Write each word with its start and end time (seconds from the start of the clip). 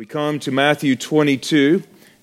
We 0.00 0.06
come 0.06 0.38
to 0.38 0.50
Matthew 0.50 0.96
22, 0.96 1.82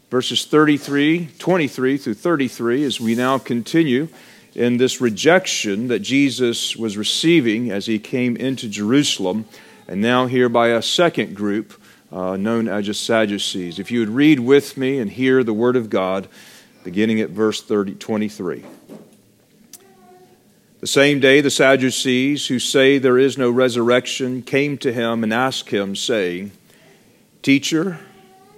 verses 0.09 0.45
33, 0.45 1.29
23 1.37 1.97
through 1.97 2.13
33, 2.15 2.83
as 2.83 2.99
we 2.99 3.13
now 3.13 3.37
continue 3.37 4.07
in 4.55 4.77
this 4.77 4.99
rejection 4.99 5.87
that 5.89 5.99
Jesus 5.99 6.75
was 6.75 6.97
receiving 6.97 7.69
as 7.69 7.85
he 7.85 7.99
came 7.99 8.35
into 8.35 8.67
Jerusalem, 8.67 9.45
and 9.87 10.01
now 10.01 10.25
here 10.25 10.49
by 10.49 10.69
a 10.69 10.81
second 10.81 11.35
group 11.35 11.79
uh, 12.11 12.35
known 12.35 12.67
as 12.67 12.87
the 12.87 12.95
Sadducees. 12.95 13.77
If 13.77 13.91
you 13.91 13.99
would 13.99 14.09
read 14.09 14.39
with 14.39 14.75
me 14.75 14.97
and 14.97 15.11
hear 15.11 15.43
the 15.43 15.53
word 15.53 15.75
of 15.75 15.91
God, 15.91 16.27
beginning 16.83 17.21
at 17.21 17.29
verse 17.29 17.61
30, 17.61 17.93
23. 17.93 18.65
The 20.79 20.87
same 20.87 21.19
day, 21.19 21.41
the 21.41 21.51
Sadducees, 21.51 22.47
who 22.47 22.57
say 22.57 22.97
there 22.97 23.19
is 23.19 23.37
no 23.37 23.51
resurrection, 23.51 24.41
came 24.41 24.79
to 24.79 24.91
him 24.91 25.23
and 25.23 25.31
asked 25.31 25.69
him, 25.69 25.95
saying, 25.95 26.53
Teacher, 27.41 27.99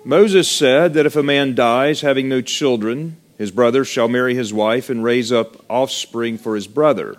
Moses 0.03 0.49
said 0.49 0.93
that 0.93 1.05
if 1.05 1.15
a 1.15 1.23
man 1.23 1.53
dies 1.53 2.01
having 2.01 2.29
no 2.29 2.41
children, 2.41 3.17
his 3.37 3.51
brother 3.51 3.85
shall 3.85 4.07
marry 4.07 4.35
his 4.35 4.53
wife 4.53 4.89
and 4.89 5.03
raise 5.03 5.31
up 5.31 5.63
offspring 5.69 6.37
for 6.37 6.55
his 6.55 6.67
brother. 6.67 7.17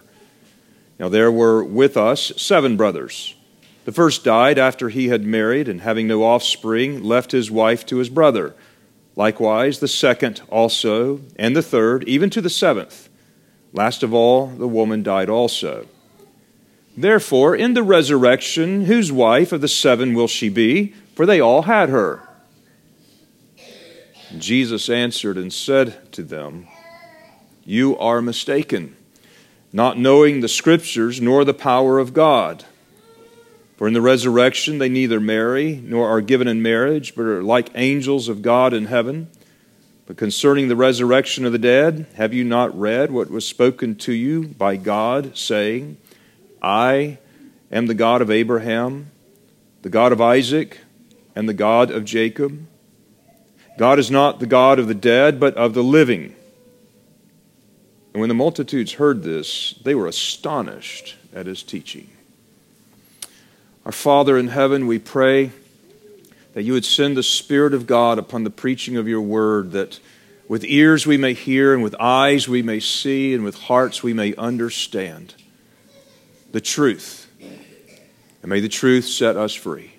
Now 0.99 1.09
there 1.09 1.31
were 1.33 1.63
with 1.63 1.97
us 1.97 2.33
seven 2.37 2.77
brothers. 2.77 3.35
The 3.85 3.93
first 3.93 4.25
died 4.25 4.59
after 4.59 4.91
he 4.91 5.09
had 5.09 5.25
married, 5.25 5.67
and 5.67 5.81
having 5.81 6.07
no 6.07 6.23
offspring, 6.23 7.03
left 7.03 7.33
his 7.33 7.51
wife 7.51 7.87
to 7.87 7.97
his 7.97 8.11
brother. 8.11 8.55
Likewise, 9.17 9.81
the 9.81 9.89
second 9.89 10.43
also, 10.51 11.21
and 11.37 11.57
the 11.57 11.63
third, 11.63 12.05
even 12.05 12.29
to 12.31 12.41
the 12.41 12.51
seventh. 12.51 13.09
Last 13.73 14.03
of 14.03 14.13
all, 14.13 14.49
the 14.49 14.69
woman 14.69 15.03
died 15.03 15.31
also. 15.31 15.87
Therefore, 16.97 17.57
in 17.57 17.75
the 17.75 17.83
resurrection, 17.83 18.85
whose 18.85 19.11
wife 19.11 19.53
of 19.53 19.61
the 19.61 19.69
seven 19.69 20.13
will 20.13 20.29
she 20.29 20.49
be? 20.49 20.95
For 21.15 21.27
they 21.27 21.41
all 21.41 21.63
had 21.63 21.89
her. 21.89 22.27
Jesus 24.39 24.89
answered 24.89 25.37
and 25.37 25.53
said 25.53 26.13
to 26.13 26.23
them, 26.23 26.69
You 27.65 27.99
are 27.99 28.23
mistaken, 28.23 28.97
not 29.73 29.99
knowing 29.99 30.41
the 30.41 30.49
Scriptures 30.49 31.21
nor 31.21 31.45
the 31.45 31.55
power 31.55 31.99
of 31.99 32.15
God. 32.15 32.65
For 33.77 33.89
in 33.89 33.95
the 33.95 34.03
resurrection 34.03 34.79
they 34.79 34.89
neither 34.89 35.21
marry 35.21 35.81
nor 35.83 36.09
are 36.09 36.21
given 36.21 36.47
in 36.47 36.61
marriage, 36.61 37.15
but 37.17 37.25
are 37.25 37.43
like 37.43 37.71
angels 37.75 38.29
of 38.29 38.43
God 38.43 38.73
in 38.73 38.87
heaven. 38.87 39.29
But 40.07 40.17
concerning 40.17 40.69
the 40.69 40.77
resurrection 40.77 41.47
of 41.47 41.53
the 41.53 41.59
dead, 41.59 42.07
have 42.17 42.35
you 42.35 42.45
not 42.45 42.79
read 42.79 43.11
what 43.11 43.31
was 43.31 43.47
spoken 43.47 43.95
to 43.97 44.13
you 44.13 44.49
by 44.49 44.77
God, 44.77 45.39
saying, 45.39 45.97
I 46.61 47.19
am 47.73 47.87
the 47.87 47.95
God 47.95 48.21
of 48.21 48.31
Abraham, 48.31 49.11
the 49.83 49.89
God 49.89 50.13
of 50.13 50.21
Isaac, 50.21 50.79
and 51.41 51.49
the 51.49 51.55
God 51.55 51.91
of 51.91 52.05
Jacob? 52.05 52.67
God 53.79 53.99
is 53.99 54.11
not 54.11 54.41
the 54.41 54.47
God 54.47 54.79
of 54.79 54.89
the 54.89 54.95
dead, 54.95 55.41
but 55.41 55.55
of 55.55 55.73
the 55.73 55.83
living. 55.83 56.37
And 58.13 58.21
when 58.21 58.29
the 58.29 58.35
multitudes 58.35 58.93
heard 58.93 59.23
this, 59.23 59.73
they 59.83 59.95
were 59.95 60.07
astonished 60.07 61.17
at 61.35 61.47
his 61.47 61.63
teaching. 61.63 62.11
Our 63.87 63.93
Father 63.93 64.37
in 64.37 64.49
heaven, 64.49 64.87
we 64.87 64.99
pray 64.99 65.53
that 66.53 66.65
you 66.65 66.75
would 66.75 66.85
send 66.85 67.17
the 67.17 67.23
Spirit 67.23 67.73
of 67.73 67.87
God 67.87 68.19
upon 68.19 68.45
the 68.45 68.51
preaching 68.51 68.99
of 68.99 69.09
your 69.09 69.23
word, 69.23 69.73
that 69.73 69.99
with 70.47 70.63
ears 70.65 71.07
we 71.07 71.17
may 71.17 71.33
hear, 71.33 71.73
and 71.73 71.83
with 71.83 71.95
eyes 71.99 72.49
we 72.49 72.61
may 72.61 72.81
see, 72.81 73.33
and 73.33 73.45
with 73.45 73.55
hearts 73.55 74.03
we 74.03 74.13
may 74.13 74.35
understand 74.35 75.33
the 76.53 76.61
truth. 76.61 77.33
And 78.43 78.51
may 78.51 78.61
the 78.61 78.69
truth 78.69 79.07
set 79.07 79.39
us 79.39 79.55
free. 79.55 79.93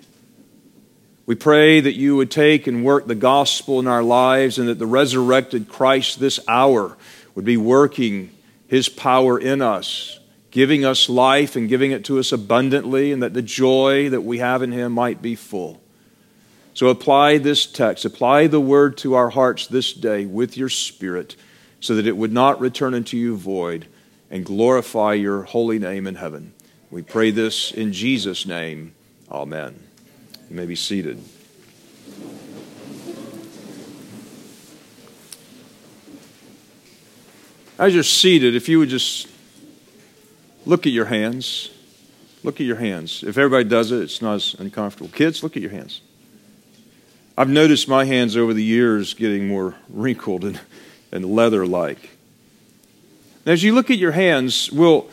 We 1.24 1.34
pray 1.36 1.80
that 1.80 1.96
you 1.96 2.16
would 2.16 2.30
take 2.30 2.66
and 2.66 2.84
work 2.84 3.06
the 3.06 3.14
gospel 3.14 3.78
in 3.78 3.86
our 3.86 4.02
lives 4.02 4.58
and 4.58 4.68
that 4.68 4.78
the 4.78 4.86
resurrected 4.86 5.68
Christ 5.68 6.18
this 6.18 6.40
hour 6.48 6.96
would 7.34 7.44
be 7.44 7.56
working 7.56 8.30
his 8.66 8.88
power 8.88 9.38
in 9.38 9.62
us, 9.62 10.18
giving 10.50 10.84
us 10.84 11.08
life 11.08 11.54
and 11.54 11.68
giving 11.68 11.92
it 11.92 12.04
to 12.06 12.18
us 12.18 12.32
abundantly, 12.32 13.12
and 13.12 13.22
that 13.22 13.34
the 13.34 13.42
joy 13.42 14.08
that 14.08 14.22
we 14.22 14.38
have 14.38 14.62
in 14.62 14.72
him 14.72 14.92
might 14.92 15.22
be 15.22 15.34
full. 15.34 15.80
So 16.74 16.88
apply 16.88 17.38
this 17.38 17.66
text, 17.66 18.04
apply 18.04 18.46
the 18.46 18.60
word 18.60 18.96
to 18.98 19.14
our 19.14 19.28
hearts 19.28 19.66
this 19.66 19.92
day 19.92 20.24
with 20.24 20.56
your 20.56 20.70
spirit, 20.70 21.36
so 21.80 21.94
that 21.94 22.06
it 22.06 22.16
would 22.16 22.32
not 22.32 22.60
return 22.60 22.94
unto 22.94 23.16
you 23.16 23.36
void 23.36 23.86
and 24.30 24.44
glorify 24.44 25.12
your 25.12 25.42
holy 25.42 25.78
name 25.78 26.06
in 26.06 26.14
heaven. 26.14 26.54
We 26.90 27.02
pray 27.02 27.30
this 27.30 27.70
in 27.70 27.92
Jesus' 27.92 28.46
name. 28.46 28.94
Amen. 29.30 29.91
You 30.52 30.58
may 30.58 30.66
be 30.66 30.76
seated. 30.76 31.18
As 37.78 37.94
you're 37.94 38.02
seated, 38.02 38.54
if 38.54 38.68
you 38.68 38.78
would 38.78 38.90
just 38.90 39.28
look 40.66 40.86
at 40.86 40.92
your 40.92 41.06
hands. 41.06 41.70
Look 42.42 42.60
at 42.60 42.66
your 42.66 42.76
hands. 42.76 43.22
If 43.22 43.38
everybody 43.38 43.64
does 43.64 43.92
it, 43.92 44.02
it's 44.02 44.20
not 44.20 44.34
as 44.34 44.54
uncomfortable. 44.58 45.08
Kids, 45.08 45.42
look 45.42 45.56
at 45.56 45.62
your 45.62 45.70
hands. 45.70 46.02
I've 47.38 47.48
noticed 47.48 47.88
my 47.88 48.04
hands 48.04 48.36
over 48.36 48.52
the 48.52 48.62
years 48.62 49.14
getting 49.14 49.48
more 49.48 49.76
wrinkled 49.88 50.44
and, 50.44 50.60
and 51.10 51.24
leather 51.24 51.66
like. 51.66 52.10
As 53.46 53.62
you 53.62 53.74
look 53.74 53.90
at 53.90 53.96
your 53.96 54.12
hands, 54.12 54.70
will, 54.70 55.08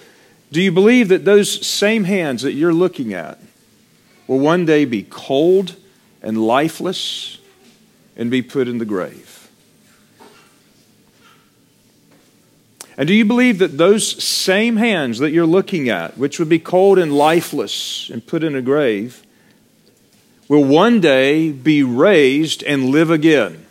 do 0.51 0.61
you 0.61 0.73
believe 0.73 1.07
that 1.07 1.23
those 1.23 1.65
same 1.65 2.03
hands 2.03 2.41
that 2.41 2.55
you're 2.55 2.73
looking 2.73 3.13
at 3.13 3.39
will 4.29 4.39
one 4.39 4.63
day 4.63 4.85
be 4.85 5.01
cold 5.01 5.75
and 6.21 6.37
lifeless 6.37 7.39
and 8.15 8.29
be 8.29 8.43
put 8.43 8.67
in 8.67 8.77
the 8.77 8.85
grave. 8.85 9.49
And 12.95 13.07
do 13.07 13.13
you 13.15 13.25
believe 13.25 13.57
that 13.57 13.79
those 13.79 14.23
same 14.23 14.75
hands 14.75 15.17
that 15.17 15.31
you're 15.31 15.47
looking 15.47 15.89
at, 15.89 16.15
which 16.15 16.37
would 16.37 16.47
be 16.47 16.59
cold 16.59 16.99
and 16.99 17.11
lifeless 17.11 18.11
and 18.11 18.23
put 18.23 18.43
in 18.43 18.53
a 18.53 18.61
grave, 18.61 19.23
will 20.47 20.63
one 20.63 21.01
day 21.01 21.51
be 21.51 21.81
raised 21.81 22.61
and 22.61 22.89
live 22.89 23.09
again? 23.09 23.65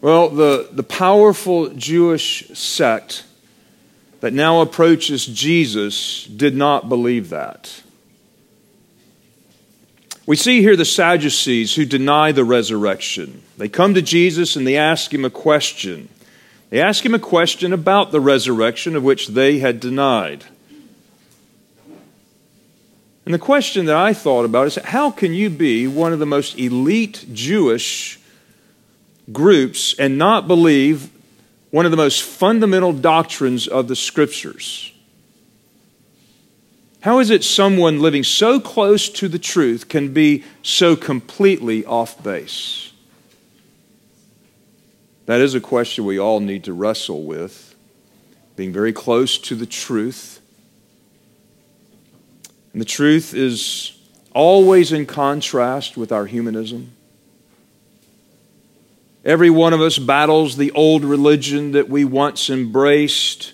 Well, 0.00 0.28
the, 0.28 0.68
the 0.70 0.84
powerful 0.84 1.70
Jewish 1.70 2.46
sect 2.56 3.24
that 4.20 4.32
now 4.32 4.60
approaches 4.60 5.26
Jesus 5.26 6.24
did 6.24 6.54
not 6.54 6.88
believe 6.88 7.30
that. 7.30 7.82
We 10.26 10.36
see 10.36 10.60
here 10.60 10.76
the 10.76 10.84
Sadducees 10.84 11.74
who 11.74 11.86
deny 11.86 12.32
the 12.32 12.44
resurrection. 12.44 13.42
They 13.56 13.68
come 13.68 13.94
to 13.94 14.02
Jesus 14.02 14.56
and 14.56 14.66
they 14.66 14.76
ask 14.76 15.12
him 15.14 15.24
a 15.24 15.30
question. 15.30 16.10
They 16.68 16.80
ask 16.80 17.04
him 17.04 17.14
a 17.14 17.18
question 17.18 17.72
about 17.72 18.12
the 18.12 18.20
resurrection 18.20 18.94
of 18.94 19.02
which 19.02 19.28
they 19.28 19.58
had 19.58 19.80
denied. 19.80 20.44
And 23.24 23.32
the 23.32 23.38
question 23.38 23.86
that 23.86 23.96
I 23.96 24.12
thought 24.12 24.44
about 24.44 24.66
is 24.66 24.76
how 24.76 25.10
can 25.10 25.32
you 25.32 25.48
be 25.50 25.86
one 25.86 26.12
of 26.12 26.18
the 26.18 26.26
most 26.26 26.58
elite 26.58 27.26
Jewish 27.32 28.18
groups 29.32 29.94
and 29.98 30.18
not 30.18 30.48
believe 30.48 31.10
one 31.70 31.84
of 31.84 31.90
the 31.90 31.96
most 31.96 32.22
fundamental 32.22 32.92
doctrines 32.92 33.66
of 33.66 33.88
the 33.88 33.96
scriptures. 33.96 34.92
How 37.00 37.20
is 37.20 37.30
it 37.30 37.44
someone 37.44 38.00
living 38.00 38.24
so 38.24 38.58
close 38.58 39.08
to 39.10 39.28
the 39.28 39.38
truth 39.38 39.88
can 39.88 40.12
be 40.12 40.44
so 40.62 40.96
completely 40.96 41.84
off 41.84 42.22
base? 42.22 42.92
That 45.26 45.40
is 45.40 45.54
a 45.54 45.60
question 45.60 46.04
we 46.04 46.18
all 46.18 46.40
need 46.40 46.64
to 46.64 46.72
wrestle 46.72 47.24
with, 47.24 47.74
being 48.56 48.72
very 48.72 48.92
close 48.92 49.38
to 49.38 49.54
the 49.54 49.66
truth. 49.66 50.40
And 52.72 52.80
the 52.80 52.86
truth 52.86 53.34
is 53.34 53.96
always 54.32 54.90
in 54.90 55.06
contrast 55.06 55.96
with 55.96 56.12
our 56.12 56.26
humanism. 56.26 56.92
Every 59.24 59.50
one 59.50 59.72
of 59.72 59.80
us 59.80 59.98
battles 59.98 60.56
the 60.56 60.70
old 60.72 61.04
religion 61.04 61.72
that 61.72 61.88
we 61.88 62.04
once 62.04 62.50
embraced, 62.50 63.52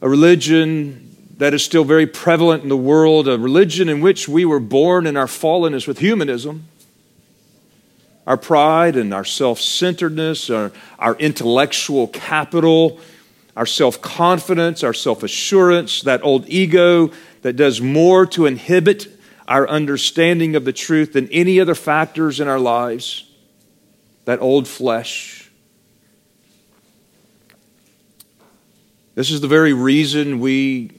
a 0.00 0.08
religion 0.08 1.16
that 1.38 1.52
is 1.52 1.64
still 1.64 1.82
very 1.82 2.06
prevalent 2.06 2.62
in 2.62 2.68
the 2.68 2.76
world, 2.76 3.26
a 3.26 3.36
religion 3.36 3.88
in 3.88 4.00
which 4.00 4.28
we 4.28 4.44
were 4.44 4.60
born 4.60 5.06
in 5.06 5.16
our 5.16 5.26
fallenness 5.26 5.88
with 5.88 5.98
humanism. 5.98 6.68
Our 8.24 8.36
pride 8.36 8.94
and 8.94 9.12
our 9.12 9.24
self 9.24 9.60
centeredness, 9.60 10.48
our, 10.48 10.70
our 11.00 11.16
intellectual 11.16 12.06
capital, 12.06 13.00
our 13.56 13.66
self 13.66 14.00
confidence, 14.00 14.84
our 14.84 14.94
self 14.94 15.24
assurance, 15.24 16.02
that 16.02 16.22
old 16.22 16.48
ego 16.48 17.10
that 17.42 17.54
does 17.54 17.80
more 17.80 18.26
to 18.26 18.46
inhibit 18.46 19.08
our 19.48 19.68
understanding 19.68 20.54
of 20.54 20.64
the 20.64 20.72
truth 20.72 21.14
than 21.14 21.28
any 21.30 21.58
other 21.58 21.74
factors 21.74 22.38
in 22.38 22.46
our 22.46 22.60
lives 22.60 23.24
that 24.24 24.40
old 24.40 24.68
flesh. 24.68 25.50
This 29.14 29.30
is 29.30 29.40
the 29.40 29.48
very 29.48 29.72
reason 29.72 30.40
we 30.40 30.90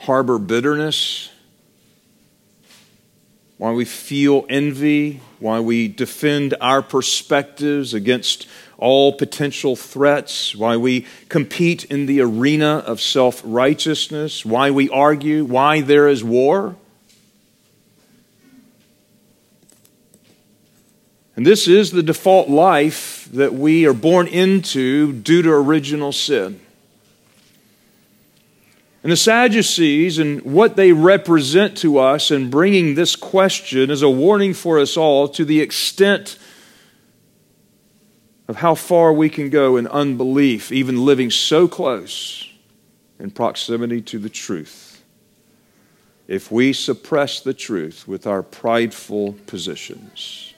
harbor 0.00 0.38
bitterness, 0.38 1.30
why 3.58 3.72
we 3.72 3.84
feel 3.84 4.46
envy, 4.48 5.20
why 5.40 5.58
we 5.58 5.88
defend 5.88 6.54
our 6.60 6.82
perspectives 6.82 7.92
against 7.92 8.46
all 8.78 9.12
potential 9.12 9.74
threats, 9.74 10.54
why 10.54 10.76
we 10.76 11.06
compete 11.28 11.84
in 11.86 12.06
the 12.06 12.20
arena 12.20 12.84
of 12.86 13.00
self 13.00 13.42
righteousness, 13.44 14.44
why 14.44 14.70
we 14.70 14.88
argue, 14.90 15.44
why 15.44 15.80
there 15.80 16.06
is 16.08 16.22
war. 16.22 16.76
And 21.36 21.46
this 21.46 21.68
is 21.68 21.90
the 21.90 22.02
default 22.02 22.48
life 22.48 23.28
that 23.32 23.52
we 23.52 23.86
are 23.86 23.92
born 23.92 24.26
into 24.26 25.12
due 25.12 25.42
to 25.42 25.52
original 25.52 26.10
sin. 26.10 26.60
And 29.02 29.12
the 29.12 29.16
Sadducees 29.16 30.18
and 30.18 30.42
what 30.42 30.74
they 30.74 30.92
represent 30.92 31.76
to 31.78 31.98
us 31.98 32.30
in 32.30 32.50
bringing 32.50 32.94
this 32.94 33.14
question 33.14 33.90
is 33.90 34.02
a 34.02 34.10
warning 34.10 34.52
for 34.52 34.80
us 34.80 34.96
all 34.96 35.28
to 35.28 35.44
the 35.44 35.60
extent 35.60 36.38
of 38.48 38.56
how 38.56 38.74
far 38.74 39.12
we 39.12 39.28
can 39.28 39.50
go 39.50 39.76
in 39.76 39.86
unbelief, 39.86 40.72
even 40.72 41.04
living 41.04 41.30
so 41.30 41.68
close 41.68 42.50
in 43.20 43.30
proximity 43.30 44.00
to 44.00 44.18
the 44.18 44.28
truth. 44.28 45.04
If 46.26 46.50
we 46.50 46.72
suppress 46.72 47.40
the 47.40 47.54
truth 47.54 48.08
with 48.08 48.26
our 48.26 48.42
prideful 48.42 49.34
positions. 49.46 50.54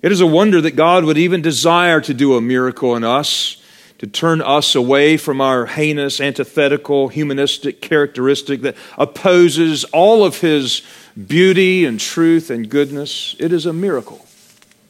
It 0.00 0.12
is 0.12 0.20
a 0.20 0.26
wonder 0.26 0.60
that 0.60 0.76
God 0.76 1.04
would 1.04 1.18
even 1.18 1.42
desire 1.42 2.00
to 2.02 2.14
do 2.14 2.36
a 2.36 2.40
miracle 2.40 2.94
in 2.94 3.02
us, 3.02 3.60
to 3.98 4.06
turn 4.06 4.40
us 4.40 4.76
away 4.76 5.16
from 5.16 5.40
our 5.40 5.66
heinous, 5.66 6.20
antithetical, 6.20 7.08
humanistic 7.08 7.80
characteristic 7.80 8.60
that 8.60 8.76
opposes 8.96 9.82
all 9.86 10.24
of 10.24 10.40
His 10.40 10.82
beauty 11.26 11.84
and 11.84 11.98
truth 11.98 12.48
and 12.48 12.70
goodness. 12.70 13.34
It 13.40 13.52
is 13.52 13.66
a 13.66 13.72
miracle. 13.72 14.24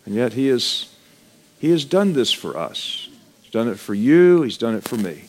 And 0.04 0.14
yet 0.14 0.34
He, 0.34 0.50
is, 0.50 0.94
he 1.58 1.70
has 1.70 1.86
done 1.86 2.12
this 2.12 2.30
for 2.30 2.58
us. 2.58 3.08
He's 3.40 3.50
done 3.50 3.68
it 3.68 3.78
for 3.78 3.94
you, 3.94 4.42
He's 4.42 4.58
done 4.58 4.74
it 4.74 4.84
for 4.84 4.96
me. 4.96 5.24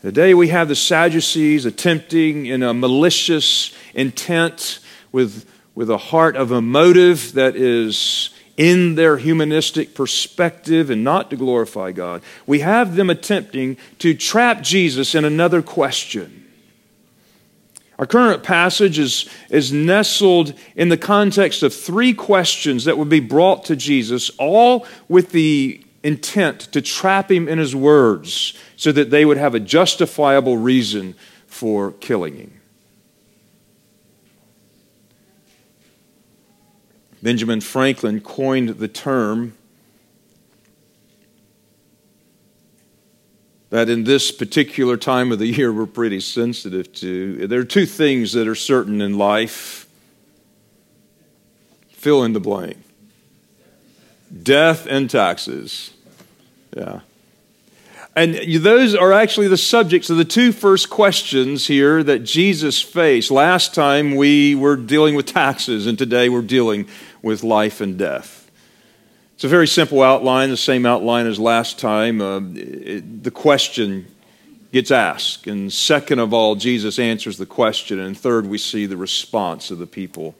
Today 0.00 0.32
we 0.32 0.48
have 0.48 0.68
the 0.68 0.76
Sadducees 0.76 1.66
attempting 1.66 2.46
in 2.46 2.62
a 2.62 2.72
malicious 2.72 3.74
intent 3.92 4.78
with, 5.12 5.44
with 5.74 5.90
a 5.90 5.98
heart 5.98 6.34
of 6.34 6.50
a 6.50 6.62
motive 6.62 7.32
that 7.34 7.56
is 7.56 8.30
in 8.58 8.96
their 8.96 9.16
humanistic 9.16 9.94
perspective 9.94 10.90
and 10.90 11.02
not 11.04 11.30
to 11.30 11.36
glorify 11.36 11.92
God. 11.92 12.22
We 12.44 12.58
have 12.58 12.96
them 12.96 13.08
attempting 13.08 13.78
to 14.00 14.12
trap 14.14 14.62
Jesus 14.62 15.14
in 15.14 15.24
another 15.24 15.62
question. 15.62 16.44
Our 18.00 18.06
current 18.06 18.42
passage 18.42 18.98
is, 18.98 19.28
is 19.48 19.72
nestled 19.72 20.54
in 20.76 20.88
the 20.88 20.96
context 20.96 21.62
of 21.62 21.72
three 21.72 22.12
questions 22.12 22.84
that 22.84 22.98
would 22.98 23.08
be 23.08 23.20
brought 23.20 23.64
to 23.66 23.76
Jesus, 23.76 24.30
all 24.38 24.86
with 25.08 25.30
the 25.30 25.80
intent 26.02 26.60
to 26.72 26.82
trap 26.82 27.30
him 27.30 27.48
in 27.48 27.58
his 27.58 27.74
words 27.74 28.54
so 28.76 28.92
that 28.92 29.10
they 29.10 29.24
would 29.24 29.36
have 29.36 29.54
a 29.54 29.60
justifiable 29.60 30.56
reason 30.56 31.14
for 31.46 31.92
killing 31.92 32.36
him. 32.36 32.57
Benjamin 37.22 37.60
Franklin 37.60 38.20
coined 38.20 38.70
the 38.70 38.88
term 38.88 39.54
that 43.70 43.88
in 43.88 44.04
this 44.04 44.30
particular 44.30 44.96
time 44.96 45.32
of 45.32 45.38
the 45.38 45.46
year 45.46 45.72
we're 45.72 45.86
pretty 45.86 46.20
sensitive 46.20 46.92
to. 46.94 47.46
There 47.46 47.60
are 47.60 47.64
two 47.64 47.86
things 47.86 48.32
that 48.32 48.48
are 48.48 48.54
certain 48.54 49.00
in 49.00 49.18
life 49.18 49.86
fill 51.90 52.22
in 52.22 52.32
the 52.32 52.40
blank 52.40 52.76
death 54.42 54.86
and 54.86 55.08
taxes. 55.08 55.92
Yeah. 56.76 57.00
And 58.18 58.34
those 58.64 58.96
are 58.96 59.12
actually 59.12 59.46
the 59.46 59.56
subjects 59.56 60.10
of 60.10 60.16
the 60.16 60.24
two 60.24 60.50
first 60.50 60.90
questions 60.90 61.68
here 61.68 62.02
that 62.02 62.24
Jesus 62.24 62.82
faced. 62.82 63.30
Last 63.30 63.76
time 63.76 64.16
we 64.16 64.56
were 64.56 64.74
dealing 64.74 65.14
with 65.14 65.26
taxes, 65.26 65.86
and 65.86 65.96
today 65.96 66.28
we're 66.28 66.42
dealing 66.42 66.88
with 67.22 67.44
life 67.44 67.80
and 67.80 67.96
death. 67.96 68.50
It's 69.34 69.44
a 69.44 69.48
very 69.48 69.68
simple 69.68 70.02
outline, 70.02 70.50
the 70.50 70.56
same 70.56 70.84
outline 70.84 71.28
as 71.28 71.38
last 71.38 71.78
time. 71.78 72.20
Uh, 72.20 72.40
it, 72.56 73.22
the 73.22 73.30
question 73.30 74.08
gets 74.72 74.90
asked. 74.90 75.46
And 75.46 75.72
second 75.72 76.18
of 76.18 76.34
all, 76.34 76.56
Jesus 76.56 76.98
answers 76.98 77.38
the 77.38 77.46
question. 77.46 78.00
And 78.00 78.18
third, 78.18 78.48
we 78.48 78.58
see 78.58 78.86
the 78.86 78.96
response 78.96 79.70
of 79.70 79.78
the 79.78 79.86
people. 79.86 80.34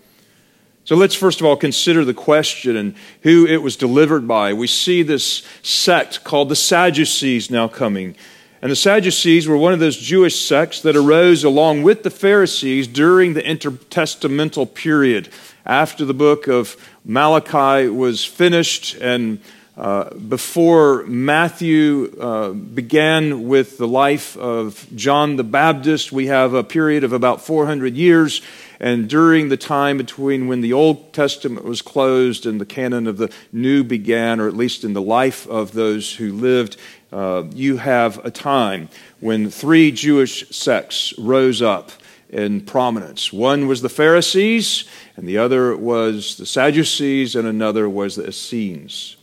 So 0.88 0.96
let's 0.96 1.14
first 1.14 1.42
of 1.42 1.46
all 1.46 1.54
consider 1.54 2.02
the 2.02 2.14
question 2.14 2.74
and 2.74 2.94
who 3.22 3.46
it 3.46 3.58
was 3.58 3.76
delivered 3.76 4.26
by. 4.26 4.54
We 4.54 4.66
see 4.66 5.02
this 5.02 5.42
sect 5.62 6.24
called 6.24 6.48
the 6.48 6.56
Sadducees 6.56 7.50
now 7.50 7.68
coming. 7.68 8.16
And 8.62 8.72
the 8.72 8.76
Sadducees 8.76 9.46
were 9.46 9.58
one 9.58 9.74
of 9.74 9.80
those 9.80 9.98
Jewish 9.98 10.42
sects 10.42 10.80
that 10.80 10.96
arose 10.96 11.44
along 11.44 11.82
with 11.82 12.04
the 12.04 12.10
Pharisees 12.10 12.88
during 12.88 13.34
the 13.34 13.42
intertestamental 13.42 14.72
period 14.72 15.28
after 15.66 16.06
the 16.06 16.14
book 16.14 16.46
of 16.48 16.74
Malachi 17.04 17.88
was 17.88 18.24
finished 18.24 18.94
and 18.94 19.40
uh, 19.76 20.12
before 20.14 21.04
Matthew 21.04 22.16
uh, 22.18 22.50
began 22.50 23.46
with 23.46 23.78
the 23.78 23.86
life 23.86 24.36
of 24.38 24.86
John 24.96 25.36
the 25.36 25.44
Baptist, 25.44 26.10
we 26.10 26.26
have 26.26 26.52
a 26.54 26.64
period 26.64 27.04
of 27.04 27.12
about 27.12 27.42
400 27.42 27.94
years 27.94 28.42
and 28.80 29.08
during 29.08 29.48
the 29.48 29.56
time 29.56 29.96
between 29.96 30.46
when 30.46 30.60
the 30.60 30.72
Old 30.72 31.12
Testament 31.12 31.64
was 31.64 31.82
closed 31.82 32.46
and 32.46 32.60
the 32.60 32.66
canon 32.66 33.06
of 33.06 33.16
the 33.16 33.32
New 33.52 33.82
began, 33.82 34.40
or 34.40 34.46
at 34.46 34.56
least 34.56 34.84
in 34.84 34.92
the 34.92 35.02
life 35.02 35.46
of 35.48 35.72
those 35.72 36.14
who 36.16 36.32
lived, 36.32 36.76
uh, 37.12 37.44
you 37.52 37.78
have 37.78 38.24
a 38.24 38.30
time 38.30 38.88
when 39.20 39.50
three 39.50 39.90
Jewish 39.90 40.48
sects 40.50 41.12
rose 41.18 41.60
up 41.60 41.90
in 42.30 42.60
prominence. 42.60 43.32
One 43.32 43.66
was 43.66 43.82
the 43.82 43.88
Pharisees, 43.88 44.84
and 45.16 45.26
the 45.26 45.38
other 45.38 45.76
was 45.76 46.36
the 46.36 46.46
Sadducees, 46.46 47.34
and 47.34 47.48
another 47.48 47.88
was 47.88 48.16
the 48.16 48.28
Essenes. 48.28 49.16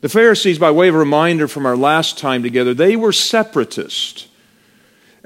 The 0.00 0.08
Pharisees, 0.08 0.58
by 0.58 0.70
way 0.70 0.88
of 0.88 0.94
reminder 0.94 1.48
from 1.48 1.66
our 1.66 1.76
last 1.76 2.18
time 2.18 2.42
together, 2.42 2.72
they 2.72 2.96
were 2.96 3.12
separatists 3.12 4.28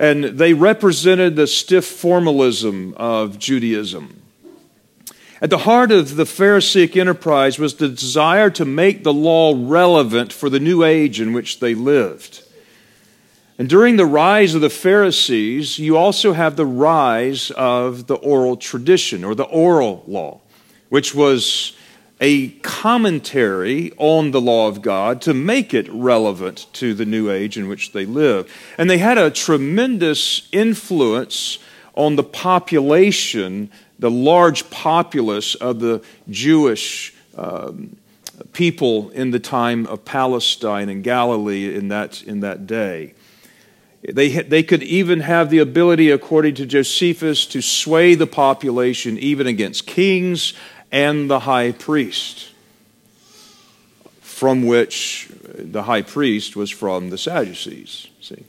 and 0.01 0.25
they 0.25 0.55
represented 0.55 1.37
the 1.37 1.47
stiff 1.47 1.85
formalism 1.85 2.95
of 2.97 3.39
Judaism. 3.39 4.23
At 5.43 5.51
the 5.51 5.59
heart 5.59 5.93
of 5.93 6.17
the 6.17 6.25
Pharisaic 6.25 6.97
enterprise 6.97 7.59
was 7.59 7.75
the 7.75 7.89
desire 7.89 8.49
to 8.51 8.65
make 8.65 9.05
the 9.05 9.13
law 9.13 9.55
relevant 9.55 10.33
for 10.33 10.49
the 10.49 10.59
new 10.59 10.85
age 10.85 11.21
in 11.21 11.35
which 11.35 11.61
they 11.61 11.75
lived. 11.75 12.43
And 13.59 13.69
during 13.69 13.97
the 13.97 14.07
rise 14.07 14.55
of 14.55 14.63
the 14.63 14.71
Pharisees, 14.71 15.79
you 15.79 15.99
also 15.99 16.33
have 16.33 16.57
the 16.57 16.65
rise 16.65 17.51
of 17.51 18.07
the 18.07 18.15
oral 18.15 18.57
tradition 18.57 19.23
or 19.23 19.35
the 19.35 19.45
oral 19.45 20.03
law, 20.07 20.41
which 20.89 21.15
was 21.15 21.77
a 22.21 22.51
commentary 22.61 23.93
on 23.97 24.31
the 24.31 24.41
law 24.41 24.69
of 24.69 24.83
God 24.83 25.23
to 25.23 25.33
make 25.33 25.73
it 25.73 25.89
relevant 25.91 26.67
to 26.75 26.93
the 26.93 27.07
new 27.07 27.31
age 27.31 27.57
in 27.57 27.67
which 27.67 27.93
they 27.93 28.05
live. 28.05 28.53
And 28.77 28.91
they 28.91 28.99
had 28.99 29.17
a 29.17 29.31
tremendous 29.31 30.49
influence 30.53 31.59
on 31.95 32.17
the 32.17 32.23
population, 32.23 33.71
the 33.99 34.11
large 34.11 34.69
populace 34.71 35.55
of 35.55 35.81
the 35.81 36.05
Jewish 36.29 37.15
um, 37.37 37.97
people 38.53 39.11
in 39.11 39.31
the 39.31 39.41
time 39.41 39.87
of 39.87 40.05
Palestine 40.05 40.89
and 40.89 41.03
Galilee 41.03 41.75
in 41.75 41.89
that, 41.89 42.23
in 42.23 42.41
that 42.41 42.67
day. 42.67 43.15
They, 44.03 44.31
they 44.31 44.63
could 44.63 44.83
even 44.83 45.21
have 45.21 45.51
the 45.51 45.59
ability, 45.59 46.11
according 46.11 46.55
to 46.55 46.67
Josephus, 46.67 47.45
to 47.47 47.61
sway 47.61 48.15
the 48.15 48.27
population 48.27 49.19
even 49.19 49.47
against 49.47 49.87
kings 49.87 50.55
and 50.93 51.31
the 51.31 51.41
high 51.41 51.73
priest, 51.73 52.51
from 54.21 54.67
which 54.67 55.31
the 55.55 55.85
high 55.85 56.03
priest 56.03 56.57
was 56.57 56.71
from 56.71 57.11
the 57.11 57.19
Sadducees. 57.19 58.09
See? 58.21 58.45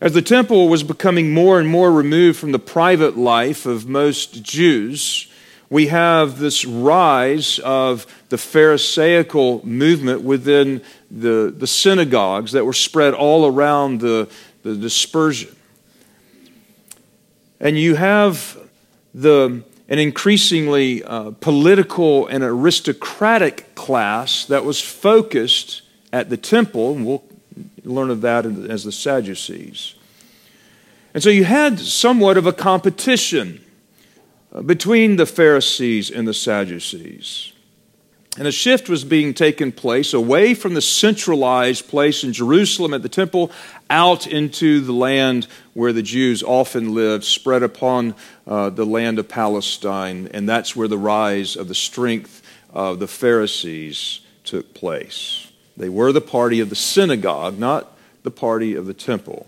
As 0.00 0.14
the 0.14 0.22
temple 0.22 0.68
was 0.68 0.82
becoming 0.82 1.32
more 1.32 1.58
and 1.58 1.68
more 1.68 1.92
removed 1.92 2.38
from 2.38 2.52
the 2.52 2.58
private 2.58 3.16
life 3.16 3.66
of 3.66 3.88
most 3.88 4.42
Jews, 4.42 5.30
we 5.70 5.88
have 5.88 6.38
this 6.38 6.64
rise 6.64 7.58
of 7.58 8.06
the 8.28 8.38
Pharisaical 8.38 9.66
movement 9.66 10.22
within 10.22 10.82
the, 11.10 11.52
the 11.56 11.66
synagogues 11.66 12.52
that 12.52 12.64
were 12.64 12.72
spread 12.72 13.12
all 13.12 13.46
around 13.46 14.00
the, 14.00 14.30
the 14.62 14.76
dispersion. 14.76 15.54
And 17.60 17.76
you 17.76 17.96
have 17.96 18.56
the 19.12 19.62
an 19.88 19.98
increasingly 19.98 21.02
uh, 21.02 21.30
political 21.40 22.26
and 22.26 22.44
aristocratic 22.44 23.74
class 23.74 24.44
that 24.46 24.64
was 24.64 24.80
focused 24.80 25.82
at 26.12 26.28
the 26.28 26.36
temple, 26.36 26.94
and 26.94 27.06
we'll 27.06 27.24
learn 27.84 28.10
of 28.10 28.20
that 28.20 28.44
as 28.44 28.84
the 28.84 28.92
Sadducees. 28.92 29.94
And 31.14 31.22
so 31.22 31.30
you 31.30 31.44
had 31.44 31.78
somewhat 31.78 32.36
of 32.36 32.46
a 32.46 32.52
competition 32.52 33.64
uh, 34.52 34.62
between 34.62 35.16
the 35.16 35.26
Pharisees 35.26 36.10
and 36.10 36.28
the 36.28 36.34
Sadducees. 36.34 37.52
And 38.36 38.46
a 38.46 38.52
shift 38.52 38.88
was 38.88 39.04
being 39.04 39.34
taken 39.34 39.72
place 39.72 40.14
away 40.14 40.54
from 40.54 40.74
the 40.74 40.82
centralized 40.82 41.88
place 41.88 42.22
in 42.22 42.32
Jerusalem 42.32 42.94
at 42.94 43.02
the 43.02 43.08
temple 43.08 43.50
out 43.90 44.26
into 44.26 44.80
the 44.80 44.92
land 44.92 45.46
where 45.74 45.92
the 45.92 46.02
Jews 46.02 46.42
often 46.42 46.94
lived, 46.94 47.24
spread 47.24 47.62
upon 47.62 48.14
uh, 48.46 48.70
the 48.70 48.84
land 48.84 49.18
of 49.18 49.28
Palestine. 49.28 50.28
And 50.32 50.48
that's 50.48 50.76
where 50.76 50.88
the 50.88 50.98
rise 50.98 51.56
of 51.56 51.68
the 51.68 51.74
strength 51.74 52.42
of 52.72 52.98
the 52.98 53.08
Pharisees 53.08 54.20
took 54.44 54.74
place. 54.74 55.50
They 55.76 55.88
were 55.88 56.12
the 56.12 56.20
party 56.20 56.60
of 56.60 56.70
the 56.70 56.76
synagogue, 56.76 57.58
not 57.58 57.96
the 58.22 58.30
party 58.30 58.74
of 58.74 58.86
the 58.86 58.94
temple. 58.94 59.46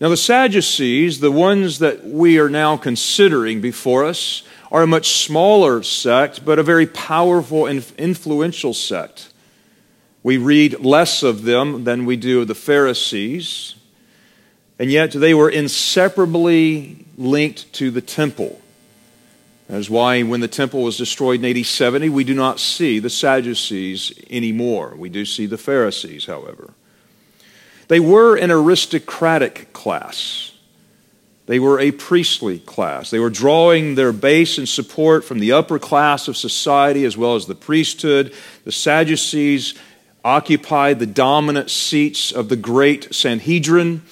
Now, 0.00 0.08
the 0.08 0.16
Sadducees, 0.16 1.20
the 1.20 1.30
ones 1.30 1.78
that 1.78 2.04
we 2.04 2.38
are 2.40 2.50
now 2.50 2.76
considering 2.76 3.60
before 3.60 4.04
us, 4.04 4.42
are 4.72 4.82
a 4.82 4.86
much 4.86 5.24
smaller 5.24 5.82
sect, 5.84 6.44
but 6.44 6.58
a 6.58 6.62
very 6.64 6.86
powerful 6.86 7.66
and 7.66 7.84
influential 7.96 8.74
sect. 8.74 9.31
We 10.22 10.36
read 10.36 10.80
less 10.80 11.22
of 11.22 11.42
them 11.42 11.84
than 11.84 12.06
we 12.06 12.16
do 12.16 12.42
of 12.42 12.48
the 12.48 12.54
Pharisees, 12.54 13.74
and 14.78 14.90
yet 14.90 15.12
they 15.12 15.34
were 15.34 15.50
inseparably 15.50 17.04
linked 17.16 17.72
to 17.74 17.90
the 17.90 18.00
temple. 18.00 18.60
That 19.68 19.78
is 19.78 19.90
why 19.90 20.22
when 20.22 20.40
the 20.40 20.48
temple 20.48 20.82
was 20.82 20.96
destroyed 20.96 21.42
in 21.42 21.56
AD 21.56 21.64
70, 21.64 22.08
we 22.10 22.24
do 22.24 22.34
not 22.34 22.60
see 22.60 22.98
the 22.98 23.10
Sadducees 23.10 24.12
anymore. 24.30 24.94
We 24.96 25.08
do 25.08 25.24
see 25.24 25.46
the 25.46 25.58
Pharisees, 25.58 26.26
however. 26.26 26.74
They 27.88 28.00
were 28.00 28.36
an 28.36 28.50
aristocratic 28.50 29.72
class. 29.72 30.52
They 31.46 31.58
were 31.58 31.80
a 31.80 31.90
priestly 31.90 32.60
class. 32.60 33.10
They 33.10 33.18
were 33.18 33.30
drawing 33.30 33.96
their 33.96 34.12
base 34.12 34.58
and 34.58 34.68
support 34.68 35.24
from 35.24 35.40
the 35.40 35.52
upper 35.52 35.78
class 35.78 36.28
of 36.28 36.36
society 36.36 37.04
as 37.04 37.16
well 37.16 37.34
as 37.34 37.46
the 37.46 37.54
priesthood. 37.54 38.32
The 38.64 38.72
Sadducees 38.72 39.74
occupied 40.24 40.98
the 40.98 41.06
dominant 41.06 41.70
seats 41.70 42.32
of 42.32 42.48
the 42.48 42.56
great 42.56 43.14
Sanhedrin. 43.14 44.02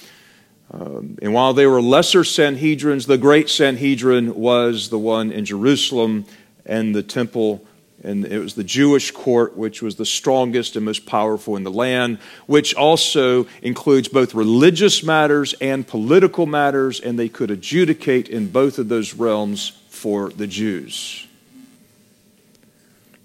Um, 0.71 1.17
and 1.21 1.33
while 1.33 1.53
they 1.53 1.65
were 1.65 1.81
lesser 1.81 2.23
Sanhedrins, 2.23 3.07
the 3.07 3.17
great 3.17 3.49
Sanhedrin 3.49 4.35
was 4.35 4.89
the 4.89 4.99
one 4.99 5.31
in 5.31 5.45
Jerusalem, 5.45 6.25
and 6.65 6.95
the 6.95 7.03
temple 7.03 7.65
and 8.03 8.25
it 8.25 8.39
was 8.39 8.55
the 8.55 8.63
Jewish 8.63 9.11
court, 9.11 9.55
which 9.55 9.81
was 9.81 9.95
the 9.95 10.05
strongest 10.05 10.75
and 10.75 10.85
most 10.85 11.05
powerful 11.05 11.55
in 11.55 11.63
the 11.63 11.71
land, 11.71 12.17
which 12.47 12.73
also 12.73 13.45
includes 13.61 14.07
both 14.07 14.33
religious 14.33 15.03
matters 15.03 15.53
and 15.61 15.87
political 15.87 16.45
matters, 16.45 16.99
and 16.99 17.19
they 17.19 17.29
could 17.29 17.51
adjudicate 17.51 18.27
in 18.27 18.49
both 18.49 18.79
of 18.79 18.89
those 18.89 19.13
realms 19.13 19.73
for 19.89 20.29
the 20.29 20.47
Jews. 20.47 21.27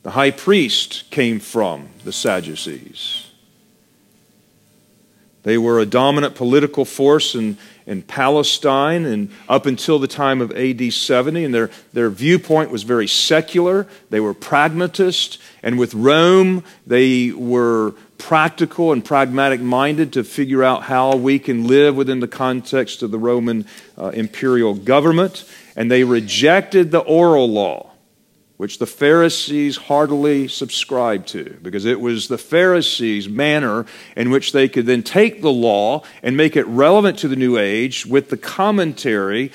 The 0.06 0.12
high 0.12 0.30
priest 0.30 1.10
came 1.10 1.40
from 1.40 1.88
the 2.04 2.12
Sadducees. 2.12 3.28
They 5.42 5.58
were 5.58 5.80
a 5.80 5.84
dominant 5.84 6.36
political 6.36 6.84
force 6.84 7.34
in, 7.34 7.58
in 7.86 8.02
Palestine 8.02 9.04
and 9.04 9.32
up 9.48 9.66
until 9.66 9.98
the 9.98 10.06
time 10.06 10.40
of 10.40 10.52
AD 10.52 10.92
70, 10.92 11.46
and 11.46 11.52
their, 11.52 11.70
their 11.92 12.08
viewpoint 12.08 12.70
was 12.70 12.84
very 12.84 13.08
secular. 13.08 13.88
They 14.10 14.20
were 14.20 14.32
pragmatist, 14.32 15.40
and 15.60 15.76
with 15.76 15.92
Rome, 15.92 16.62
they 16.86 17.32
were 17.32 17.96
practical 18.16 18.92
and 18.92 19.04
pragmatic 19.04 19.60
minded 19.60 20.12
to 20.12 20.22
figure 20.22 20.62
out 20.62 20.84
how 20.84 21.16
we 21.16 21.40
can 21.40 21.66
live 21.66 21.96
within 21.96 22.20
the 22.20 22.28
context 22.28 23.02
of 23.02 23.10
the 23.10 23.18
Roman 23.18 23.66
uh, 23.98 24.10
imperial 24.10 24.75
government, 24.75 25.44
and 25.75 25.90
they 25.90 26.04
rejected 26.04 26.92
the 26.92 27.00
oral 27.00 27.50
law 27.50 27.90
which 28.56 28.78
the 28.78 28.86
Pharisees 28.86 29.76
heartily 29.76 30.48
subscribed 30.48 31.28
to, 31.28 31.58
because 31.62 31.84
it 31.84 32.00
was 32.00 32.28
the 32.28 32.38
Pharisees' 32.38 33.28
manner 33.28 33.84
in 34.16 34.30
which 34.30 34.52
they 34.52 34.68
could 34.68 34.86
then 34.86 35.02
take 35.02 35.42
the 35.42 35.52
law 35.52 36.02
and 36.22 36.36
make 36.36 36.56
it 36.56 36.66
relevant 36.66 37.18
to 37.18 37.28
the 37.28 37.36
new 37.36 37.58
age 37.58 38.06
with 38.06 38.30
the 38.30 38.36
commentary 38.36 39.52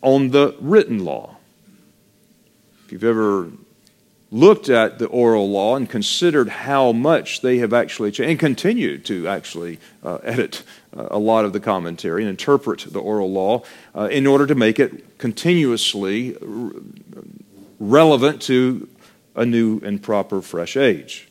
on 0.00 0.30
the 0.30 0.54
written 0.60 1.04
law. 1.04 1.36
If 2.86 2.92
you've 2.92 3.04
ever 3.04 3.50
looked 4.30 4.68
at 4.68 4.98
the 4.98 5.06
oral 5.06 5.50
law 5.50 5.76
and 5.76 5.88
considered 5.88 6.48
how 6.48 6.92
much 6.92 7.40
they 7.40 7.58
have 7.58 7.72
actually 7.72 8.10
changed 8.10 8.30
and 8.30 8.38
continue 8.38 8.98
to 8.98 9.26
actually 9.26 9.78
uh, 10.02 10.16
edit 10.22 10.62
uh, 10.96 11.08
a 11.10 11.18
lot 11.18 11.44
of 11.44 11.52
the 11.52 11.60
commentary 11.60 12.22
and 12.22 12.30
interpret 12.30 12.80
the 12.80 12.98
oral 12.98 13.30
law 13.30 13.62
uh, 13.94 14.08
in 14.10 14.26
order 14.26 14.46
to 14.46 14.54
make 14.54 14.78
it 14.78 15.18
continuously 15.18 16.36
relevant 17.78 18.42
to 18.42 18.88
a 19.34 19.46
new 19.46 19.80
and 19.84 20.02
proper 20.02 20.42
fresh 20.42 20.76
age. 20.76 21.28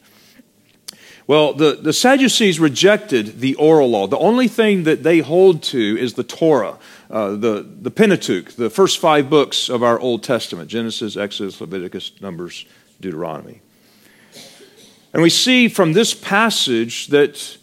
Well, 1.27 1.53
the, 1.53 1.73
the 1.73 1.91
Sadducees 1.91 2.57
rejected 2.57 3.41
the 3.41 3.55
oral 3.55 3.89
law. 3.89 4.07
The 4.07 4.17
only 4.17 4.47
thing 4.47 4.83
that 4.83 5.03
they 5.03 5.19
hold 5.19 5.61
to 5.63 5.97
is 5.99 6.13
the 6.13 6.23
Torah, 6.23 6.77
uh, 7.11 7.31
the, 7.31 7.67
the 7.81 7.91
Pentateuch, 7.91 8.53
the 8.53 8.69
first 8.69 8.99
five 8.99 9.29
books 9.29 9.67
of 9.67 9.83
our 9.83 9.99
Old 9.99 10.23
Testament 10.23 10.69
Genesis, 10.69 11.17
Exodus, 11.17 11.59
Leviticus, 11.59 12.13
Numbers, 12.21 12.65
Deuteronomy. 13.01 13.61
And 15.11 15.21
we 15.21 15.29
see 15.29 15.67
from 15.67 15.91
this 15.91 16.13
passage 16.13 17.07
that 17.07 17.57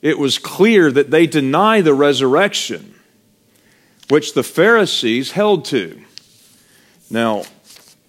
it 0.00 0.18
was 0.18 0.38
clear 0.38 0.92
that 0.92 1.10
they 1.10 1.26
deny 1.26 1.80
the 1.80 1.94
resurrection, 1.94 2.94
which 4.10 4.34
the 4.34 4.42
Pharisees 4.44 5.32
held 5.32 5.64
to. 5.66 6.00
Now, 7.10 7.44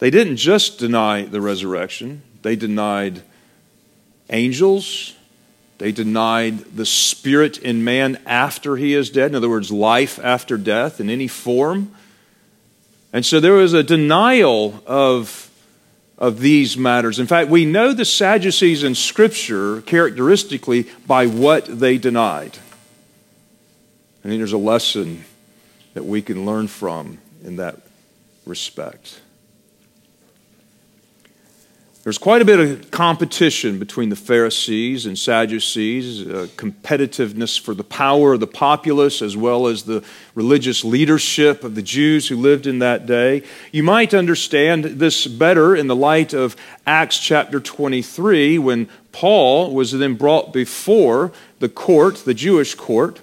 they 0.04 0.10
didn't 0.10 0.36
just 0.36 0.80
deny 0.80 1.22
the 1.24 1.40
resurrection, 1.40 2.24
they 2.42 2.58
denied 2.58 3.22
angels, 4.30 5.16
they 5.78 5.94
denied 5.94 6.60
the 6.76 6.86
spirit 6.86 7.58
in 7.58 7.86
man 7.86 8.22
after 8.26 8.76
he 8.76 8.96
is 8.96 9.10
dead. 9.10 9.32
In 9.32 9.36
other 9.36 9.48
words, 9.48 9.72
life 9.72 10.20
after 10.22 10.58
death 10.58 11.00
in 11.00 11.10
any 11.10 11.30
form. 11.30 11.96
And 13.14 13.26
so 13.26 13.40
there 13.40 13.54
was 13.54 13.72
a 13.72 13.82
denial 13.82 14.84
of, 14.86 15.50
of 16.18 16.42
these 16.42 16.76
matters. 16.76 17.18
In 17.18 17.26
fact, 17.26 17.50
we 17.50 17.64
know 17.64 17.94
the 17.94 18.04
Sadducees 18.04 18.84
in 18.84 18.96
Scripture 18.96 19.80
characteristically 19.84 20.90
by 21.08 21.28
what 21.28 21.80
they 21.80 21.98
denied. 21.98 22.58
I 24.20 24.28
think 24.28 24.42
there's 24.42 24.52
a 24.52 24.58
lesson 24.58 25.24
that 25.94 26.04
we 26.04 26.22
can 26.22 26.46
learn 26.46 26.68
from 26.68 27.20
in 27.42 27.56
that 27.56 27.78
respect. 28.46 29.22
There's 32.04 32.18
quite 32.18 32.42
a 32.42 32.46
bit 32.46 32.60
of 32.60 32.92
competition 32.92 33.80
between 33.80 34.10
the 34.10 34.18
Pharisees 34.18 35.06
and 35.06 35.18
Sadducees, 35.18 36.28
uh, 36.28 36.48
competitiveness 36.58 37.58
for 37.58 37.74
the 37.74 37.86
power 37.86 38.34
of 38.34 38.42
the 38.42 38.48
populace 38.48 39.22
as 39.22 39.38
well 39.38 39.68
as 39.68 39.84
the 39.84 40.04
religious 40.36 40.84
leadership 40.84 41.64
of 41.64 41.76
the 41.76 41.82
Jews 41.82 42.28
who 42.28 42.36
lived 42.36 42.68
in 42.68 42.80
that 42.80 43.06
day. 43.06 43.42
You 43.72 43.84
might 43.84 44.14
understand 44.14 44.84
this 44.84 45.28
better 45.28 45.74
in 45.78 45.88
the 45.88 45.96
light 45.96 46.34
of 46.34 46.58
Acts 46.86 47.18
chapter 47.20 47.62
23 47.62 48.60
when 48.60 48.90
Paul 49.14 49.74
was 49.74 49.94
then 49.94 50.16
brought 50.16 50.52
before 50.52 51.32
the 51.60 51.70
court, 51.70 52.26
the 52.26 52.34
Jewish 52.34 52.76
court, 52.76 53.22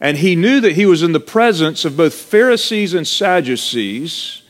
and 0.00 0.18
he 0.18 0.36
knew 0.36 0.60
that 0.60 0.74
he 0.74 0.86
was 0.86 1.02
in 1.02 1.10
the 1.10 1.18
presence 1.18 1.84
of 1.84 1.96
both 1.96 2.14
Pharisees 2.14 2.94
and 2.94 3.08
Sadducees 3.08 4.41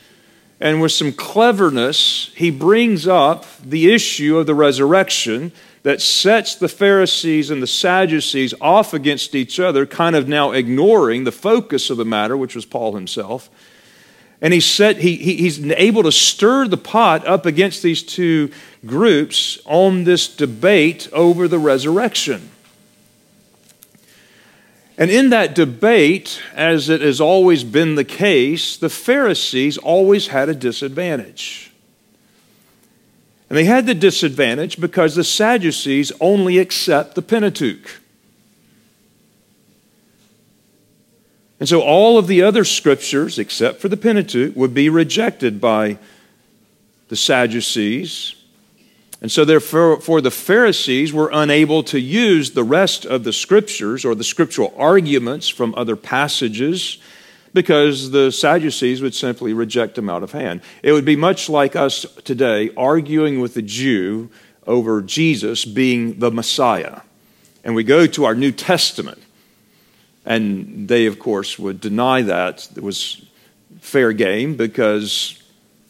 and 0.62 0.80
with 0.80 0.92
some 0.92 1.10
cleverness, 1.12 2.30
he 2.36 2.52
brings 2.52 3.08
up 3.08 3.44
the 3.60 3.92
issue 3.92 4.38
of 4.38 4.46
the 4.46 4.54
resurrection 4.54 5.50
that 5.82 6.00
sets 6.00 6.54
the 6.54 6.68
Pharisees 6.68 7.50
and 7.50 7.60
the 7.60 7.66
Sadducees 7.66 8.54
off 8.60 8.94
against 8.94 9.34
each 9.34 9.58
other, 9.58 9.84
kind 9.86 10.14
of 10.14 10.28
now 10.28 10.52
ignoring 10.52 11.24
the 11.24 11.32
focus 11.32 11.90
of 11.90 11.96
the 11.96 12.04
matter, 12.04 12.36
which 12.36 12.54
was 12.54 12.64
Paul 12.64 12.94
himself. 12.94 13.50
And 14.40 14.54
he 14.54 14.60
set, 14.60 14.98
he, 14.98 15.16
he, 15.16 15.34
he's 15.38 15.68
able 15.72 16.04
to 16.04 16.12
stir 16.12 16.68
the 16.68 16.76
pot 16.76 17.26
up 17.26 17.44
against 17.44 17.82
these 17.82 18.04
two 18.04 18.52
groups 18.86 19.58
on 19.64 20.04
this 20.04 20.28
debate 20.28 21.08
over 21.12 21.48
the 21.48 21.58
resurrection. 21.58 22.50
And 25.02 25.10
in 25.10 25.30
that 25.30 25.56
debate, 25.56 26.40
as 26.54 26.88
it 26.88 27.00
has 27.00 27.20
always 27.20 27.64
been 27.64 27.96
the 27.96 28.04
case, 28.04 28.76
the 28.76 28.88
Pharisees 28.88 29.76
always 29.76 30.28
had 30.28 30.48
a 30.48 30.54
disadvantage. 30.54 31.72
And 33.50 33.58
they 33.58 33.64
had 33.64 33.86
the 33.86 33.96
disadvantage 33.96 34.80
because 34.80 35.16
the 35.16 35.24
Sadducees 35.24 36.12
only 36.20 36.58
accept 36.58 37.16
the 37.16 37.20
Pentateuch. 37.20 38.00
And 41.58 41.68
so 41.68 41.80
all 41.80 42.16
of 42.16 42.28
the 42.28 42.42
other 42.42 42.62
scriptures, 42.62 43.40
except 43.40 43.80
for 43.80 43.88
the 43.88 43.96
Pentateuch, 43.96 44.54
would 44.54 44.72
be 44.72 44.88
rejected 44.88 45.60
by 45.60 45.98
the 47.08 47.16
Sadducees. 47.16 48.36
And 49.22 49.30
so, 49.30 49.44
therefore, 49.44 50.20
the 50.20 50.32
Pharisees 50.32 51.12
were 51.12 51.30
unable 51.32 51.84
to 51.84 52.00
use 52.00 52.50
the 52.50 52.64
rest 52.64 53.06
of 53.06 53.22
the 53.22 53.32
scriptures 53.32 54.04
or 54.04 54.16
the 54.16 54.24
scriptural 54.24 54.74
arguments 54.76 55.48
from 55.48 55.76
other 55.76 55.94
passages 55.94 56.98
because 57.54 58.10
the 58.10 58.32
Sadducees 58.32 59.00
would 59.00 59.14
simply 59.14 59.52
reject 59.52 59.94
them 59.94 60.10
out 60.10 60.24
of 60.24 60.32
hand. 60.32 60.60
It 60.82 60.90
would 60.90 61.04
be 61.04 61.14
much 61.14 61.48
like 61.48 61.76
us 61.76 62.04
today 62.24 62.70
arguing 62.76 63.38
with 63.38 63.56
a 63.56 63.62
Jew 63.62 64.28
over 64.66 65.00
Jesus 65.00 65.64
being 65.64 66.18
the 66.18 66.32
Messiah. 66.32 67.02
And 67.62 67.76
we 67.76 67.84
go 67.84 68.08
to 68.08 68.24
our 68.24 68.34
New 68.34 68.50
Testament, 68.50 69.22
and 70.26 70.88
they, 70.88 71.06
of 71.06 71.20
course, 71.20 71.60
would 71.60 71.80
deny 71.80 72.22
that. 72.22 72.68
It 72.74 72.82
was 72.82 73.24
fair 73.78 74.12
game 74.12 74.56
because 74.56 75.40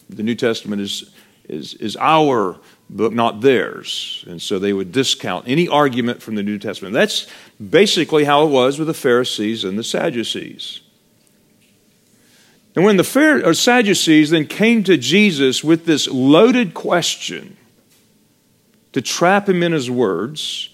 the 0.07 0.21
New 0.21 0.35
Testament 0.35 0.83
is, 0.83 1.11
is, 1.49 1.73
is 1.75 1.97
our 1.97 2.59
but 2.89 3.13
not 3.13 3.41
theirs. 3.41 4.23
And 4.27 4.41
so 4.41 4.59
they 4.59 4.73
would 4.73 4.91
discount 4.91 5.47
any 5.47 5.67
argument 5.67 6.21
from 6.21 6.35
the 6.35 6.43
New 6.43 6.59
Testament. 6.59 6.93
That's 6.93 7.27
basically 7.57 8.23
how 8.23 8.45
it 8.45 8.49
was 8.49 8.77
with 8.77 8.87
the 8.87 8.93
Pharisees 8.93 9.63
and 9.63 9.77
the 9.77 9.83
Sadducees. 9.83 10.81
And 12.75 12.83
when 12.83 12.97
the 12.97 13.03
Pharisees, 13.03 13.59
Sadducees 13.59 14.29
then 14.31 14.47
came 14.47 14.83
to 14.83 14.97
Jesus 14.97 15.63
with 15.63 15.85
this 15.85 16.07
loaded 16.07 16.73
question 16.73 17.57
to 18.93 19.01
trap 19.01 19.49
him 19.49 19.63
in 19.63 19.71
his 19.71 19.89
words, 19.89 20.69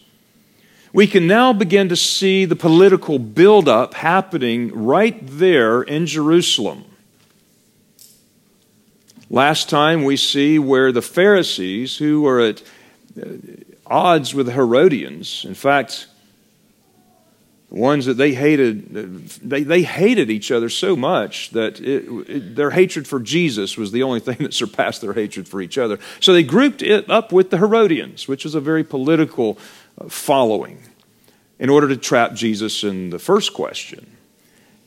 we 0.92 1.08
can 1.08 1.28
now 1.28 1.54
begin 1.54 1.90
to 1.90 1.96
see 1.96 2.46
the 2.46 2.56
political 2.56 3.20
buildup 3.20 3.94
happening 3.94 4.74
right 4.74 5.20
there 5.22 5.82
in 5.82 6.06
Jerusalem. 6.06 6.86
Last 9.30 9.70
time 9.70 10.04
we 10.04 10.18
see 10.18 10.58
where 10.58 10.92
the 10.92 11.04
Pharisees, 11.04 11.98
who 11.98 12.22
were 12.22 12.40
at 12.40 12.64
uh, 13.22 13.26
odds 13.86 14.34
with 14.34 14.48
the 14.48 14.54
Herodians, 14.54 15.46
in 15.46 15.54
fact, 15.54 16.08
the 17.70 17.76
ones 17.76 18.08
that 18.08 18.16
they 18.16 18.34
hated, 18.34 19.30
they, 19.44 19.62
they 19.62 19.84
hated 19.84 20.32
each 20.32 20.52
other 20.52 20.68
so 20.70 20.96
much 20.96 21.52
that 21.52 21.80
it, 21.80 22.08
it, 22.28 22.56
their 22.56 22.72
hatred 22.72 23.08
for 23.08 23.20
Jesus 23.20 23.78
was 23.78 23.92
the 23.92 24.02
only 24.02 24.20
thing 24.20 24.38
that 24.40 24.54
surpassed 24.56 25.02
their 25.02 25.14
hatred 25.14 25.48
for 25.48 25.62
each 25.62 25.78
other. 25.78 26.00
So 26.20 26.34
they 26.34 26.44
grouped 26.44 26.82
it 26.82 27.08
up 27.08 27.32
with 27.32 27.52
the 27.52 27.58
Herodians, 27.58 28.28
which 28.28 28.46
is 28.46 28.56
a 28.56 28.60
very 28.60 28.84
political 28.84 29.60
uh, 30.02 30.10
following, 30.10 30.80
in 31.60 31.70
order 31.70 31.88
to 31.88 31.98
trap 31.98 32.34
Jesus 32.34 32.84
in 32.84 33.12
the 33.12 33.20
first 33.20 33.54
question. 33.54 34.18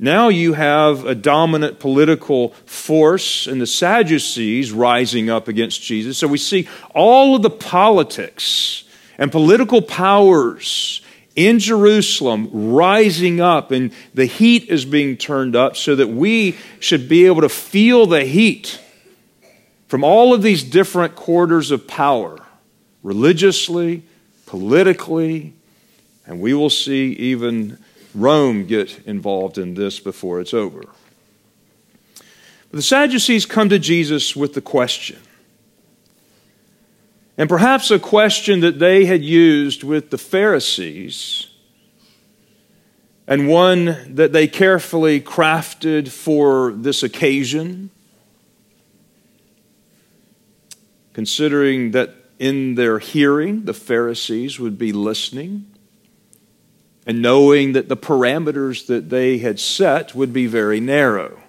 Now 0.02 0.30
you 0.30 0.54
have 0.54 1.06
a 1.06 1.14
dominant 1.14 1.78
political 1.78 2.48
force 2.66 3.46
and 3.46 3.60
the 3.60 3.68
Sadducees 3.68 4.72
rising 4.72 5.30
up 5.30 5.46
against 5.46 5.80
Jesus. 5.80 6.18
So 6.18 6.26
we 6.26 6.38
see 6.38 6.66
all 6.92 7.36
of 7.36 7.42
the 7.42 7.50
politics 7.50 8.82
and 9.16 9.30
political 9.30 9.80
powers 9.80 11.02
in 11.36 11.60
Jerusalem 11.60 12.50
rising 12.52 13.40
up, 13.40 13.70
and 13.70 13.92
the 14.12 14.26
heat 14.26 14.68
is 14.68 14.84
being 14.84 15.16
turned 15.16 15.54
up 15.54 15.76
so 15.76 15.94
that 15.94 16.08
we 16.08 16.56
should 16.80 17.08
be 17.08 17.26
able 17.26 17.42
to 17.42 17.48
feel 17.48 18.04
the 18.06 18.24
heat 18.24 18.80
from 19.86 20.02
all 20.02 20.34
of 20.34 20.42
these 20.42 20.64
different 20.64 21.14
quarters 21.14 21.70
of 21.70 21.86
power 21.86 22.40
religiously, 23.04 24.02
politically, 24.46 25.52
and 26.26 26.40
we 26.40 26.54
will 26.54 26.70
see 26.70 27.12
even 27.12 27.78
Rome 28.14 28.66
get 28.66 29.00
involved 29.06 29.58
in 29.58 29.74
this 29.74 30.00
before 30.00 30.40
it's 30.40 30.54
over. 30.54 30.82
But 32.18 32.78
the 32.78 32.82
Sadducees 32.82 33.46
come 33.46 33.68
to 33.68 33.78
Jesus 33.78 34.34
with 34.36 34.54
the 34.54 34.60
question. 34.60 35.18
And 37.38 37.48
perhaps 37.48 37.90
a 37.90 37.98
question 37.98 38.60
that 38.60 38.78
they 38.78 39.06
had 39.06 39.22
used 39.22 39.82
with 39.82 40.10
the 40.10 40.18
Pharisees, 40.18 41.48
and 43.26 43.48
one 43.48 44.14
that 44.14 44.32
they 44.32 44.46
carefully 44.46 45.20
crafted 45.20 46.08
for 46.08 46.72
this 46.72 47.02
occasion, 47.02 47.90
considering 51.14 51.92
that 51.92 52.14
in 52.38 52.74
their 52.74 52.98
hearing 52.98 53.64
the 53.64 53.74
Pharisees 53.74 54.58
would 54.58 54.76
be 54.76 54.92
listening 54.92 55.71
and 57.06 57.20
knowing 57.20 57.72
that 57.72 57.88
the 57.88 57.96
parameters 57.96 58.86
that 58.86 59.10
they 59.10 59.38
had 59.38 59.58
set 59.58 60.14
would 60.14 60.32
be 60.32 60.46
very 60.46 60.80
narrow. 60.80 61.42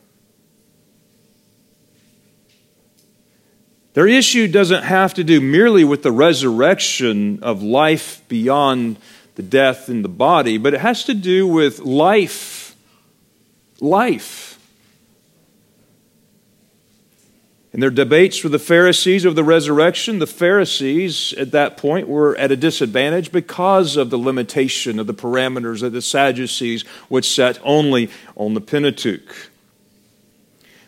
Their 3.93 4.07
issue 4.07 4.47
doesn't 4.47 4.83
have 4.83 5.13
to 5.15 5.23
do 5.23 5.39
merely 5.39 5.83
with 5.83 6.01
the 6.01 6.11
resurrection 6.11 7.43
of 7.43 7.61
life 7.61 8.21
beyond 8.27 8.97
the 9.35 9.43
death 9.43 9.87
in 9.87 10.01
the 10.01 10.09
body, 10.09 10.57
but 10.57 10.73
it 10.73 10.79
has 10.79 11.03
to 11.05 11.13
do 11.13 11.47
with 11.47 11.79
life. 11.79 12.75
Life. 13.79 14.52
In 17.73 17.79
their 17.79 17.89
debates 17.89 18.43
with 18.43 18.51
the 18.51 18.59
Pharisees 18.59 19.25
of 19.25 19.33
the 19.33 19.43
resurrection, 19.43 20.19
the 20.19 20.27
Pharisees 20.27 21.33
at 21.33 21.51
that 21.51 21.75
point 21.75 22.07
were 22.07 22.37
at 22.37 22.51
a 22.51 22.55
disadvantage 22.55 23.31
because 23.31 23.97
of 23.97 24.11
the 24.11 24.17
limitation 24.17 24.99
of 24.99 25.07
the 25.07 25.13
parameters 25.13 25.81
that 25.81 25.89
the 25.89 26.01
Sadducees 26.01 26.85
would 27.09 27.25
set 27.25 27.57
only 27.63 28.11
on 28.35 28.53
the 28.53 28.61
Pentateuch. 28.61 29.49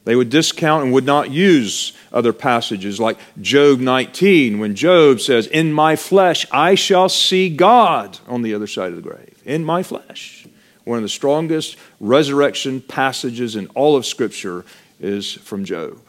They 0.04 0.16
would 0.16 0.30
discount 0.30 0.84
and 0.84 0.94
would 0.94 1.06
not 1.06 1.32
use 1.32 1.94
other 2.14 2.32
passages 2.32 3.00
like 3.00 3.18
Job 3.42 3.80
19, 3.80 4.60
when 4.60 4.76
Job 4.76 5.20
says, 5.20 5.48
In 5.48 5.74
my 5.74 5.96
flesh 5.96 6.46
I 6.52 6.76
shall 6.76 7.10
see 7.10 7.50
God 7.50 8.20
on 8.28 8.44
the 8.44 8.54
other 8.54 8.68
side 8.68 8.92
of 8.92 8.98
the 8.98 9.02
grave. 9.02 9.42
In 9.44 9.66
my 9.66 9.82
flesh. 9.82 10.46
One 10.84 10.98
of 10.98 11.04
the 11.04 11.10
strongest 11.10 11.78
resurrection 12.00 12.80
passages 12.80 13.56
in 13.56 13.66
all 13.70 13.96
of 13.96 14.06
Scripture 14.06 14.64
is 15.00 15.34
from 15.34 15.66
Job. 15.66 16.00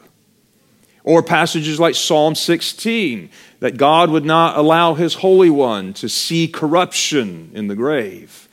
Or 1.07 1.23
passages 1.23 1.79
like 1.79 1.95
Psalm 1.95 2.35
16, 2.35 3.29
that 3.61 3.77
God 3.77 4.09
would 4.09 4.25
not 4.25 4.57
allow 4.57 4.93
his 4.93 5.13
Holy 5.13 5.49
One 5.49 5.93
to 5.93 6.09
see 6.09 6.49
corruption 6.49 7.49
in 7.53 7.67
the 7.67 7.77
grave. 7.77 8.49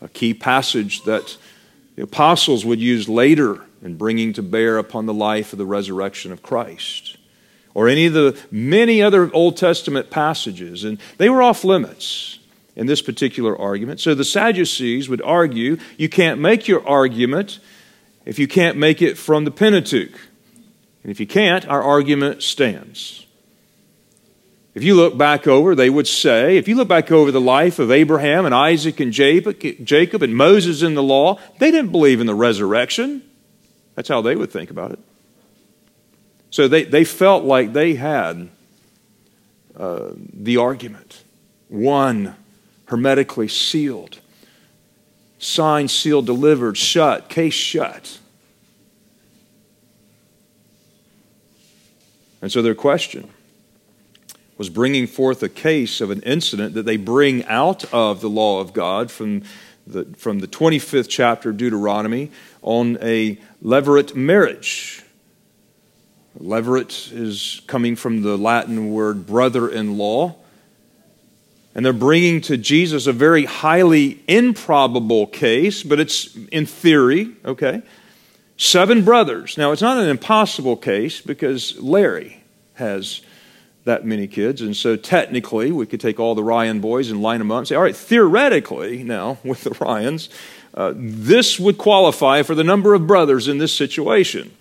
A 0.00 0.08
key 0.08 0.32
passage 0.32 1.02
that 1.02 1.36
the 1.94 2.04
apostles 2.04 2.64
would 2.64 2.80
use 2.80 3.10
later 3.10 3.60
in 3.82 3.98
bringing 3.98 4.32
to 4.32 4.42
bear 4.42 4.78
upon 4.78 5.04
the 5.04 5.12
life 5.12 5.52
of 5.52 5.58
the 5.58 5.66
resurrection 5.66 6.32
of 6.32 6.42
Christ. 6.42 7.18
Or 7.74 7.88
any 7.88 8.06
of 8.06 8.14
the 8.14 8.40
many 8.50 9.02
other 9.02 9.30
Old 9.34 9.58
Testament 9.58 10.08
passages. 10.08 10.84
And 10.84 10.98
they 11.18 11.28
were 11.28 11.42
off 11.42 11.62
limits 11.62 12.38
in 12.74 12.86
this 12.86 13.02
particular 13.02 13.54
argument. 13.54 14.00
So 14.00 14.14
the 14.14 14.24
Sadducees 14.24 15.10
would 15.10 15.20
argue 15.20 15.76
you 15.98 16.08
can't 16.08 16.40
make 16.40 16.66
your 16.66 16.88
argument 16.88 17.60
if 18.24 18.38
you 18.38 18.48
can't 18.48 18.78
make 18.78 19.02
it 19.02 19.18
from 19.18 19.44
the 19.44 19.50
Pentateuch. 19.50 20.18
And 21.02 21.10
if 21.10 21.18
you 21.20 21.26
can't, 21.26 21.66
our 21.66 21.82
argument 21.82 22.42
stands. 22.42 23.26
If 24.74 24.82
you 24.82 24.94
look 24.94 25.18
back 25.18 25.46
over, 25.46 25.74
they 25.74 25.90
would 25.90 26.06
say, 26.06 26.56
if 26.56 26.66
you 26.66 26.76
look 26.76 26.88
back 26.88 27.12
over 27.12 27.30
the 27.30 27.40
life 27.40 27.78
of 27.78 27.90
Abraham 27.90 28.46
and 28.46 28.54
Isaac 28.54 29.00
and 29.00 29.12
Jacob 29.12 30.22
and 30.22 30.36
Moses 30.36 30.82
in 30.82 30.94
the 30.94 31.02
law, 31.02 31.38
they 31.58 31.70
didn't 31.70 31.92
believe 31.92 32.20
in 32.20 32.26
the 32.26 32.34
resurrection. 32.34 33.22
That's 33.94 34.08
how 34.08 34.22
they 34.22 34.34
would 34.34 34.50
think 34.50 34.70
about 34.70 34.92
it. 34.92 34.98
So 36.50 36.68
they, 36.68 36.84
they 36.84 37.04
felt 37.04 37.44
like 37.44 37.72
they 37.72 37.94
had 37.94 38.48
uh, 39.76 40.12
the 40.16 40.56
argument. 40.56 41.22
One, 41.68 42.36
hermetically 42.86 43.48
sealed, 43.48 44.20
signed, 45.38 45.90
sealed, 45.90 46.26
delivered, 46.26 46.76
shut, 46.78 47.28
case 47.28 47.54
shut. 47.54 48.18
And 52.42 52.50
so 52.50 52.60
their 52.60 52.74
question 52.74 53.30
was 54.58 54.68
bringing 54.68 55.06
forth 55.06 55.42
a 55.42 55.48
case 55.48 56.00
of 56.00 56.10
an 56.10 56.20
incident 56.22 56.74
that 56.74 56.84
they 56.84 56.96
bring 56.96 57.44
out 57.46 57.84
of 57.94 58.20
the 58.20 58.28
law 58.28 58.60
of 58.60 58.72
God 58.72 59.10
from 59.10 59.42
the, 59.86 60.04
from 60.16 60.40
the 60.40 60.46
25th 60.46 61.08
chapter 61.08 61.50
of 61.50 61.56
Deuteronomy 61.56 62.30
on 62.60 62.98
a 63.00 63.38
levirate 63.64 64.14
marriage. 64.14 65.02
Levirate 66.38 67.12
is 67.12 67.62
coming 67.66 67.96
from 67.96 68.22
the 68.22 68.36
Latin 68.36 68.92
word 68.92 69.26
brother 69.26 69.68
in 69.68 69.96
law. 69.98 70.36
And 71.74 71.84
they're 71.84 71.92
bringing 71.92 72.40
to 72.42 72.56
Jesus 72.56 73.06
a 73.06 73.12
very 73.12 73.46
highly 73.46 74.22
improbable 74.28 75.26
case, 75.26 75.82
but 75.82 75.98
it's 75.98 76.36
in 76.52 76.66
theory, 76.66 77.32
okay? 77.44 77.82
Seven 78.56 79.04
brothers. 79.04 79.58
Now, 79.58 79.72
it's 79.72 79.82
not 79.82 79.98
an 79.98 80.08
impossible 80.08 80.76
case 80.76 81.20
because 81.20 81.78
Larry 81.80 82.42
has 82.74 83.22
that 83.84 84.04
many 84.04 84.26
kids. 84.26 84.60
And 84.60 84.76
so 84.76 84.96
technically, 84.96 85.72
we 85.72 85.86
could 85.86 86.00
take 86.00 86.20
all 86.20 86.34
the 86.34 86.44
Ryan 86.44 86.80
boys 86.80 87.10
and 87.10 87.20
line 87.20 87.38
them 87.38 87.50
up 87.50 87.58
and 87.58 87.68
say, 87.68 87.74
all 87.74 87.82
right, 87.82 87.96
theoretically, 87.96 89.02
now 89.02 89.38
with 89.44 89.64
the 89.64 89.70
Ryans, 89.80 90.28
uh, 90.74 90.92
this 90.96 91.58
would 91.58 91.78
qualify 91.78 92.42
for 92.42 92.54
the 92.54 92.64
number 92.64 92.94
of 92.94 93.06
brothers 93.06 93.48
in 93.48 93.58
this 93.58 93.74
situation. 93.74 94.52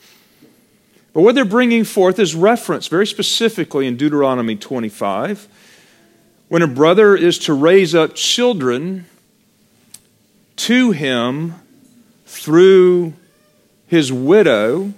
But 1.13 1.21
what 1.21 1.36
they're 1.36 1.45
bringing 1.45 1.84
forth 1.84 2.19
is 2.19 2.36
reference 2.36 2.88
very 2.88 3.06
specifically 3.06 3.86
in 3.86 3.97
Deuteronomy 3.97 4.56
25. 4.56 5.47
When 6.47 6.62
a 6.62 6.67
brother 6.67 7.15
is 7.15 7.38
to 7.39 7.54
raise 7.54 7.93
up 7.93 8.15
children 8.15 9.06
to 10.58 10.91
him 10.91 11.56
through 12.25 13.13
his 13.91 14.10
widow, 14.10 14.93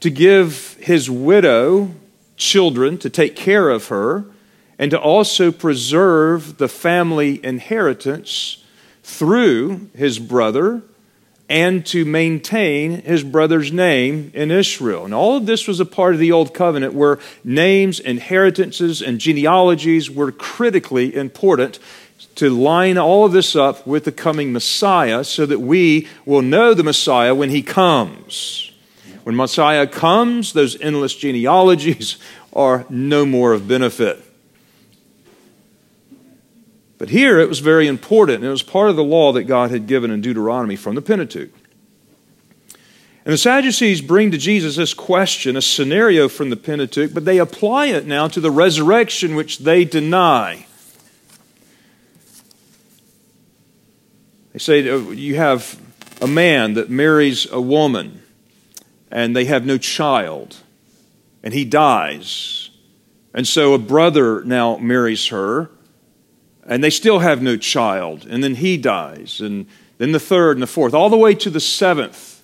to 0.00 0.10
give 0.10 0.74
his 0.74 1.08
widow 1.08 1.90
children 2.36 2.98
to 2.98 3.08
take 3.08 3.34
care 3.34 3.70
of 3.70 3.88
her, 3.88 4.22
and 4.78 4.90
to 4.90 5.00
also 5.00 5.50
preserve 5.50 6.58
the 6.58 6.68
family 6.68 7.42
inheritance 7.42 8.62
through 9.02 9.88
his 9.96 10.18
brother 10.18 10.82
and 11.48 11.86
to 11.86 12.04
maintain 12.04 13.00
his 13.00 13.24
brother's 13.24 13.72
name 13.72 14.30
in 14.34 14.50
Israel. 14.50 15.06
And 15.06 15.14
all 15.14 15.38
of 15.38 15.46
this 15.46 15.66
was 15.66 15.80
a 15.80 15.86
part 15.86 16.12
of 16.12 16.20
the 16.20 16.32
Old 16.32 16.52
Covenant 16.52 16.92
where 16.92 17.18
names, 17.44 17.98
inheritances, 17.98 19.00
and 19.00 19.18
genealogies 19.18 20.10
were 20.10 20.32
critically 20.32 21.14
important 21.14 21.78
to 22.36 22.50
line 22.50 22.98
all 22.98 23.24
of 23.24 23.32
this 23.32 23.56
up 23.56 23.86
with 23.86 24.04
the 24.04 24.12
coming 24.12 24.52
Messiah 24.52 25.24
so 25.24 25.46
that 25.46 25.60
we 25.60 26.08
will 26.24 26.42
know 26.42 26.74
the 26.74 26.84
Messiah 26.84 27.34
when 27.34 27.50
he 27.50 27.62
comes. 27.62 28.72
When 29.24 29.34
Messiah 29.34 29.86
comes, 29.86 30.52
those 30.52 30.80
endless 30.80 31.14
genealogies 31.14 32.18
are 32.52 32.86
no 32.88 33.26
more 33.26 33.52
of 33.52 33.66
benefit. 33.66 34.22
But 36.98 37.10
here 37.10 37.38
it 37.38 37.48
was 37.48 37.58
very 37.58 37.86
important. 37.86 38.36
And 38.38 38.46
it 38.46 38.50
was 38.50 38.62
part 38.62 38.90
of 38.90 38.96
the 38.96 39.04
law 39.04 39.32
that 39.32 39.44
God 39.44 39.70
had 39.70 39.86
given 39.86 40.10
in 40.10 40.20
Deuteronomy 40.20 40.76
from 40.76 40.94
the 40.94 41.02
Pentateuch. 41.02 41.50
And 43.26 43.32
the 43.32 43.38
Sadducees 43.38 44.00
bring 44.00 44.30
to 44.30 44.38
Jesus 44.38 44.76
this 44.76 44.94
question, 44.94 45.56
a 45.56 45.62
scenario 45.62 46.28
from 46.28 46.48
the 46.48 46.56
Pentateuch, 46.56 47.12
but 47.12 47.24
they 47.24 47.38
apply 47.38 47.86
it 47.86 48.06
now 48.06 48.28
to 48.28 48.40
the 48.40 48.52
resurrection 48.52 49.34
which 49.34 49.58
they 49.58 49.84
deny. 49.84 50.65
They 54.56 54.60
say 54.60 54.88
oh, 54.88 55.10
you 55.10 55.34
have 55.34 55.78
a 56.22 56.26
man 56.26 56.74
that 56.74 56.88
marries 56.88 57.46
a 57.52 57.60
woman 57.60 58.22
and 59.10 59.36
they 59.36 59.44
have 59.44 59.66
no 59.66 59.76
child 59.76 60.56
and 61.42 61.52
he 61.52 61.66
dies. 61.66 62.70
And 63.34 63.46
so 63.46 63.74
a 63.74 63.78
brother 63.78 64.42
now 64.44 64.78
marries 64.78 65.26
her 65.26 65.68
and 66.66 66.82
they 66.82 66.88
still 66.88 67.18
have 67.18 67.42
no 67.42 67.58
child. 67.58 68.26
And 68.26 68.42
then 68.42 68.54
he 68.54 68.78
dies, 68.78 69.42
and 69.42 69.66
then 69.98 70.12
the 70.12 70.18
third 70.18 70.56
and 70.56 70.62
the 70.62 70.66
fourth, 70.66 70.94
all 70.94 71.10
the 71.10 71.18
way 71.18 71.34
to 71.34 71.50
the 71.50 71.60
seventh. 71.60 72.42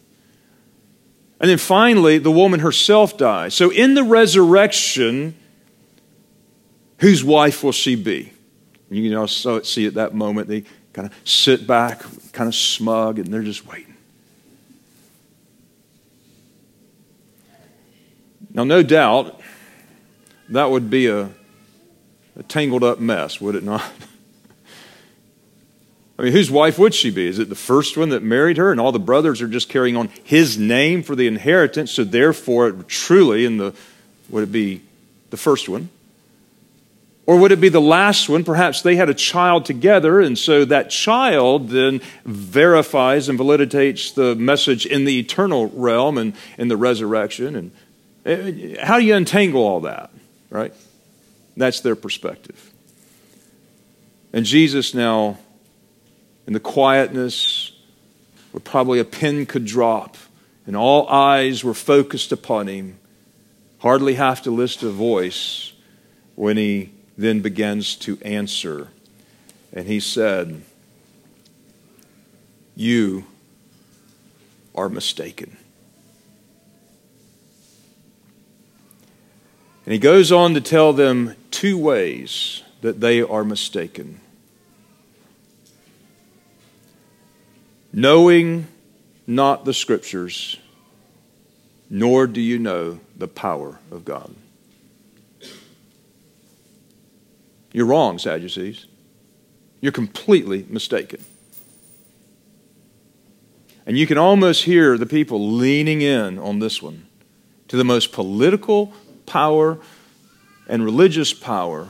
And 1.40 1.48
then 1.48 1.56
finally, 1.56 2.18
the 2.18 2.30
woman 2.30 2.60
herself 2.60 3.16
dies. 3.16 3.54
So 3.54 3.70
in 3.70 3.94
the 3.94 4.04
resurrection, 4.04 5.34
whose 6.98 7.24
wife 7.24 7.64
will 7.64 7.72
she 7.72 7.96
be? 7.96 8.34
You 8.90 9.08
can 9.08 9.16
also 9.16 9.62
see 9.62 9.86
at 9.86 9.94
that 9.94 10.14
moment 10.14 10.48
they 10.48 10.64
kind 10.92 11.08
of 11.08 11.28
sit 11.28 11.66
back, 11.66 12.02
kind 12.32 12.48
of 12.48 12.54
smug, 12.54 13.18
and 13.18 13.32
they're 13.32 13.42
just 13.42 13.66
waiting. 13.66 13.94
Now, 18.54 18.64
no 18.64 18.82
doubt, 18.82 19.40
that 20.50 20.70
would 20.70 20.90
be 20.90 21.06
a, 21.06 21.30
a 22.38 22.42
tangled 22.46 22.84
up 22.84 23.00
mess, 23.00 23.40
would 23.40 23.54
it 23.54 23.64
not? 23.64 23.82
I 26.18 26.24
mean, 26.24 26.32
whose 26.32 26.50
wife 26.50 26.78
would 26.78 26.94
she 26.94 27.10
be? 27.10 27.26
Is 27.26 27.38
it 27.38 27.48
the 27.48 27.54
first 27.54 27.96
one 27.96 28.10
that 28.10 28.22
married 28.22 28.58
her, 28.58 28.70
and 28.70 28.78
all 28.78 28.92
the 28.92 28.98
brothers 28.98 29.40
are 29.40 29.48
just 29.48 29.70
carrying 29.70 29.96
on 29.96 30.10
his 30.22 30.58
name 30.58 31.02
for 31.02 31.16
the 31.16 31.26
inheritance? 31.26 31.90
So 31.92 32.04
therefore, 32.04 32.72
truly, 32.86 33.46
in 33.46 33.56
the 33.56 33.74
would 34.28 34.44
it 34.44 34.52
be 34.52 34.82
the 35.30 35.36
first 35.36 35.68
one, 35.68 35.88
or 37.24 37.38
would 37.38 37.52
it 37.52 37.60
be 37.60 37.68
the 37.68 37.80
last 37.80 38.28
one? 38.28 38.42
Perhaps 38.42 38.82
they 38.82 38.96
had 38.96 39.08
a 39.08 39.14
child 39.14 39.64
together, 39.64 40.20
and 40.20 40.36
so 40.36 40.64
that 40.64 40.90
child 40.90 41.68
then 41.68 42.00
verifies 42.24 43.28
and 43.28 43.38
validates 43.38 44.14
the 44.14 44.34
message 44.34 44.86
in 44.86 45.04
the 45.04 45.18
eternal 45.18 45.68
realm 45.68 46.18
and 46.18 46.34
in 46.58 46.68
the 46.68 46.76
resurrection. 46.76 47.54
And 47.54 47.72
eh, 48.26 48.84
how 48.84 48.98
do 48.98 49.04
you 49.04 49.14
untangle 49.14 49.62
all 49.62 49.80
that? 49.82 50.10
Right? 50.50 50.74
That's 51.56 51.80
their 51.80 51.94
perspective. 51.94 52.72
And 54.32 54.44
Jesus 54.44 54.94
now 54.94 55.38
in 56.46 56.54
the 56.54 56.60
quietness 56.60 57.72
where 58.50 58.60
probably 58.60 58.98
a 58.98 59.04
pin 59.04 59.46
could 59.46 59.64
drop 59.64 60.16
and 60.66 60.76
all 60.76 61.08
eyes 61.08 61.62
were 61.62 61.74
focused 61.74 62.32
upon 62.32 62.66
him, 62.66 62.98
hardly 63.78 64.14
have 64.14 64.42
to 64.42 64.50
list 64.50 64.82
a 64.82 64.90
voice 64.90 65.72
when 66.34 66.56
he 66.56 66.90
then 67.22 67.40
begins 67.40 67.96
to 67.96 68.18
answer. 68.22 68.88
And 69.72 69.86
he 69.86 70.00
said, 70.00 70.62
You 72.74 73.24
are 74.74 74.88
mistaken. 74.88 75.56
And 79.84 79.92
he 79.92 79.98
goes 79.98 80.30
on 80.30 80.54
to 80.54 80.60
tell 80.60 80.92
them 80.92 81.34
two 81.50 81.76
ways 81.76 82.62
that 82.82 83.00
they 83.00 83.20
are 83.20 83.44
mistaken. 83.44 84.20
knowing 87.92 88.66
not 89.26 89.64
the 89.64 89.74
Scriptures, 89.74 90.58
nor 91.90 92.26
do 92.26 92.40
you 92.40 92.58
know 92.58 92.98
the 93.16 93.28
power 93.28 93.78
of 93.90 94.04
God. 94.04 94.34
You're 97.72 97.86
wrong, 97.86 98.18
Sadducees. 98.18 98.86
You're 99.80 99.92
completely 99.92 100.66
mistaken. 100.68 101.24
And 103.86 103.98
you 103.98 104.06
can 104.06 104.18
almost 104.18 104.64
hear 104.64 104.96
the 104.96 105.06
people 105.06 105.52
leaning 105.52 106.02
in 106.02 106.38
on 106.38 106.60
this 106.60 106.80
one 106.80 107.06
to 107.68 107.76
the 107.76 107.84
most 107.84 108.12
political 108.12 108.92
power 109.26 109.78
and 110.68 110.84
religious 110.84 111.32
power 111.32 111.88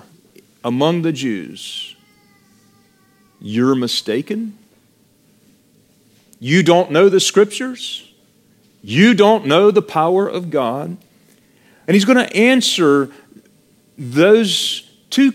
among 0.64 1.02
the 1.02 1.12
Jews. 1.12 1.96
You're 3.40 3.74
mistaken? 3.74 4.56
You 6.38 6.62
don't 6.62 6.90
know 6.90 7.08
the 7.08 7.20
scriptures. 7.20 8.10
You 8.82 9.14
don't 9.14 9.46
know 9.46 9.70
the 9.70 9.82
power 9.82 10.26
of 10.26 10.50
God. 10.50 10.96
And 11.86 11.94
he's 11.94 12.04
going 12.04 12.18
to 12.18 12.36
answer 12.36 13.10
those 13.98 14.88
two 15.10 15.30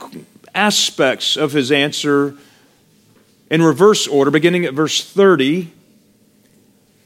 aspects 0.57 1.37
of 1.37 1.51
his 1.51 1.71
answer 1.71 2.35
in 3.49 3.61
reverse 3.61 4.07
order, 4.07 4.31
beginning 4.31 4.65
at 4.65 4.73
verse 4.73 5.03
30. 5.03 5.71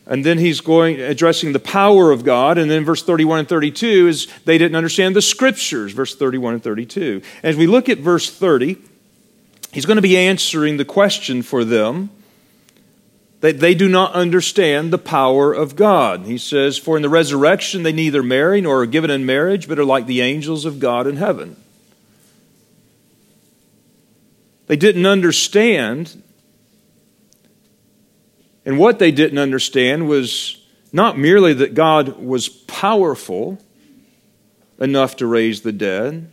And 0.08 0.26
then 0.26 0.40
he's 0.40 0.62
going 0.62 1.00
addressing 1.00 1.54
the 1.54 1.60
power 1.60 2.12
of 2.12 2.24
God. 2.24 2.58
And 2.58 2.72
then 2.72 2.84
verse 2.84 3.04
31 3.04 3.40
and 3.40 3.50
32 3.50 4.08
is 4.08 4.28
they 4.46 4.58
didn't 4.58 4.76
understand 4.76 5.16
the 5.16 5.22
scriptures, 5.22 5.94
verse 5.94 6.16
31 6.16 6.56
and 6.56 6.64
32. 6.64 7.22
As 7.44 7.56
we 7.56 7.68
look 7.68 7.88
at 7.88 8.00
verse 8.00 8.30
30, 8.30 8.78
he's 9.72 9.86
going 9.86 9.98
to 9.98 10.02
be 10.02 10.18
answering 10.18 10.78
the 10.78 10.86
question 10.86 11.44
for 11.44 11.64
them 11.64 12.10
they, 13.42 13.52
they 13.52 13.74
do 13.74 13.90
not 13.90 14.14
understand 14.14 14.94
the 14.94 15.00
power 15.00 15.52
of 15.52 15.76
God. 15.76 16.26
He 16.26 16.38
says, 16.38 16.78
For 16.78 16.96
in 16.96 17.02
the 17.02 17.10
resurrection 17.10 17.84
they 17.84 17.92
neither 17.92 18.24
marry 18.24 18.62
nor 18.62 18.82
are 18.82 18.86
given 18.86 19.10
in 19.10 19.26
marriage, 19.26 19.68
but 19.68 19.80
are 19.80 19.86
like 19.86 20.06
the 20.06 20.22
angels 20.22 20.64
of 20.64 20.80
God 20.80 21.08
in 21.08 21.18
heaven. 21.18 21.58
They 24.72 24.78
didn't 24.78 25.06
understand. 25.06 26.24
And 28.66 28.80
what 28.80 29.00
they 29.00 29.12
didn't 29.12 29.38
understand 29.38 30.08
was 30.08 30.66
not 30.94 31.18
merely 31.18 31.52
that 31.56 31.74
God 31.74 32.24
was 32.24 32.48
powerful 32.48 33.62
enough 34.80 35.18
to 35.18 35.28
raise 35.28 35.64
the 35.64 35.74
dead, 35.74 36.32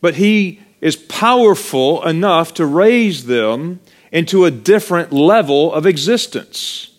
but 0.00 0.14
He 0.14 0.60
is 0.80 0.94
powerful 0.94 2.06
enough 2.06 2.54
to 2.54 2.64
raise 2.64 3.26
them 3.26 3.80
into 4.12 4.44
a 4.44 4.52
different 4.52 5.12
level 5.12 5.72
of 5.72 5.86
existence. 5.86 6.94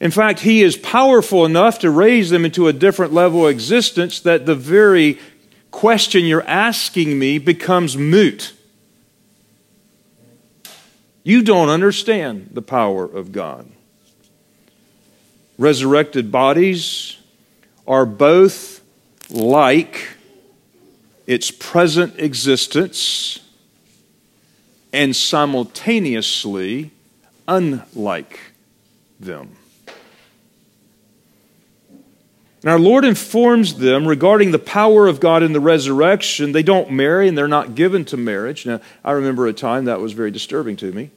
In 0.00 0.12
fact, 0.12 0.38
he 0.38 0.62
is 0.62 0.76
powerful 0.76 1.44
enough 1.44 1.80
to 1.80 1.90
raise 1.90 2.30
them 2.30 2.44
into 2.44 2.68
a 2.68 2.72
different 2.72 3.12
level 3.12 3.48
of 3.48 3.50
existence 3.50 4.20
that 4.20 4.46
the 4.46 4.54
very 4.54 5.18
question 5.78 6.24
you're 6.24 6.42
asking 6.42 7.16
me 7.16 7.38
becomes 7.38 7.96
moot. 7.96 8.52
You 11.22 11.40
don't 11.40 11.68
understand 11.68 12.48
the 12.52 12.62
power 12.62 13.04
of 13.04 13.30
God. 13.30 13.70
Resurrected 15.56 16.32
bodies 16.32 17.16
are 17.86 18.04
both 18.04 18.82
like 19.30 20.16
its 21.28 21.52
present 21.52 22.18
existence 22.18 23.38
and 24.92 25.14
simultaneously 25.14 26.90
unlike 27.46 28.40
them. 29.20 29.57
And 32.62 32.70
our 32.70 32.78
Lord 32.78 33.04
informs 33.04 33.76
them 33.76 34.06
regarding 34.06 34.50
the 34.50 34.58
power 34.58 35.06
of 35.06 35.20
God 35.20 35.42
in 35.42 35.52
the 35.52 35.60
resurrection. 35.60 36.52
They 36.52 36.64
don't 36.64 36.90
marry 36.90 37.28
and 37.28 37.38
they're 37.38 37.46
not 37.46 37.76
given 37.76 38.04
to 38.06 38.16
marriage. 38.16 38.66
Now, 38.66 38.80
I 39.04 39.12
remember 39.12 39.46
a 39.46 39.52
time 39.52 39.84
that 39.84 40.00
was 40.00 40.12
very 40.12 40.32
disturbing 40.32 40.76
to 40.76 40.90
me, 40.90 41.10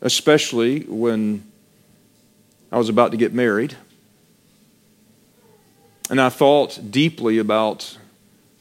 especially 0.00 0.80
when 0.84 1.44
I 2.70 2.78
was 2.78 2.88
about 2.88 3.10
to 3.10 3.16
get 3.16 3.34
married. 3.34 3.76
And 6.08 6.20
I 6.20 6.28
thought 6.28 6.90
deeply 6.90 7.38
about 7.38 7.98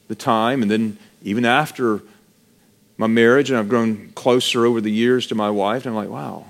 the 0.08 0.16
time, 0.16 0.64
and 0.64 0.72
then 0.72 0.98
even 1.22 1.46
after 1.46 2.02
my 2.98 3.08
marriage, 3.08 3.50
and 3.50 3.58
I've 3.60 3.70
grown 3.70 4.10
closer 4.16 4.66
over 4.66 4.82
the 4.82 4.92
years 4.92 5.28
to 5.28 5.36
my 5.36 5.50
wife, 5.50 5.86
and 5.86 5.96
I'm 5.96 5.96
like, 5.96 6.10
wow, 6.10 6.46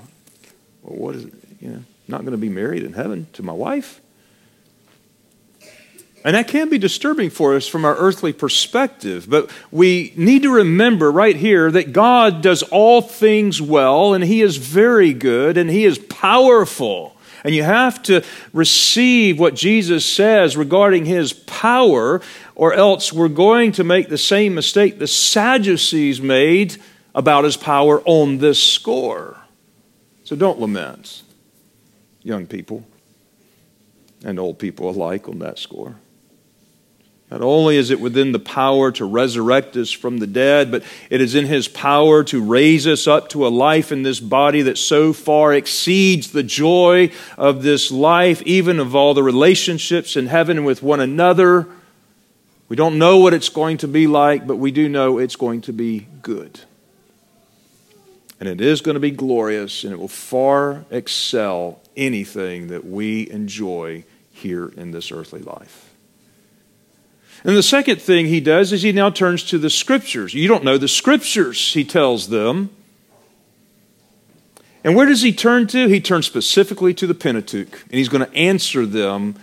what 0.82 1.16
is 1.16 1.26
it? 1.26 1.34
You 1.60 1.70
know, 1.70 1.84
not 2.10 2.22
going 2.22 2.32
to 2.32 2.38
be 2.38 2.50
married 2.50 2.84
in 2.84 2.94
heaven 2.94 3.28
to 3.34 3.44
my 3.44 3.54
wife? 3.54 4.02
And 6.26 6.36
that 6.36 6.50
can 6.50 6.70
be 6.70 6.78
disturbing 6.78 7.30
for 7.30 7.56
us 7.56 7.66
from 7.68 7.86
our 7.86 7.96
earthly 7.96 8.34
perspective. 8.34 9.30
But 9.30 9.50
we 9.72 10.12
need 10.18 10.44
to 10.44 10.54
remember 10.54 11.12
right 11.12 11.36
here 11.36 11.72
that 11.72 11.94
God 11.94 12.42
does 12.42 12.62
all 12.64 13.02
things 13.02 13.62
well, 13.62 14.14
and 14.14 14.24
He 14.24 14.42
is 14.42 14.58
very 14.58 15.14
good, 15.14 15.58
and 15.58 15.70
He 15.70 15.86
is 15.86 15.98
powerful. 15.98 17.16
And 17.44 17.56
you 17.56 17.64
have 17.64 18.04
to 18.04 18.24
receive 18.52 19.40
what 19.40 19.56
Jesus 19.56 20.06
says 20.06 20.58
regarding 20.58 21.06
his 21.06 21.32
power, 21.32 22.22
or 22.56 22.74
else 22.74 23.14
we're 23.14 23.30
going 23.30 23.72
to 23.74 23.84
make 23.84 24.10
the 24.10 24.18
same 24.18 24.54
mistake 24.54 25.00
the 25.00 25.08
Sadducees 25.08 26.22
made 26.22 26.78
about 27.16 27.46
his 27.46 27.56
power 27.58 28.02
on 28.06 28.40
this 28.40 28.62
score. 28.62 29.38
So 30.26 30.36
don't 30.36 30.60
lament, 30.60 31.24
young 32.24 32.46
people 32.46 32.86
and 34.24 34.40
old 34.40 34.60
people 34.60 34.90
alike, 34.90 35.28
on 35.28 35.40
that 35.40 35.58
score. 35.58 35.96
Not 37.32 37.42
only 37.42 37.78
is 37.78 37.92
it 37.92 38.02
within 38.02 38.32
the 38.32 38.40
power 38.40 38.92
to 38.94 39.06
resurrect 39.06 39.78
us 39.78 39.92
from 39.92 40.18
the 40.18 40.26
dead, 40.26 40.72
but 40.72 40.84
it 41.12 41.22
is 41.22 41.36
in 41.36 41.46
His 41.46 41.68
power 41.68 42.24
to 42.26 42.44
raise 42.44 42.88
us 42.88 43.06
up 43.06 43.30
to 43.30 43.46
a 43.46 43.50
life 43.50 43.92
in 43.92 44.02
this 44.02 44.20
body 44.20 44.64
that 44.64 44.80
so 44.80 45.14
far 45.14 45.54
exceeds 45.54 46.32
the 46.32 46.42
joy 46.42 47.12
of 47.38 47.62
this 47.62 47.92
life, 47.92 48.42
even 48.44 48.80
of 48.80 48.96
all 48.96 49.14
the 49.14 49.22
relationships 49.22 50.16
in 50.16 50.26
heaven 50.26 50.64
with 50.64 50.82
one 50.82 51.00
another. 51.00 51.68
We 52.68 52.76
don't 52.76 52.98
know 52.98 53.20
what 53.20 53.36
it's 53.36 53.50
going 53.50 53.78
to 53.78 53.88
be 53.88 54.08
like, 54.08 54.48
but 54.48 54.56
we 54.56 54.72
do 54.72 54.90
know 54.90 55.20
it's 55.20 55.36
going 55.36 55.62
to 55.62 55.74
be 55.74 56.08
good. 56.24 56.60
And 58.40 58.48
it 58.48 58.62
is 58.62 58.82
going 58.82 58.94
to 58.94 59.02
be 59.02 59.12
glorious, 59.12 59.84
and 59.84 59.92
it 59.92 60.00
will 60.00 60.08
far 60.08 60.86
excel 60.90 61.82
anything 61.98 62.68
that 62.68 62.86
we 62.86 63.30
enjoy 63.30 64.06
here 64.32 64.70
in 64.70 64.92
this 64.92 65.12
earthly 65.12 65.42
life. 65.42 65.90
And 67.44 67.56
the 67.56 67.64
second 67.64 68.02
thing 68.02 68.28
he 68.28 68.40
does 68.40 68.72
is 68.74 68.82
he 68.82 68.92
now 68.92 69.10
turns 69.10 69.44
to 69.46 69.58
the 69.58 69.70
scriptures. 69.70 70.34
You 70.34 70.48
don't 70.48 70.64
know 70.64 70.78
the 70.78 70.88
scriptures, 70.88 71.74
he 71.74 71.84
tells 71.84 72.30
them. 72.30 72.70
And 74.84 74.96
where 74.96 75.06
does 75.06 75.22
he 75.22 75.34
turn 75.34 75.68
to? 75.68 75.88
He 75.88 76.00
turns 76.00 76.26
specifically 76.26 76.94
to 76.94 77.08
the 77.08 77.14
Pentateuch, 77.14 77.82
and 77.84 77.94
he's 77.94 78.10
going 78.10 78.26
to 78.26 78.34
answer 78.34 78.86
them 78.86 79.36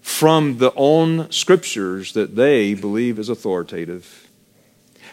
from 0.00 0.58
the 0.58 0.72
own 0.74 1.30
scriptures 1.30 2.12
that 2.12 2.36
they 2.36 2.74
believe 2.74 3.18
is 3.18 3.28
authoritative. 3.28 4.27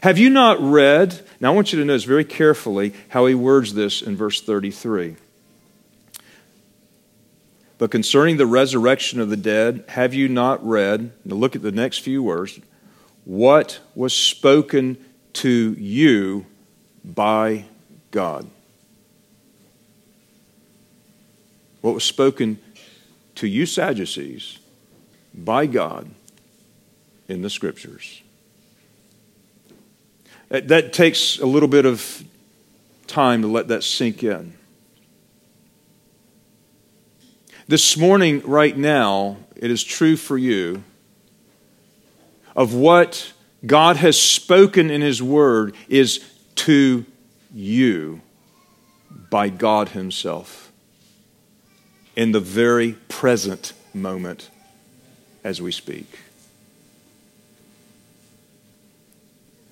Have 0.06 0.20
you 0.20 0.30
not 0.30 0.62
read? 0.62 1.20
Now 1.40 1.52
I 1.52 1.56
want 1.56 1.74
you 1.74 1.80
to 1.80 1.86
notice 1.86 2.04
very 2.04 2.26
carefully 2.26 2.94
how 3.10 3.26
he 3.26 3.34
words 3.34 3.74
this 3.74 4.04
in 4.04 4.16
verse 4.16 4.40
33. 4.40 5.16
But 7.80 7.90
concerning 7.90 8.38
the 8.38 8.46
resurrection 8.46 9.20
of 9.20 9.32
the 9.32 9.36
dead, 9.36 9.84
have 9.88 10.14
you 10.14 10.30
not 10.30 10.64
read? 10.64 11.12
Now 11.26 11.36
look 11.38 11.56
at 11.56 11.64
the 11.64 11.72
next 11.72 12.02
few 12.02 12.22
words. 12.22 12.60
What 13.24 13.80
was 13.96 14.14
spoken 14.14 15.04
to 15.34 15.74
you 15.74 16.46
by 17.04 17.66
God? 18.12 18.48
What 21.82 21.96
was 21.96 22.04
spoken 22.04 22.60
to 23.34 23.48
you, 23.48 23.66
Sadducees, 23.66 24.60
by 25.34 25.66
God 25.66 26.12
in 27.28 27.42
the 27.42 27.50
Scriptures? 27.50 28.22
That 30.64 30.94
takes 30.94 31.40
a 31.40 31.46
little 31.46 31.68
bit 31.68 31.86
of 31.86 32.24
time 33.08 33.42
to 33.42 33.48
let 33.48 33.68
that 33.68 33.84
sink 33.84 34.24
in. 34.24 34.54
This 37.68 37.98
morning, 37.98 38.42
right 38.42 38.78
now, 38.78 39.38
it 39.56 39.70
is 39.70 39.84
true 39.84 40.16
for 40.16 40.38
you 40.38 40.84
of 42.56 42.74
what 42.74 43.34
God 43.66 43.98
has 43.98 44.20
spoken 44.22 44.90
in 44.90 45.02
His 45.02 45.22
Word 45.22 45.76
is 45.90 46.24
to 46.56 47.06
you 47.54 48.22
by 49.30 49.50
God 49.50 49.90
Himself 49.90 50.72
in 52.16 52.32
the 52.32 52.40
very 52.40 52.94
present 53.10 53.74
moment 53.94 54.50
as 55.44 55.62
we 55.62 55.72
speak. 55.72 56.08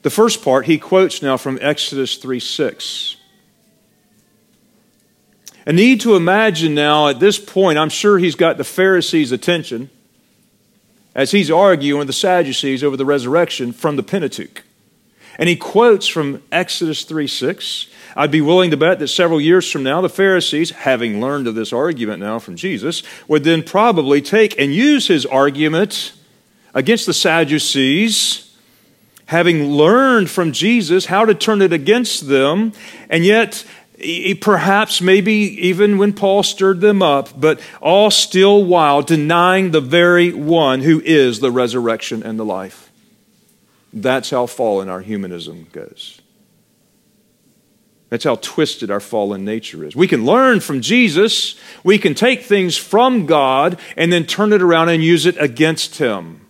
The 0.03 0.09
first 0.09 0.43
part 0.43 0.65
he 0.65 0.77
quotes 0.77 1.21
now 1.21 1.37
from 1.37 1.57
Exodus 1.61 2.17
3 2.17 2.39
6. 2.39 3.15
I 5.65 5.71
need 5.71 6.01
to 6.01 6.15
imagine 6.15 6.75
now 6.75 7.07
at 7.07 7.21
this 7.21 7.39
point, 7.39 7.77
I'm 7.77 7.89
sure 7.89 8.19
he's 8.19 8.35
got 8.35 8.57
the 8.57 8.65
Pharisees' 8.65 9.31
attention 9.31 9.89
as 11.15 11.31
he's 11.31 11.49
arguing 11.49 11.99
with 11.99 12.07
the 12.07 12.13
Sadducees 12.13 12.83
over 12.83 12.97
the 12.97 13.05
resurrection 13.05 13.71
from 13.71 13.95
the 13.95 14.03
Pentateuch. 14.03 14.63
And 15.39 15.47
he 15.47 15.55
quotes 15.55 16.07
from 16.07 16.43
Exodus 16.51 17.05
3 17.05 17.25
6. 17.25 17.87
I'd 18.15 18.29
be 18.29 18.41
willing 18.41 18.71
to 18.71 18.77
bet 18.77 18.99
that 18.99 19.07
several 19.07 19.39
years 19.39 19.71
from 19.71 19.83
now, 19.83 20.01
the 20.01 20.09
Pharisees, 20.09 20.71
having 20.71 21.21
learned 21.21 21.47
of 21.47 21.55
this 21.55 21.71
argument 21.71 22.19
now 22.19 22.39
from 22.39 22.57
Jesus, 22.57 23.03
would 23.27 23.45
then 23.45 23.63
probably 23.63 24.21
take 24.21 24.59
and 24.59 24.73
use 24.73 25.07
his 25.07 25.25
argument 25.25 26.13
against 26.75 27.05
the 27.05 27.13
Sadducees, 27.13 28.42
having 29.25 29.71
learned 29.71 30.29
from 30.29 30.51
Jesus 30.51 31.05
how 31.05 31.25
to 31.25 31.33
turn 31.33 31.61
it 31.61 31.73
against 31.73 32.27
them, 32.27 32.73
and 33.09 33.25
yet 33.25 33.65
perhaps 34.41 35.01
maybe 35.01 35.33
even 35.67 35.97
when 35.97 36.13
Paul 36.13 36.43
stirred 36.43 36.81
them 36.81 37.01
up, 37.01 37.39
but 37.39 37.61
all 37.81 38.11
still 38.11 38.65
while 38.65 39.01
denying 39.01 39.71
the 39.71 39.81
very 39.81 40.33
one 40.33 40.81
who 40.81 41.01
is 41.01 41.39
the 41.39 41.51
resurrection 41.51 42.23
and 42.23 42.37
the 42.37 42.45
life. 42.45 42.91
That's 43.93 44.31
how 44.31 44.47
fallen 44.47 44.89
our 44.89 45.01
humanism 45.01 45.67
goes. 45.71 46.19
That's 48.09 48.25
how 48.25 48.35
twisted 48.35 48.91
our 48.91 48.99
fallen 48.99 49.45
nature 49.45 49.83
is. 49.83 49.95
We 49.95 50.07
can 50.07 50.25
learn 50.25 50.59
from 50.59 50.81
Jesus, 50.81 51.55
we 51.83 51.97
can 51.97 52.13
take 52.13 52.43
things 52.43 52.77
from 52.77 53.25
God 53.25 53.79
and 53.95 54.11
then 54.11 54.25
turn 54.25 54.53
it 54.53 54.61
around 54.61 54.89
and 54.89 55.03
use 55.03 55.25
it 55.25 55.35
against 55.41 55.97
Him. 55.97 56.42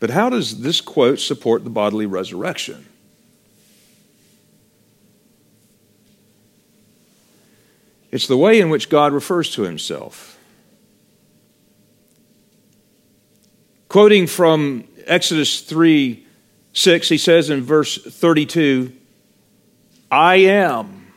But 0.00 0.10
how 0.10 0.30
does 0.30 0.60
this 0.60 0.80
quote 0.80 1.18
support 1.18 1.64
the 1.64 1.70
bodily 1.70 2.06
resurrection? 2.06 2.86
It's 8.10 8.26
the 8.26 8.36
way 8.36 8.60
in 8.60 8.70
which 8.70 8.88
God 8.88 9.12
refers 9.12 9.50
to 9.54 9.62
himself. 9.62 10.38
Quoting 13.88 14.26
from 14.26 14.84
Exodus 15.06 15.60
3 15.62 16.24
6, 16.74 17.08
he 17.08 17.18
says 17.18 17.50
in 17.50 17.62
verse 17.62 17.98
32, 17.98 18.92
I 20.10 20.36
am 20.36 21.12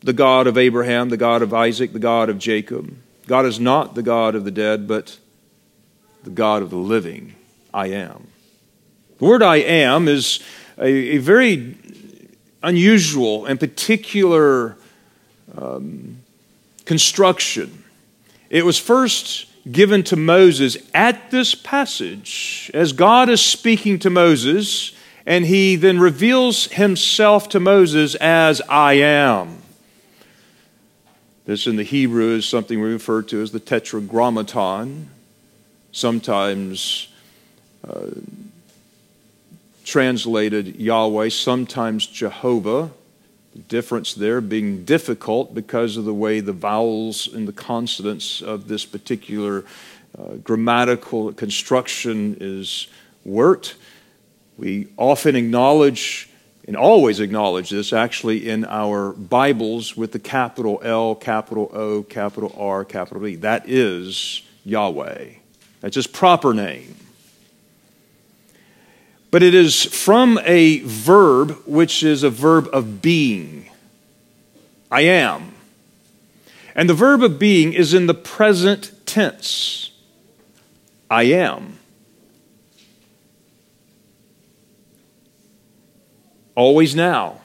the 0.00 0.12
God 0.12 0.46
of 0.46 0.56
Abraham, 0.56 1.10
the 1.10 1.16
God 1.16 1.42
of 1.42 1.52
Isaac, 1.52 1.92
the 1.92 1.98
God 1.98 2.30
of 2.30 2.38
Jacob. 2.38 2.96
God 3.26 3.44
is 3.44 3.60
not 3.60 3.94
the 3.94 4.02
God 4.02 4.34
of 4.34 4.44
the 4.44 4.50
dead, 4.50 4.88
but 4.88 5.18
the 6.26 6.32
God 6.32 6.60
of 6.60 6.70
the 6.70 6.76
living, 6.76 7.36
I 7.72 7.86
am. 7.86 8.26
The 9.18 9.24
word 9.24 9.44
I 9.44 9.58
am 9.58 10.08
is 10.08 10.40
a, 10.76 10.88
a 10.88 11.18
very 11.18 11.76
unusual 12.64 13.46
and 13.46 13.60
particular 13.60 14.76
um, 15.56 16.18
construction. 16.84 17.84
It 18.50 18.64
was 18.64 18.76
first 18.76 19.46
given 19.70 20.02
to 20.04 20.16
Moses 20.16 20.76
at 20.92 21.30
this 21.30 21.54
passage 21.54 22.72
as 22.74 22.92
God 22.92 23.28
is 23.28 23.40
speaking 23.40 24.00
to 24.00 24.10
Moses, 24.10 24.96
and 25.26 25.46
he 25.46 25.76
then 25.76 26.00
reveals 26.00 26.66
himself 26.72 27.48
to 27.50 27.60
Moses 27.60 28.16
as 28.16 28.60
I 28.68 28.94
am. 28.94 29.58
This 31.44 31.68
in 31.68 31.76
the 31.76 31.84
Hebrew 31.84 32.34
is 32.34 32.46
something 32.46 32.80
we 32.80 32.92
refer 32.92 33.22
to 33.22 33.40
as 33.40 33.52
the 33.52 33.60
tetragrammaton 33.60 35.10
sometimes 35.96 37.08
uh, 37.88 38.10
translated 39.82 40.76
Yahweh, 40.76 41.30
sometimes 41.30 42.06
Jehovah. 42.06 42.90
The 43.54 43.62
difference 43.62 44.12
there 44.12 44.42
being 44.42 44.84
difficult 44.84 45.54
because 45.54 45.96
of 45.96 46.04
the 46.04 46.12
way 46.12 46.40
the 46.40 46.52
vowels 46.52 47.32
and 47.32 47.48
the 47.48 47.52
consonants 47.52 48.42
of 48.42 48.68
this 48.68 48.84
particular 48.84 49.64
uh, 50.18 50.34
grammatical 50.44 51.32
construction 51.32 52.36
is 52.40 52.88
worked. 53.24 53.76
We 54.58 54.88
often 54.98 55.34
acknowledge 55.34 56.28
and 56.66 56.76
always 56.76 57.20
acknowledge 57.20 57.70
this 57.70 57.94
actually 57.94 58.46
in 58.46 58.66
our 58.66 59.12
Bibles 59.12 59.96
with 59.96 60.12
the 60.12 60.18
capital 60.18 60.80
L, 60.82 61.14
capital 61.14 61.70
O, 61.72 62.02
capital 62.02 62.54
R, 62.58 62.84
capital 62.84 63.26
E. 63.26 63.36
That 63.36 63.66
is 63.66 64.42
Yahweh. 64.64 65.45
That's 65.86 65.94
his 65.94 66.08
proper 66.08 66.52
name. 66.52 66.96
But 69.30 69.44
it 69.44 69.54
is 69.54 69.84
from 69.84 70.36
a 70.42 70.80
verb 70.80 71.62
which 71.64 72.02
is 72.02 72.24
a 72.24 72.28
verb 72.28 72.68
of 72.72 73.00
being. 73.00 73.70
I 74.90 75.02
am. 75.02 75.54
And 76.74 76.90
the 76.90 76.94
verb 76.94 77.22
of 77.22 77.38
being 77.38 77.72
is 77.72 77.94
in 77.94 78.08
the 78.08 78.14
present 78.14 79.06
tense. 79.06 79.92
I 81.08 81.22
am. 81.22 81.78
Always 86.56 86.96
now. 86.96 87.42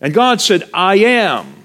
And 0.00 0.14
God 0.14 0.40
said, 0.40 0.70
I 0.72 0.98
am. 0.98 1.64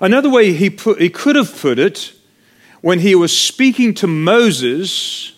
Another 0.00 0.30
way 0.30 0.52
he, 0.52 0.70
put, 0.70 1.00
he 1.00 1.10
could 1.10 1.34
have 1.34 1.60
put 1.60 1.80
it 1.80 2.12
when 2.80 3.00
he 3.00 3.14
was 3.14 3.36
speaking 3.36 3.94
to 3.94 4.06
Moses 4.06 5.32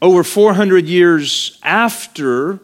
over 0.00 0.24
400 0.24 0.86
years 0.86 1.58
after 1.62 2.60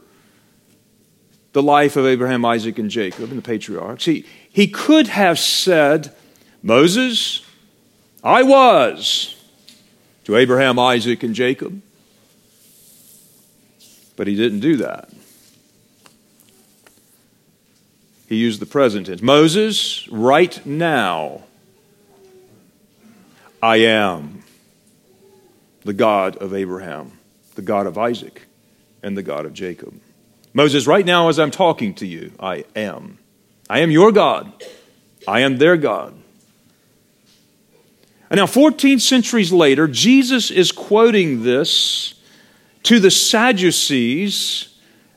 the 1.52 1.62
life 1.62 1.96
of 1.96 2.06
Abraham, 2.06 2.44
Isaac, 2.44 2.78
and 2.78 2.90
Jacob 2.90 3.30
and 3.30 3.38
the 3.38 3.42
patriarchs, 3.42 4.04
he, 4.04 4.24
he 4.50 4.66
could 4.66 5.06
have 5.08 5.38
said, 5.38 6.14
Moses, 6.62 7.42
I 8.22 8.42
was 8.42 9.37
to 10.24 10.37
Abraham, 10.37 10.78
Isaac, 10.78 11.22
and 11.22 11.34
Jacob. 11.34 11.80
But 14.16 14.26
he 14.26 14.34
didn't 14.34 14.61
do 14.61 14.76
that. 14.76 15.11
He 18.28 18.37
used 18.37 18.61
the 18.61 18.66
present 18.66 19.06
tense. 19.06 19.22
Moses, 19.22 20.06
right 20.08 20.64
now, 20.66 21.44
I 23.62 23.78
am 23.78 24.44
the 25.82 25.92
God 25.92 26.36
of 26.36 26.54
Abraham, 26.54 27.18
the 27.54 27.62
God 27.62 27.86
of 27.86 27.98
Isaac, 27.98 28.42
and 29.02 29.16
the 29.16 29.22
God 29.22 29.46
of 29.46 29.52
Jacob. 29.52 30.00
Moses, 30.54 30.86
right 30.86 31.04
now, 31.04 31.28
as 31.28 31.38
I'm 31.38 31.50
talking 31.50 31.94
to 31.94 32.06
you, 32.06 32.32
I 32.38 32.64
am. 32.76 33.18
I 33.68 33.80
am 33.80 33.90
your 33.90 34.12
God. 34.12 34.52
I 35.26 35.40
am 35.40 35.58
their 35.58 35.76
God. 35.76 36.14
And 38.30 38.38
now, 38.38 38.46
14 38.46 38.98
centuries 38.98 39.52
later, 39.52 39.88
Jesus 39.88 40.50
is 40.50 40.70
quoting 40.70 41.42
this 41.42 42.14
to 42.84 43.00
the 43.00 43.10
Sadducees 43.10 44.68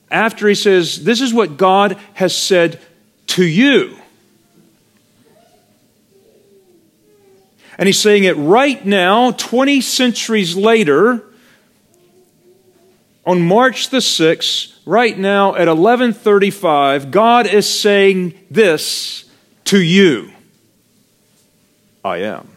after 0.10 0.47
he 0.47 0.56
says, 0.56 1.04
This 1.04 1.21
is 1.21 1.34
what 1.34 1.58
God 1.58 1.97
has 2.13 2.36
said 2.36 2.80
to 3.27 3.45
you. 3.45 3.97
And 7.82 7.88
he's 7.88 7.98
saying 7.98 8.26
it 8.26 8.34
right 8.34 8.86
now, 8.86 9.32
20 9.32 9.82
centuries 9.82 10.56
later, 10.56 11.24
on 13.26 13.41
March 13.41 13.89
the 13.89 13.98
6th, 13.98 14.78
right 14.86 15.17
now 15.17 15.56
at 15.56 15.67
11:35, 15.67 17.10
God 17.10 17.48
is 17.48 17.67
saying 17.67 18.36
this 18.52 19.26
to 19.65 19.82
you. 19.82 20.32
I 22.06 22.17
am. 22.17 22.50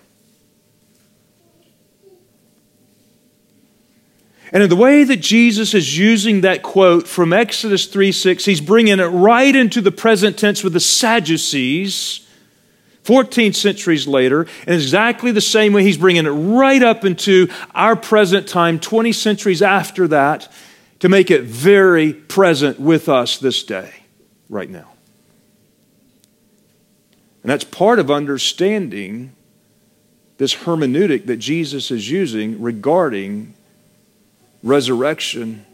And 4.52 4.62
in 4.62 4.68
the 4.68 4.76
way 4.76 5.04
that 5.04 5.20
Jesus 5.20 5.72
is 5.72 5.96
using 5.96 6.42
that 6.42 6.62
quote 6.62 7.08
from 7.08 7.32
Exodus 7.32 7.86
3 7.86 8.12
6, 8.12 8.44
he's 8.44 8.60
bringing 8.60 9.00
it 9.00 9.04
right 9.04 9.56
into 9.56 9.80
the 9.80 9.90
present 9.90 10.36
tense 10.36 10.62
with 10.62 10.74
the 10.74 10.80
Sadducees 10.80 12.23
14 13.04 13.52
centuries 13.52 14.06
later, 14.06 14.46
and 14.66 14.74
exactly 14.74 15.30
the 15.30 15.40
same 15.40 15.72
way 15.72 15.82
he's 15.82 15.98
bringing 15.98 16.26
it 16.26 16.30
right 16.30 16.82
up 16.82 17.04
into 17.04 17.48
our 17.74 17.94
present 17.96 18.48
time, 18.48 18.80
20 18.80 19.12
centuries 19.12 19.62
after 19.62 20.08
that, 20.08 20.50
to 21.00 21.08
make 21.08 21.30
it 21.30 21.42
very 21.42 22.12
present 22.14 22.80
with 22.80 23.08
us 23.08 23.38
this 23.38 23.62
day, 23.62 23.92
right 24.48 24.70
now. 24.70 24.90
And 27.42 27.50
that's 27.50 27.64
part 27.64 27.98
of 27.98 28.10
understanding 28.10 29.32
this 30.38 30.54
hermeneutic 30.54 31.26
that 31.26 31.36
Jesus 31.36 31.90
is 31.90 32.10
using 32.10 32.62
regarding 32.62 33.54
resurrection 34.62 35.66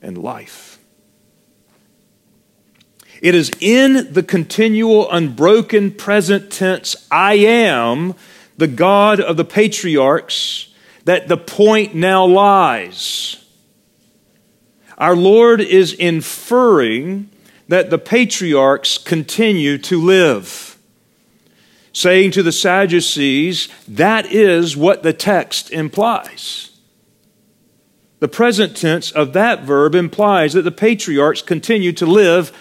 and 0.00 0.16
life. 0.16 0.69
It 3.20 3.34
is 3.34 3.50
in 3.60 4.12
the 4.12 4.22
continual, 4.22 5.10
unbroken 5.10 5.92
present 5.92 6.50
tense, 6.50 6.96
I 7.10 7.34
am 7.34 8.14
the 8.56 8.66
God 8.66 9.20
of 9.20 9.36
the 9.36 9.44
patriarchs, 9.44 10.72
that 11.04 11.28
the 11.28 11.36
point 11.36 11.94
now 11.94 12.24
lies. 12.24 13.44
Our 14.96 15.16
Lord 15.16 15.60
is 15.60 15.92
inferring 15.92 17.30
that 17.68 17.90
the 17.90 17.98
patriarchs 17.98 18.98
continue 18.98 19.78
to 19.78 20.00
live, 20.00 20.78
saying 21.92 22.32
to 22.32 22.42
the 22.42 22.52
Sadducees, 22.52 23.68
that 23.86 24.26
is 24.32 24.76
what 24.76 25.02
the 25.02 25.12
text 25.12 25.70
implies. 25.70 26.70
The 28.18 28.28
present 28.28 28.76
tense 28.76 29.10
of 29.10 29.32
that 29.32 29.62
verb 29.62 29.94
implies 29.94 30.52
that 30.52 30.62
the 30.62 30.70
patriarchs 30.70 31.40
continue 31.40 31.92
to 31.92 32.04
live 32.04 32.52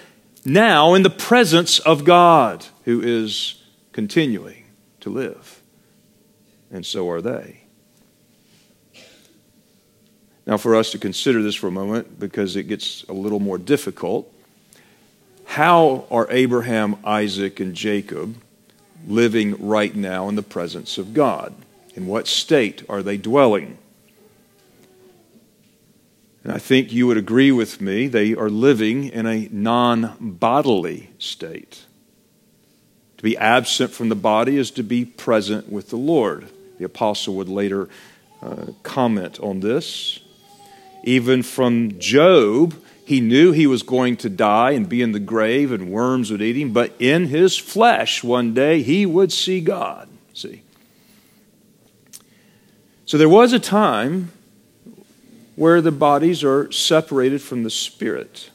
now 0.45 0.93
in 0.93 1.03
the 1.03 1.09
presence 1.09 1.79
of 1.79 2.05
God, 2.05 2.65
who 2.85 3.01
is 3.01 3.61
continuing 3.91 4.65
to 5.01 5.09
live. 5.09 5.61
And 6.71 6.85
so 6.85 7.09
are 7.09 7.21
they. 7.21 7.61
Now, 10.45 10.57
for 10.57 10.75
us 10.75 10.91
to 10.91 10.97
consider 10.97 11.43
this 11.43 11.55
for 11.55 11.67
a 11.67 11.71
moment, 11.71 12.19
because 12.19 12.55
it 12.55 12.63
gets 12.63 13.03
a 13.03 13.13
little 13.13 13.39
more 13.39 13.57
difficult, 13.57 14.33
how 15.45 16.07
are 16.09 16.27
Abraham, 16.31 16.97
Isaac, 17.03 17.59
and 17.59 17.75
Jacob 17.75 18.35
living 19.07 19.67
right 19.67 19.95
now 19.95 20.27
in 20.27 20.35
the 20.35 20.41
presence 20.41 20.97
of 20.97 21.13
God? 21.13 21.53
In 21.95 22.07
what 22.07 22.27
state 22.27 22.83
are 22.89 23.03
they 23.03 23.17
dwelling? 23.17 23.77
And 26.49 26.55
I 26.55 26.59
think 26.59 26.91
you 26.91 27.05
would 27.05 27.17
agree 27.17 27.51
with 27.51 27.79
me, 27.79 28.07
they 28.07 28.33
are 28.33 28.49
living 28.49 29.03
in 29.03 29.27
a 29.27 29.47
non 29.51 30.15
bodily 30.19 31.11
state. 31.19 31.85
To 33.17 33.23
be 33.23 33.37
absent 33.37 33.91
from 33.91 34.09
the 34.09 34.15
body 34.15 34.57
is 34.57 34.71
to 34.71 34.81
be 34.81 35.05
present 35.05 35.71
with 35.71 35.91
the 35.91 35.95
Lord. 35.95 36.49
The 36.79 36.85
apostle 36.85 37.35
would 37.35 37.49
later 37.49 37.87
uh, 38.41 38.71
comment 38.81 39.39
on 39.39 39.59
this. 39.59 40.21
Even 41.03 41.43
from 41.43 41.99
Job, 41.99 42.73
he 43.05 43.21
knew 43.21 43.51
he 43.51 43.67
was 43.67 43.83
going 43.83 44.17
to 44.17 44.27
die 44.27 44.71
and 44.71 44.89
be 44.89 45.03
in 45.03 45.11
the 45.11 45.19
grave 45.19 45.71
and 45.71 45.91
worms 45.91 46.31
would 46.31 46.41
eat 46.41 46.57
him, 46.57 46.73
but 46.73 46.95
in 46.97 47.27
his 47.27 47.59
flesh 47.59 48.23
one 48.23 48.55
day 48.55 48.81
he 48.81 49.05
would 49.05 49.31
see 49.31 49.61
God. 49.61 50.09
See? 50.33 50.63
So 53.05 53.19
there 53.19 53.29
was 53.29 53.53
a 53.53 53.59
time 53.59 54.31
where 55.59 55.81
the 55.81 55.91
bodies 55.91 56.41
are 56.41 56.71
separated 56.71 57.41
from 57.41 57.63
the 57.63 57.69
spirit. 57.69 58.49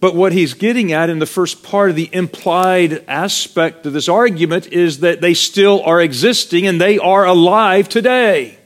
But 0.00 0.14
what 0.14 0.32
he's 0.32 0.54
getting 0.54 0.94
at 0.94 1.10
in 1.10 1.18
the 1.18 1.26
first 1.26 1.62
part 1.62 1.90
of 1.90 1.96
the 1.96 2.08
implied 2.10 3.04
aspect 3.06 3.84
of 3.84 3.92
this 3.92 4.08
argument 4.08 4.68
is 4.68 5.00
that 5.00 5.20
they 5.20 5.34
still 5.34 5.82
are 5.82 6.00
existing 6.00 6.66
and 6.66 6.80
they 6.80 6.98
are 6.98 7.26
alive 7.26 7.86
today. 7.86 8.56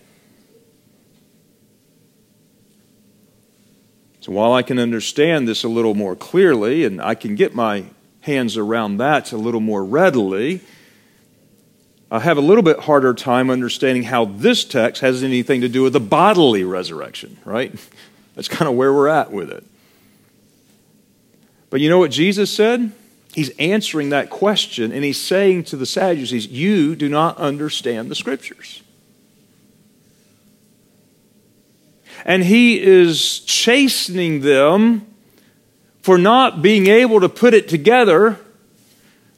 So 4.21 4.31
while 4.31 4.53
I 4.53 4.63
can 4.63 4.79
understand 4.79 5.49
this 5.49 5.65
a 5.65 5.69
little 5.69 5.95
more 5.95 6.15
clearly 6.15 6.85
and 6.85 7.03
I 7.03 7.17
can 7.17 7.35
get 7.35 7.53
my 7.53 7.87
hands 8.21 8.57
around 8.57 8.99
that 8.99 9.33
a 9.33 9.37
little 9.37 9.59
more 9.61 9.85
readily, 9.85 10.61
I 12.13 12.19
have 12.19 12.37
a 12.37 12.43
little 12.43 12.63
bit 12.63 12.79
harder 12.81 13.15
time 13.15 13.49
understanding 13.49 14.03
how 14.03 14.27
this 14.27 14.65
text 14.65 15.01
has 15.01 15.23
anything 15.23 15.63
to 15.63 15.69
do 15.69 15.83
with 15.83 15.95
the 15.95 16.01
bodily 16.01 16.63
resurrection, 16.63 17.39
right? 17.47 17.73
That's 18.35 18.49
kind 18.49 18.69
of 18.69 18.77
where 18.77 18.93
we're 18.93 19.09
at 19.09 19.33
with 19.33 19.51
it. 19.51 19.65
But 21.71 21.81
you 21.81 21.89
know 21.89 21.99
what 21.99 22.11
Jesus 22.11 22.53
said? 22.53 22.93
He's 23.33 23.49
answering 23.59 24.11
that 24.11 24.29
question 24.29 24.93
and 24.93 25.03
he's 25.03 25.19
saying 25.19 25.65
to 25.65 25.77
the 25.79 25.87
Sadducees, 25.87 26.49
You 26.49 26.95
do 26.95 27.09
not 27.09 27.39
understand 27.39 28.11
the 28.11 28.15
scriptures. 28.15 28.83
And 32.27 32.45
he 32.45 32.79
is 32.79 33.41
chastening 33.41 34.43
them 34.43 35.07
for 36.03 36.19
not 36.19 36.61
being 36.61 36.89
able 36.89 37.21
to 37.21 37.29
put 37.31 37.55
it 37.55 37.71
together 37.71 38.39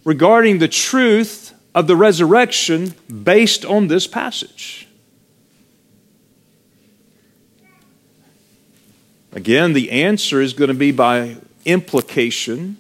regarding 0.04 0.58
the 0.58 0.68
truth 0.68 1.43
of 1.74 1.86
the 1.86 1.96
resurrection 1.96 2.94
based 3.22 3.64
on 3.64 3.88
this 3.88 4.06
passage. 4.06 4.86
Again, 9.32 9.72
the 9.72 9.90
answer 9.90 10.40
is 10.40 10.52
going 10.52 10.68
to 10.68 10.74
be 10.74 10.92
by 10.92 11.36
implication, 11.64 12.76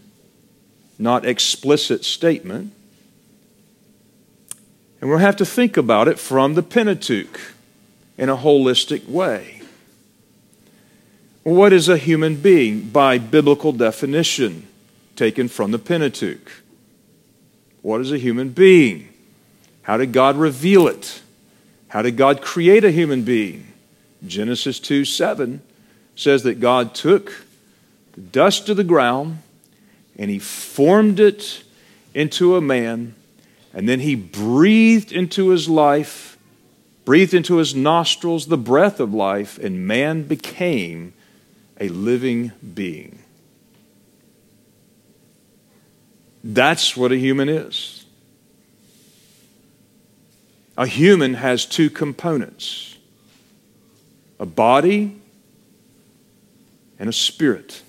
not 0.98 1.26
explicit 1.26 2.04
statement. 2.04 2.72
And 5.00 5.10
we'll 5.10 5.18
have 5.18 5.36
to 5.36 5.44
think 5.44 5.76
about 5.76 6.06
it 6.06 6.18
from 6.18 6.54
the 6.54 6.62
Pentateuch 6.62 7.40
in 8.16 8.28
a 8.28 8.36
holistic 8.36 9.06
way. 9.08 9.62
What 11.42 11.72
is 11.72 11.88
a 11.88 11.98
human 11.98 12.36
being 12.36 12.88
by 12.88 13.18
biblical 13.18 13.72
definition 13.72 14.66
taken 15.16 15.48
from 15.48 15.72
the 15.72 15.78
Pentateuch? 15.78 16.63
What 17.84 18.00
is 18.00 18.12
a 18.12 18.16
human 18.16 18.48
being? 18.48 19.10
How 19.82 19.98
did 19.98 20.14
God 20.14 20.38
reveal 20.38 20.88
it? 20.88 21.20
How 21.88 22.00
did 22.00 22.16
God 22.16 22.40
create 22.40 22.82
a 22.82 22.90
human 22.90 23.24
being? 23.24 23.66
Genesis 24.26 24.80
2 24.80 25.04
7 25.04 25.60
says 26.16 26.44
that 26.44 26.60
God 26.60 26.94
took 26.94 27.44
the 28.14 28.22
dust 28.22 28.70
of 28.70 28.78
the 28.78 28.84
ground 28.84 29.40
and 30.16 30.30
he 30.30 30.38
formed 30.38 31.20
it 31.20 31.62
into 32.14 32.56
a 32.56 32.62
man, 32.62 33.16
and 33.74 33.86
then 33.86 34.00
he 34.00 34.14
breathed 34.14 35.12
into 35.12 35.50
his 35.50 35.68
life, 35.68 36.38
breathed 37.04 37.34
into 37.34 37.56
his 37.58 37.74
nostrils 37.74 38.46
the 38.46 38.56
breath 38.56 38.98
of 38.98 39.12
life, 39.12 39.58
and 39.58 39.86
man 39.86 40.22
became 40.22 41.12
a 41.78 41.90
living 41.90 42.52
being. 42.74 43.18
That's 46.44 46.94
what 46.94 47.10
a 47.10 47.16
human 47.16 47.48
is. 47.48 48.04
A 50.76 50.86
human 50.86 51.34
has 51.34 51.64
two 51.64 51.88
components 51.88 52.90
a 54.38 54.46
body 54.46 55.16
and 56.98 57.08
a 57.08 57.12
spirit. 57.12 57.82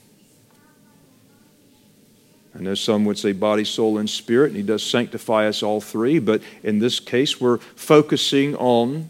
I 2.58 2.62
know 2.62 2.76
some 2.76 3.04
would 3.06 3.18
say 3.18 3.34
body, 3.34 3.66
soul, 3.66 3.98
and 3.98 4.10
spirit, 4.10 4.48
and 4.48 4.56
he 4.56 4.64
does 4.64 4.84
sanctify 4.84 5.48
us 5.48 5.62
all 5.62 5.82
three, 5.82 6.20
but 6.20 6.42
in 6.64 6.80
this 6.80 7.02
case, 7.02 7.42
we're 7.42 7.58
focusing 7.58 8.56
on 8.56 9.10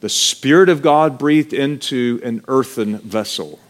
the 0.00 0.08
Spirit 0.08 0.68
of 0.68 0.82
God 0.82 1.18
breathed 1.18 1.52
into 1.52 2.20
an 2.24 2.42
earthen 2.48 2.98
vessel. 2.98 3.60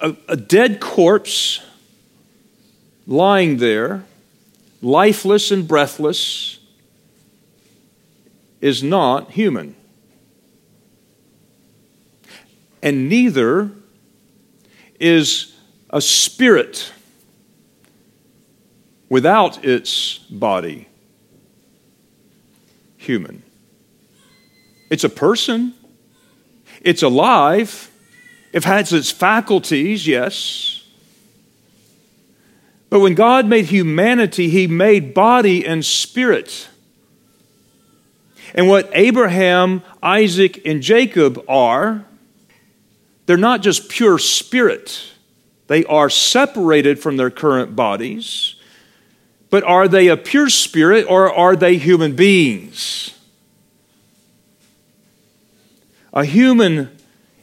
A, 0.00 0.16
a 0.28 0.36
dead 0.36 0.80
corpse 0.80 1.60
lying 3.06 3.58
there, 3.58 4.04
lifeless 4.82 5.50
and 5.50 5.66
breathless, 5.66 6.58
is 8.60 8.82
not 8.82 9.32
human. 9.32 9.74
And 12.82 13.08
neither 13.08 13.70
is 14.98 15.54
a 15.90 16.00
spirit 16.00 16.92
without 19.08 19.64
its 19.64 20.18
body 20.30 20.86
human. 22.96 23.42
It's 24.90 25.04
a 25.04 25.08
person, 25.08 25.74
it's 26.80 27.02
alive 27.02 27.89
it 28.52 28.64
has 28.64 28.92
its 28.92 29.10
faculties, 29.10 30.06
yes. 30.06 30.82
But 32.88 33.00
when 33.00 33.14
God 33.14 33.46
made 33.46 33.66
humanity, 33.66 34.48
He 34.48 34.66
made 34.66 35.14
body 35.14 35.64
and 35.64 35.84
spirit. 35.84 36.68
And 38.54 38.68
what 38.68 38.90
Abraham, 38.92 39.82
Isaac, 40.02 40.60
and 40.66 40.82
Jacob 40.82 41.42
are, 41.48 42.04
they're 43.26 43.36
not 43.36 43.62
just 43.62 43.88
pure 43.88 44.18
spirit. 44.18 45.12
They 45.68 45.84
are 45.84 46.10
separated 46.10 46.98
from 46.98 47.16
their 47.16 47.30
current 47.30 47.76
bodies. 47.76 48.56
But 49.50 49.62
are 49.62 49.86
they 49.86 50.08
a 50.08 50.16
pure 50.16 50.48
spirit 50.48 51.06
or 51.08 51.32
are 51.32 51.54
they 51.54 51.76
human 51.76 52.16
beings? 52.16 53.16
A 56.12 56.24
human 56.24 56.96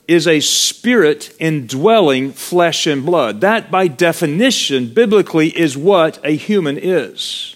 is 0.07 0.27
a 0.27 0.39
spirit 0.39 1.35
indwelling 1.39 2.31
flesh 2.31 2.87
and 2.87 3.05
blood. 3.05 3.41
That, 3.41 3.69
by 3.69 3.87
definition, 3.87 4.93
biblically, 4.93 5.49
is 5.57 5.77
what 5.77 6.19
a 6.23 6.31
human 6.31 6.77
is. 6.77 7.55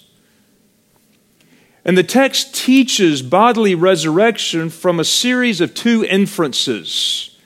And 1.83 1.97
the 1.97 2.03
text 2.03 2.53
teaches 2.53 3.21
bodily 3.21 3.73
resurrection 3.73 4.69
from 4.69 4.99
a 4.99 5.05
series 5.05 5.61
of 5.61 5.73
two 5.73 6.03
inferences. 6.05 7.37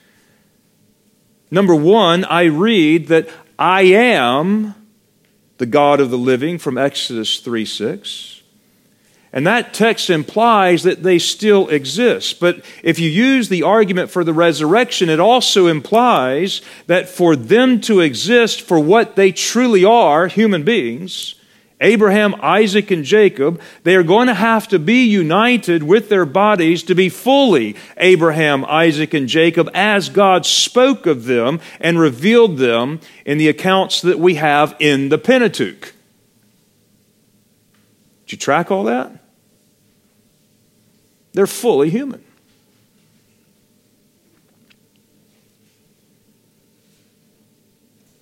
Number 1.50 1.74
one, 1.74 2.24
I 2.24 2.44
read 2.44 3.06
that 3.08 3.28
I 3.58 3.82
am 3.82 4.74
the 5.58 5.66
God 5.66 6.00
of 6.00 6.10
the 6.10 6.18
living 6.18 6.58
from 6.58 6.76
Exodus 6.76 7.40
3 7.40 7.64
6. 7.64 8.35
And 9.36 9.46
that 9.46 9.74
text 9.74 10.08
implies 10.08 10.84
that 10.84 11.02
they 11.02 11.18
still 11.18 11.68
exist. 11.68 12.40
But 12.40 12.64
if 12.82 12.98
you 12.98 13.10
use 13.10 13.50
the 13.50 13.64
argument 13.64 14.08
for 14.08 14.24
the 14.24 14.32
resurrection, 14.32 15.10
it 15.10 15.20
also 15.20 15.66
implies 15.66 16.62
that 16.86 17.10
for 17.10 17.36
them 17.36 17.82
to 17.82 18.00
exist 18.00 18.62
for 18.62 18.80
what 18.80 19.14
they 19.14 19.32
truly 19.32 19.84
are, 19.84 20.26
human 20.28 20.62
beings, 20.62 21.34
Abraham, 21.82 22.34
Isaac, 22.40 22.90
and 22.90 23.04
Jacob, 23.04 23.60
they 23.82 23.94
are 23.94 24.02
going 24.02 24.28
to 24.28 24.34
have 24.34 24.68
to 24.68 24.78
be 24.78 25.04
united 25.04 25.82
with 25.82 26.08
their 26.08 26.24
bodies 26.24 26.82
to 26.84 26.94
be 26.94 27.10
fully 27.10 27.76
Abraham, 27.98 28.64
Isaac, 28.64 29.12
and 29.12 29.28
Jacob 29.28 29.68
as 29.74 30.08
God 30.08 30.46
spoke 30.46 31.04
of 31.04 31.26
them 31.26 31.60
and 31.78 32.00
revealed 32.00 32.56
them 32.56 33.00
in 33.26 33.36
the 33.36 33.50
accounts 33.50 34.00
that 34.00 34.18
we 34.18 34.36
have 34.36 34.74
in 34.78 35.10
the 35.10 35.18
Pentateuch. 35.18 35.92
Did 38.24 38.32
you 38.32 38.38
track 38.38 38.70
all 38.70 38.84
that? 38.84 39.25
They're 41.36 41.46
fully 41.46 41.90
human. 41.90 42.24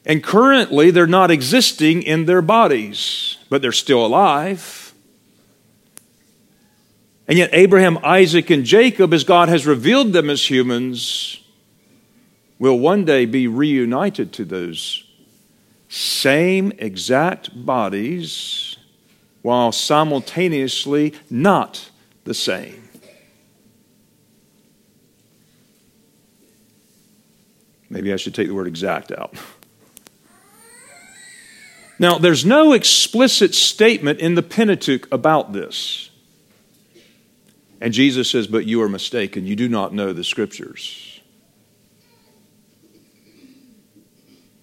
And 0.04 0.20
currently, 0.20 0.90
they're 0.90 1.06
not 1.06 1.30
existing 1.30 2.02
in 2.02 2.24
their 2.24 2.42
bodies, 2.42 3.38
but 3.48 3.62
they're 3.62 3.70
still 3.70 4.04
alive. 4.04 4.92
And 7.28 7.38
yet, 7.38 7.50
Abraham, 7.52 7.98
Isaac, 8.02 8.50
and 8.50 8.64
Jacob, 8.64 9.14
as 9.14 9.22
God 9.22 9.48
has 9.48 9.64
revealed 9.64 10.12
them 10.12 10.28
as 10.28 10.50
humans, 10.50 11.40
will 12.58 12.80
one 12.80 13.04
day 13.04 13.26
be 13.26 13.46
reunited 13.46 14.32
to 14.32 14.44
those 14.44 15.04
same 15.88 16.72
exact 16.78 17.64
bodies 17.64 18.76
while 19.42 19.70
simultaneously 19.70 21.14
not 21.30 21.90
the 22.24 22.34
same. 22.34 22.83
Maybe 27.90 28.12
I 28.12 28.16
should 28.16 28.34
take 28.34 28.48
the 28.48 28.54
word 28.54 28.66
exact 28.66 29.12
out. 29.12 29.34
Now, 31.98 32.18
there's 32.18 32.44
no 32.44 32.72
explicit 32.72 33.54
statement 33.54 34.18
in 34.18 34.34
the 34.34 34.42
Pentateuch 34.42 35.06
about 35.12 35.52
this. 35.52 36.10
And 37.80 37.92
Jesus 37.92 38.30
says, 38.30 38.46
But 38.46 38.66
you 38.66 38.82
are 38.82 38.88
mistaken. 38.88 39.46
You 39.46 39.56
do 39.56 39.68
not 39.68 39.94
know 39.94 40.12
the 40.12 40.24
Scriptures. 40.24 41.20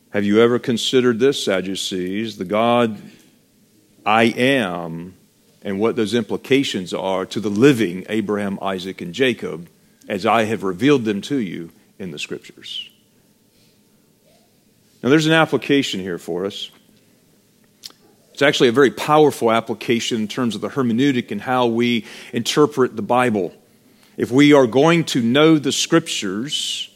Have 0.10 0.26
you 0.26 0.42
ever 0.42 0.60
considered 0.60 1.20
this, 1.20 1.44
Sadducees, 1.44 2.38
the 2.38 2.46
God 2.46 3.02
I 4.06 4.24
am, 4.24 5.16
and 5.64 5.80
what 5.80 5.96
those 5.96 6.14
implications 6.14 6.94
are 6.94 7.26
to 7.28 7.40
the 7.40 7.50
living 7.50 8.06
Abraham, 8.10 8.60
Isaac, 8.62 9.00
and 9.00 9.14
Jacob 9.14 9.70
as 10.10 10.26
I 10.26 10.44
have 10.44 10.64
revealed 10.64 11.06
them 11.06 11.22
to 11.22 11.38
you 11.38 11.72
in 11.98 12.12
the 12.12 12.20
Scriptures? 12.20 12.91
Now, 15.04 15.10
there's 15.10 15.26
an 15.26 15.34
application 15.34 16.00
here 16.00 16.18
for 16.18 16.46
us. 16.46 16.70
It's 18.34 18.42
actually 18.42 18.70
a 18.70 18.74
very 18.74 18.92
powerful 18.92 19.52
application 19.52 20.22
in 20.22 20.28
terms 20.28 20.56
of 20.56 20.62
the 20.62 20.70
hermeneutic 20.70 21.32
and 21.32 21.42
how 21.42 21.68
we 21.68 22.06
interpret 22.34 22.96
the 22.96 23.02
Bible. 23.02 23.54
If 24.18 24.32
we 24.32 24.54
are 24.54 24.68
going 24.68 25.06
to 25.06 25.22
know 25.22 25.58
the 25.58 25.72
Scriptures, 25.72 26.90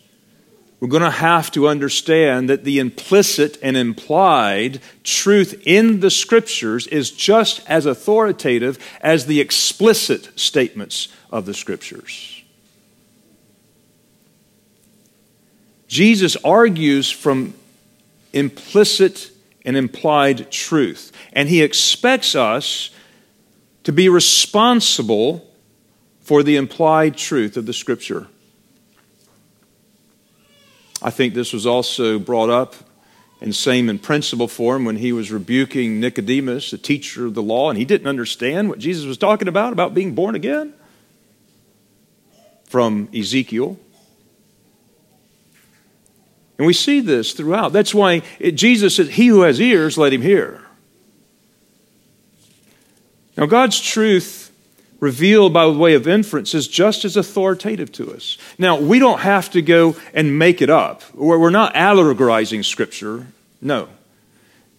we're 0.80 0.90
going 0.90 1.04
to 1.04 1.10
have 1.10 1.52
to 1.52 1.68
understand 1.68 2.50
that 2.50 2.64
the 2.64 2.80
implicit 2.80 3.58
and 3.64 3.76
implied 3.76 4.82
truth 5.04 5.62
in 5.66 6.00
the 6.00 6.12
Scriptures 6.12 6.86
is 6.88 7.12
just 7.12 7.62
as 7.68 7.86
authoritative 7.86 8.78
as 9.02 9.26
the 9.26 9.42
explicit 9.42 10.40
statements 10.40 11.08
of 11.32 11.46
the 11.46 11.54
Scriptures. 11.54 12.44
Jesus 15.88 16.36
argues 16.44 17.10
from 17.10 17.54
implicit 18.36 19.32
and 19.66 19.76
implied 19.76 20.52
truth, 20.52 21.12
and 21.34 21.50
he 21.50 21.64
expects 21.64 22.36
us 22.36 22.92
to 23.84 23.92
be 23.92 24.10
responsible 24.10 25.50
for 26.22 26.44
the 26.44 26.56
implied 26.56 27.18
truth 27.18 27.58
of 27.58 27.66
the 27.66 27.74
Scripture. 27.74 28.28
I 31.02 31.10
think 31.10 31.34
this 31.34 31.54
was 31.54 31.66
also 31.66 32.20
brought 32.20 32.50
up 32.50 32.76
in 33.42 33.54
same 33.54 33.90
in 33.90 34.00
principle 34.00 34.48
form 34.48 34.86
when 34.86 34.96
he 34.98 35.12
was 35.12 35.32
rebuking 35.32 36.00
Nicodemus, 36.00 36.72
the 36.72 36.78
teacher 36.78 37.26
of 37.26 37.34
the 37.34 37.44
law, 37.44 37.70
and 37.70 37.78
he 37.78 37.86
didn't 37.86 38.08
understand 38.08 38.70
what 38.70 38.80
Jesus 38.80 39.06
was 39.06 39.18
talking 39.18 39.48
about, 39.48 39.74
about 39.74 39.94
being 39.94 40.16
born 40.16 40.36
again 40.36 40.74
from 42.66 43.08
Ezekiel. 43.14 43.78
And 46.58 46.66
we 46.66 46.74
see 46.74 47.02
this 47.02 47.34
throughout. 47.34 47.74
That's 47.74 47.94
why 47.94 48.22
it, 48.40 48.54
Jesus 48.54 48.96
said, 48.96 49.10
He 49.10 49.28
who 49.28 49.42
has 49.42 49.60
ears, 49.60 49.98
let 49.98 50.14
him 50.14 50.22
hear. 50.22 50.62
Now, 53.38 53.46
God's 53.46 53.82
truth 53.82 54.52
revealed 55.02 55.54
by 55.54 55.68
way 55.68 55.94
of 55.94 56.08
inference 56.08 56.54
is 56.54 56.68
just 56.68 57.04
as 57.04 57.18
authoritative 57.18 57.92
to 57.92 58.14
us. 58.14 58.38
Now, 58.58 58.80
we 58.80 59.00
don't 59.00 59.20
have 59.20 59.52
to 59.52 59.62
go 59.62 59.96
and 60.14 60.40
make 60.40 60.62
it 60.62 60.70
up. 60.70 61.04
We're 61.14 61.50
not 61.50 61.76
allegorizing 61.76 62.64
Scripture. 62.64 63.28
No. 63.62 63.90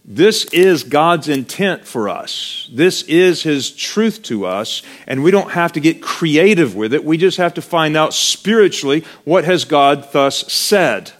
This 0.03 0.45
is 0.45 0.83
God's 0.83 1.27
intent 1.27 1.85
for 1.85 2.09
us. 2.09 2.69
This 2.71 3.03
is 3.03 3.43
His 3.43 3.69
truth 3.69 4.23
to 4.23 4.45
us, 4.45 4.81
and 5.05 5.21
we 5.21 5.31
don't 5.31 5.51
have 5.51 5.73
to 5.73 5.81
get 5.81 6.01
creative 6.01 6.75
with 6.75 6.93
it. 6.93 7.03
We 7.03 7.17
just 7.17 7.37
have 7.37 7.53
to 7.55 7.61
find 7.61 7.95
out 7.95 8.13
spiritually 8.13 9.03
what 9.25 9.43
has 9.43 9.65
God 9.65 10.11
thus 10.13 10.51
said. 10.51 11.11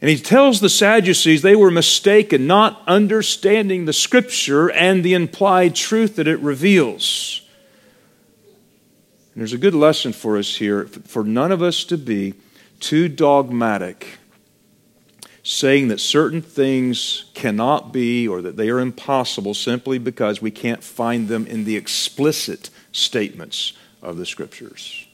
And 0.00 0.08
he 0.08 0.18
tells 0.18 0.60
the 0.60 0.68
Sadducees 0.68 1.42
they 1.42 1.56
were 1.56 1.72
mistaken, 1.72 2.46
not 2.46 2.82
understanding 2.86 3.84
the 3.84 3.92
scripture 3.92 4.70
and 4.70 5.02
the 5.02 5.14
implied 5.14 5.74
truth 5.74 6.16
that 6.16 6.28
it 6.28 6.38
reveals. 6.38 7.42
And 9.34 9.40
there's 9.40 9.52
a 9.52 9.58
good 9.58 9.74
lesson 9.74 10.12
for 10.12 10.38
us 10.38 10.56
here 10.56 10.86
for 10.86 11.24
none 11.24 11.50
of 11.50 11.62
us 11.62 11.84
to 11.84 11.98
be 11.98 12.34
too 12.78 13.08
dogmatic, 13.08 14.18
saying 15.42 15.88
that 15.88 15.98
certain 15.98 16.42
things 16.42 17.24
cannot 17.34 17.92
be 17.92 18.28
or 18.28 18.40
that 18.42 18.56
they 18.56 18.70
are 18.70 18.78
impossible 18.78 19.54
simply 19.54 19.98
because 19.98 20.40
we 20.40 20.52
can't 20.52 20.82
find 20.84 21.26
them 21.26 21.44
in 21.46 21.64
the 21.64 21.76
explicit 21.76 22.70
statements 22.92 23.72
of 24.00 24.16
the 24.16 24.26
scriptures. 24.26 25.08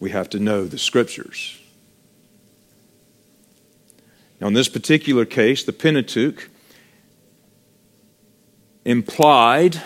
We 0.00 0.10
have 0.10 0.28
to 0.30 0.40
know 0.40 0.64
the 0.64 0.78
scriptures. 0.78 1.61
Now, 4.42 4.48
in 4.48 4.54
this 4.54 4.68
particular 4.68 5.24
case, 5.24 5.62
the 5.62 5.72
Pentateuch 5.72 6.50
implied 8.84 9.80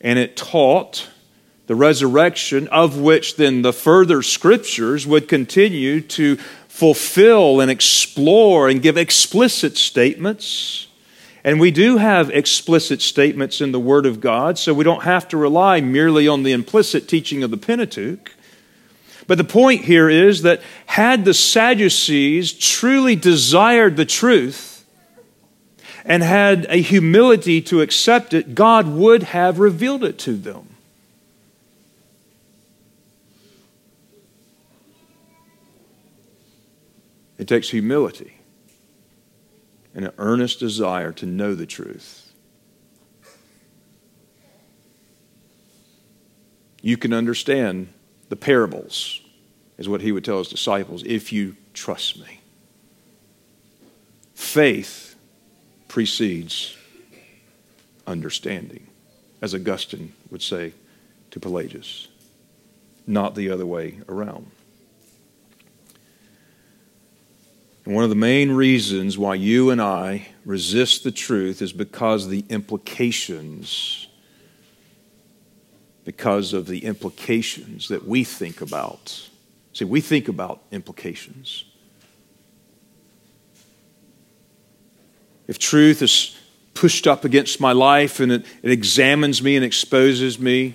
and 0.00 0.18
it 0.18 0.36
taught 0.36 1.08
the 1.68 1.76
resurrection, 1.76 2.66
of 2.66 2.98
which 2.98 3.36
then 3.36 3.62
the 3.62 3.72
further 3.72 4.22
scriptures 4.22 5.06
would 5.06 5.28
continue 5.28 6.00
to 6.00 6.34
fulfill 6.66 7.60
and 7.60 7.70
explore 7.70 8.68
and 8.68 8.82
give 8.82 8.96
explicit 8.96 9.76
statements. 9.76 10.88
And 11.44 11.60
we 11.60 11.70
do 11.70 11.98
have 11.98 12.28
explicit 12.28 13.00
statements 13.00 13.60
in 13.60 13.70
the 13.70 13.78
Word 13.78 14.04
of 14.04 14.20
God, 14.20 14.58
so 14.58 14.74
we 14.74 14.82
don't 14.82 15.04
have 15.04 15.28
to 15.28 15.36
rely 15.36 15.80
merely 15.80 16.26
on 16.26 16.42
the 16.42 16.50
implicit 16.50 17.06
teaching 17.06 17.44
of 17.44 17.52
the 17.52 17.56
Pentateuch. 17.56 18.34
But 19.30 19.38
the 19.38 19.44
point 19.44 19.84
here 19.84 20.10
is 20.10 20.42
that 20.42 20.60
had 20.86 21.24
the 21.24 21.34
Sadducees 21.34 22.52
truly 22.52 23.14
desired 23.14 23.96
the 23.96 24.04
truth 24.04 24.84
and 26.04 26.20
had 26.24 26.66
a 26.68 26.78
humility 26.78 27.60
to 27.62 27.80
accept 27.80 28.34
it, 28.34 28.56
God 28.56 28.88
would 28.88 29.22
have 29.22 29.60
revealed 29.60 30.02
it 30.02 30.18
to 30.18 30.32
them. 30.32 30.74
It 37.38 37.46
takes 37.46 37.68
humility 37.68 38.32
and 39.94 40.06
an 40.06 40.12
earnest 40.18 40.58
desire 40.58 41.12
to 41.12 41.26
know 41.26 41.54
the 41.54 41.66
truth. 41.66 42.32
You 46.82 46.96
can 46.96 47.12
understand 47.12 47.92
the 48.30 48.36
parables, 48.36 49.20
is 49.76 49.88
what 49.88 50.00
he 50.00 50.12
would 50.12 50.24
tell 50.24 50.38
his 50.38 50.48
disciples, 50.48 51.02
if 51.04 51.32
you 51.32 51.56
trust 51.74 52.18
me. 52.18 52.40
Faith 54.34 55.16
precedes 55.88 56.76
understanding, 58.06 58.86
as 59.42 59.54
Augustine 59.54 60.14
would 60.30 60.42
say 60.42 60.72
to 61.30 61.40
Pelagius, 61.40 62.08
not 63.06 63.34
the 63.34 63.50
other 63.50 63.66
way 63.66 64.00
around. 64.08 64.50
And 67.84 67.94
one 67.94 68.04
of 68.04 68.10
the 68.10 68.16
main 68.16 68.52
reasons 68.52 69.18
why 69.18 69.34
you 69.34 69.70
and 69.70 69.80
I 69.80 70.28
resist 70.44 71.02
the 71.02 71.10
truth 71.10 71.60
is 71.60 71.72
because 71.72 72.28
the 72.28 72.44
implications 72.48 74.06
because 76.10 76.52
of 76.52 76.66
the 76.66 76.84
implications 76.84 77.86
that 77.86 78.04
we 78.04 78.24
think 78.24 78.60
about. 78.60 79.28
See, 79.72 79.84
we 79.84 80.00
think 80.00 80.26
about 80.26 80.60
implications. 80.72 81.62
If 85.46 85.60
truth 85.60 86.02
is 86.02 86.36
pushed 86.74 87.06
up 87.06 87.24
against 87.24 87.60
my 87.60 87.70
life 87.70 88.18
and 88.18 88.32
it, 88.32 88.44
it 88.60 88.72
examines 88.72 89.40
me 89.40 89.54
and 89.54 89.64
exposes 89.64 90.36
me, 90.40 90.74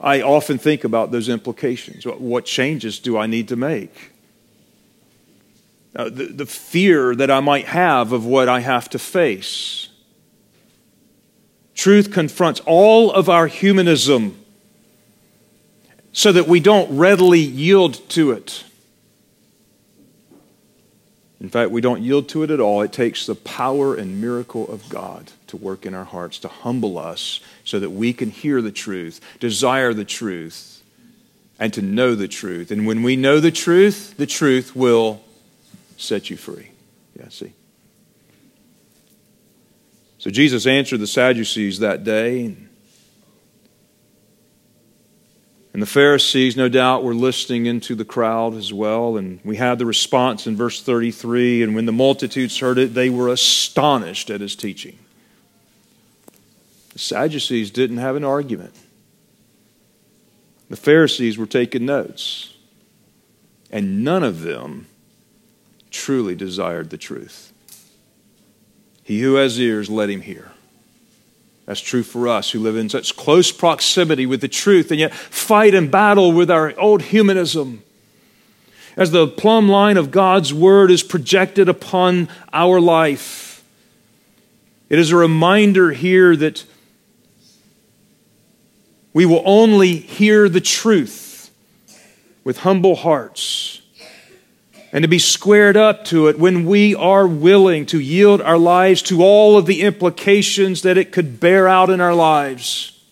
I 0.00 0.20
often 0.20 0.58
think 0.58 0.82
about 0.82 1.12
those 1.12 1.28
implications. 1.28 2.04
What 2.04 2.46
changes 2.46 2.98
do 2.98 3.16
I 3.16 3.26
need 3.26 3.46
to 3.46 3.56
make? 3.56 4.10
Uh, 5.94 6.10
the, 6.10 6.24
the 6.24 6.46
fear 6.46 7.14
that 7.14 7.30
I 7.30 7.38
might 7.38 7.66
have 7.66 8.10
of 8.10 8.26
what 8.26 8.48
I 8.48 8.58
have 8.58 8.90
to 8.90 8.98
face. 8.98 9.90
Truth 11.74 12.12
confronts 12.12 12.60
all 12.66 13.10
of 13.10 13.28
our 13.28 13.46
humanism 13.46 14.38
so 16.12 16.30
that 16.30 16.46
we 16.46 16.60
don't 16.60 16.96
readily 16.96 17.40
yield 17.40 18.08
to 18.10 18.30
it. 18.30 18.64
In 21.40 21.50
fact, 21.50 21.72
we 21.72 21.80
don't 21.80 22.02
yield 22.02 22.28
to 22.30 22.42
it 22.42 22.50
at 22.50 22.60
all. 22.60 22.80
It 22.82 22.92
takes 22.92 23.26
the 23.26 23.34
power 23.34 23.94
and 23.94 24.20
miracle 24.20 24.66
of 24.72 24.88
God 24.88 25.32
to 25.48 25.56
work 25.56 25.84
in 25.84 25.92
our 25.92 26.04
hearts, 26.04 26.38
to 26.38 26.48
humble 26.48 26.96
us 26.96 27.40
so 27.64 27.78
that 27.80 27.90
we 27.90 28.12
can 28.12 28.30
hear 28.30 28.62
the 28.62 28.72
truth, 28.72 29.20
desire 29.40 29.92
the 29.92 30.04
truth, 30.04 30.82
and 31.58 31.72
to 31.74 31.82
know 31.82 32.14
the 32.14 32.28
truth. 32.28 32.70
And 32.70 32.86
when 32.86 33.02
we 33.02 33.16
know 33.16 33.40
the 33.40 33.50
truth, 33.50 34.16
the 34.16 34.26
truth 34.26 34.74
will 34.74 35.22
set 35.96 36.30
you 36.30 36.36
free. 36.36 36.70
Yeah, 37.18 37.28
see? 37.28 37.52
So 40.18 40.30
Jesus 40.30 40.66
answered 40.66 41.00
the 41.00 41.06
Sadducees 41.06 41.80
that 41.80 42.04
day. 42.04 42.56
And 45.72 45.82
the 45.82 45.86
Pharisees, 45.86 46.56
no 46.56 46.68
doubt, 46.68 47.02
were 47.02 47.14
listening 47.14 47.66
into 47.66 47.96
the 47.96 48.04
crowd 48.04 48.54
as 48.54 48.72
well. 48.72 49.16
And 49.16 49.40
we 49.44 49.56
had 49.56 49.80
the 49.80 49.86
response 49.86 50.46
in 50.46 50.56
verse 50.56 50.80
33 50.80 51.64
And 51.64 51.74
when 51.74 51.84
the 51.84 51.92
multitudes 51.92 52.58
heard 52.58 52.78
it, 52.78 52.94
they 52.94 53.10
were 53.10 53.28
astonished 53.28 54.30
at 54.30 54.40
his 54.40 54.54
teaching. 54.54 54.98
The 56.92 57.00
Sadducees 57.00 57.72
didn't 57.72 57.96
have 57.96 58.14
an 58.14 58.24
argument, 58.24 58.74
the 60.70 60.76
Pharisees 60.76 61.36
were 61.36 61.46
taking 61.46 61.84
notes. 61.84 62.50
And 63.70 64.04
none 64.04 64.22
of 64.22 64.42
them 64.42 64.86
truly 65.90 66.36
desired 66.36 66.90
the 66.90 66.96
truth. 66.96 67.52
He 69.04 69.20
who 69.20 69.34
has 69.34 69.60
ears, 69.60 69.90
let 69.90 70.10
him 70.10 70.22
hear. 70.22 70.50
That's 71.66 71.80
true 71.80 72.02
for 72.02 72.28
us 72.28 72.50
who 72.50 72.58
live 72.58 72.76
in 72.76 72.88
such 72.88 73.16
close 73.16 73.52
proximity 73.52 74.26
with 74.26 74.40
the 74.40 74.48
truth 74.48 74.90
and 74.90 75.00
yet 75.00 75.14
fight 75.14 75.74
and 75.74 75.90
battle 75.90 76.32
with 76.32 76.50
our 76.50 76.78
old 76.78 77.02
humanism. 77.02 77.82
As 78.96 79.10
the 79.10 79.26
plumb 79.26 79.68
line 79.68 79.96
of 79.96 80.10
God's 80.10 80.52
word 80.52 80.90
is 80.90 81.02
projected 81.02 81.68
upon 81.68 82.28
our 82.52 82.80
life, 82.80 83.64
it 84.88 84.98
is 84.98 85.10
a 85.10 85.16
reminder 85.16 85.92
here 85.92 86.36
that 86.36 86.64
we 89.12 89.26
will 89.26 89.42
only 89.44 89.96
hear 89.96 90.48
the 90.48 90.60
truth 90.60 91.50
with 92.42 92.58
humble 92.58 92.94
hearts 92.94 93.80
and 94.94 95.02
to 95.02 95.08
be 95.08 95.18
squared 95.18 95.76
up 95.76 96.04
to 96.04 96.28
it 96.28 96.38
when 96.38 96.64
we 96.64 96.94
are 96.94 97.26
willing 97.26 97.84
to 97.84 97.98
yield 97.98 98.40
our 98.40 98.56
lives 98.56 99.02
to 99.02 99.24
all 99.24 99.58
of 99.58 99.66
the 99.66 99.82
implications 99.82 100.82
that 100.82 100.96
it 100.96 101.10
could 101.10 101.40
bear 101.40 101.66
out 101.66 101.90
in 101.90 102.00
our 102.00 102.14
lives, 102.14 103.04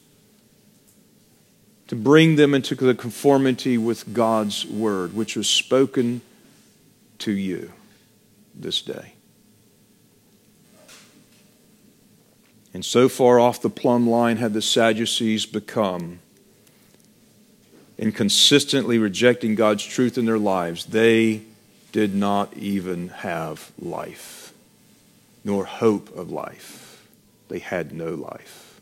to 1.88 1.96
bring 1.96 2.36
them 2.36 2.54
into 2.54 2.76
the 2.76 2.94
conformity 2.94 3.76
with 3.76 4.14
God's 4.14 4.64
word, 4.64 5.12
which 5.12 5.34
was 5.34 5.48
spoken 5.48 6.20
to 7.18 7.32
you 7.32 7.72
this 8.54 8.80
day. 8.80 9.14
And 12.72 12.84
so 12.84 13.08
far 13.08 13.40
off 13.40 13.60
the 13.60 13.68
plumb 13.68 14.08
line 14.08 14.36
had 14.36 14.52
the 14.54 14.62
Sadducees 14.62 15.46
become 15.46 16.20
in 17.98 18.12
consistently 18.12 18.98
rejecting 18.98 19.56
God's 19.56 19.84
truth 19.84 20.16
in 20.16 20.26
their 20.26 20.38
lives. 20.38 20.86
They 20.86 21.42
did 21.92 22.14
not 22.14 22.56
even 22.56 23.08
have 23.08 23.70
life, 23.78 24.52
nor 25.44 25.64
hope 25.64 26.16
of 26.16 26.30
life. 26.30 27.06
They 27.48 27.58
had 27.58 27.92
no 27.92 28.14
life. 28.14 28.80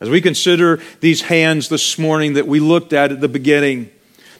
As 0.00 0.08
we 0.08 0.22
consider 0.22 0.80
these 1.00 1.20
hands 1.22 1.68
this 1.68 1.98
morning 1.98 2.32
that 2.32 2.48
we 2.48 2.58
looked 2.58 2.94
at 2.94 3.12
at 3.12 3.20
the 3.20 3.28
beginning, 3.28 3.90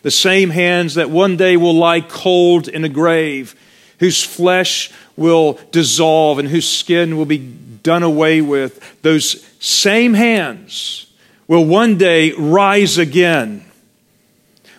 the 0.01 0.11
same 0.11 0.49
hands 0.49 0.95
that 0.95 1.11
one 1.11 1.37
day 1.37 1.59
will 1.59 1.75
lie 1.75 2.01
cold 2.01 2.67
in 2.67 2.85
a 2.85 2.89
grave, 2.89 3.55
whose 3.99 4.25
flesh 4.25 4.91
will 5.17 5.61
dissolve 5.71 6.39
and 6.39 6.49
whose 6.49 6.67
skin 6.67 7.19
will 7.19 7.27
be 7.27 7.37
done 7.37 8.03
away 8.03 8.41
with, 8.41 9.03
those 9.03 9.47
same 9.59 10.15
hands 10.15 11.13
will 11.47 11.67
one 11.67 11.99
day 11.99 12.33
rise 12.33 12.97
again 12.97 13.70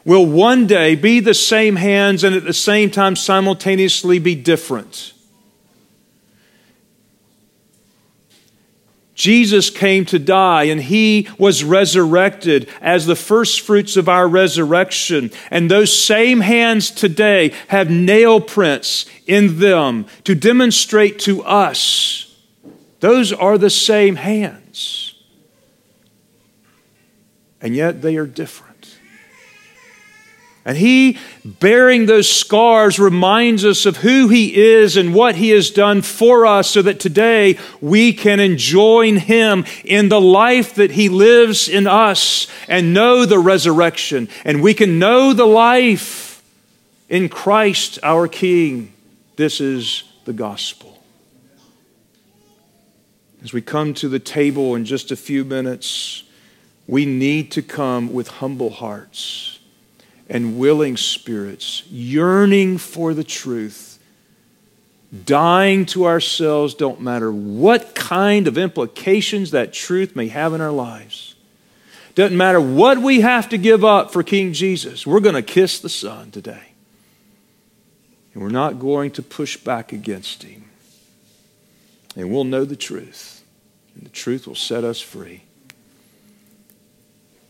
will 0.05 0.25
one 0.25 0.67
day 0.67 0.95
be 0.95 1.19
the 1.19 1.33
same 1.33 1.75
hands 1.75 2.23
and 2.23 2.35
at 2.35 2.43
the 2.43 2.53
same 2.53 2.89
time 2.89 3.15
simultaneously 3.15 4.19
be 4.19 4.35
different. 4.35 5.13
Jesus 9.13 9.69
came 9.69 10.05
to 10.05 10.17
die 10.17 10.63
and 10.63 10.81
he 10.81 11.27
was 11.37 11.63
resurrected 11.63 12.67
as 12.81 13.05
the 13.05 13.15
first 13.15 13.61
fruits 13.61 13.95
of 13.95 14.09
our 14.09 14.27
resurrection. 14.27 15.29
And 15.51 15.69
those 15.69 15.95
same 15.95 16.39
hands 16.41 16.89
today 16.89 17.53
have 17.67 17.91
nail 17.91 18.41
prints 18.41 19.05
in 19.27 19.59
them 19.59 20.07
to 20.23 20.33
demonstrate 20.33 21.19
to 21.19 21.43
us 21.43 22.35
those 23.01 23.33
are 23.33 23.57
the 23.57 23.69
same 23.69 24.15
hands. 24.15 25.15
And 27.59 27.75
yet 27.75 28.01
they 28.01 28.15
are 28.15 28.27
different. 28.27 28.70
And 30.63 30.77
he, 30.77 31.17
bearing 31.43 32.05
those 32.05 32.29
scars, 32.29 32.99
reminds 32.99 33.65
us 33.65 33.87
of 33.87 33.97
who 33.97 34.27
he 34.27 34.55
is 34.55 34.95
and 34.95 35.13
what 35.13 35.35
he 35.35 35.49
has 35.49 35.71
done 35.71 36.03
for 36.03 36.45
us 36.45 36.69
so 36.69 36.83
that 36.83 36.99
today 36.99 37.57
we 37.79 38.13
can 38.13 38.39
enjoy 38.39 39.17
him 39.19 39.65
in 39.83 40.09
the 40.09 40.21
life 40.21 40.75
that 40.75 40.91
he 40.91 41.09
lives 41.09 41.67
in 41.67 41.87
us 41.87 42.45
and 42.67 42.93
know 42.93 43.25
the 43.25 43.39
resurrection. 43.39 44.29
And 44.45 44.61
we 44.61 44.75
can 44.75 44.99
know 44.99 45.33
the 45.33 45.47
life 45.47 46.43
in 47.09 47.27
Christ 47.27 47.97
our 48.03 48.27
King. 48.27 48.93
This 49.37 49.61
is 49.61 50.03
the 50.25 50.33
gospel. 50.33 51.01
As 53.43 53.51
we 53.51 53.61
come 53.61 53.95
to 53.95 54.07
the 54.07 54.19
table 54.19 54.75
in 54.75 54.85
just 54.85 55.11
a 55.11 55.15
few 55.15 55.43
minutes, 55.43 56.21
we 56.85 57.07
need 57.07 57.51
to 57.53 57.63
come 57.63 58.13
with 58.13 58.27
humble 58.27 58.69
hearts 58.69 59.50
and 60.31 60.57
willing 60.57 60.95
spirits, 60.95 61.83
yearning 61.91 62.77
for 62.77 63.13
the 63.13 63.23
truth, 63.23 63.99
dying 65.25 65.85
to 65.85 66.05
ourselves, 66.05 66.73
don't 66.73 67.01
matter 67.01 67.29
what 67.29 67.93
kind 67.93 68.47
of 68.47 68.57
implications 68.57 69.51
that 69.51 69.73
truth 69.73 70.15
may 70.15 70.29
have 70.29 70.53
in 70.53 70.61
our 70.61 70.71
lives. 70.71 71.35
Doesn't 72.15 72.37
matter 72.37 72.61
what 72.61 72.97
we 72.99 73.19
have 73.19 73.49
to 73.49 73.57
give 73.57 73.83
up 73.83 74.13
for 74.13 74.23
King 74.23 74.53
Jesus. 74.53 75.05
We're 75.05 75.19
going 75.19 75.35
to 75.35 75.41
kiss 75.41 75.81
the 75.81 75.89
Son 75.89 76.31
today. 76.31 76.71
And 78.33 78.41
we're 78.41 78.49
not 78.49 78.79
going 78.79 79.11
to 79.11 79.21
push 79.21 79.57
back 79.57 79.91
against 79.91 80.43
Him. 80.43 80.63
And 82.15 82.31
we'll 82.31 82.45
know 82.45 82.63
the 82.63 82.77
truth. 82.77 83.43
And 83.95 84.05
the 84.05 84.09
truth 84.09 84.47
will 84.47 84.55
set 84.55 84.85
us 84.85 85.01
free. 85.01 85.43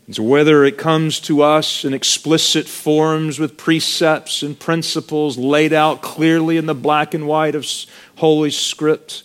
And 0.06 0.16
so, 0.16 0.22
whether 0.22 0.64
it 0.64 0.78
comes 0.78 1.20
to 1.20 1.42
us 1.42 1.84
in 1.84 1.94
explicit 1.94 2.66
forms 2.66 3.38
with 3.38 3.56
precepts 3.56 4.42
and 4.42 4.58
principles 4.58 5.38
laid 5.38 5.72
out 5.72 6.02
clearly 6.02 6.56
in 6.56 6.66
the 6.66 6.74
black 6.74 7.14
and 7.14 7.26
white 7.26 7.54
of 7.54 7.66
Holy 8.16 8.50
Script, 8.50 9.22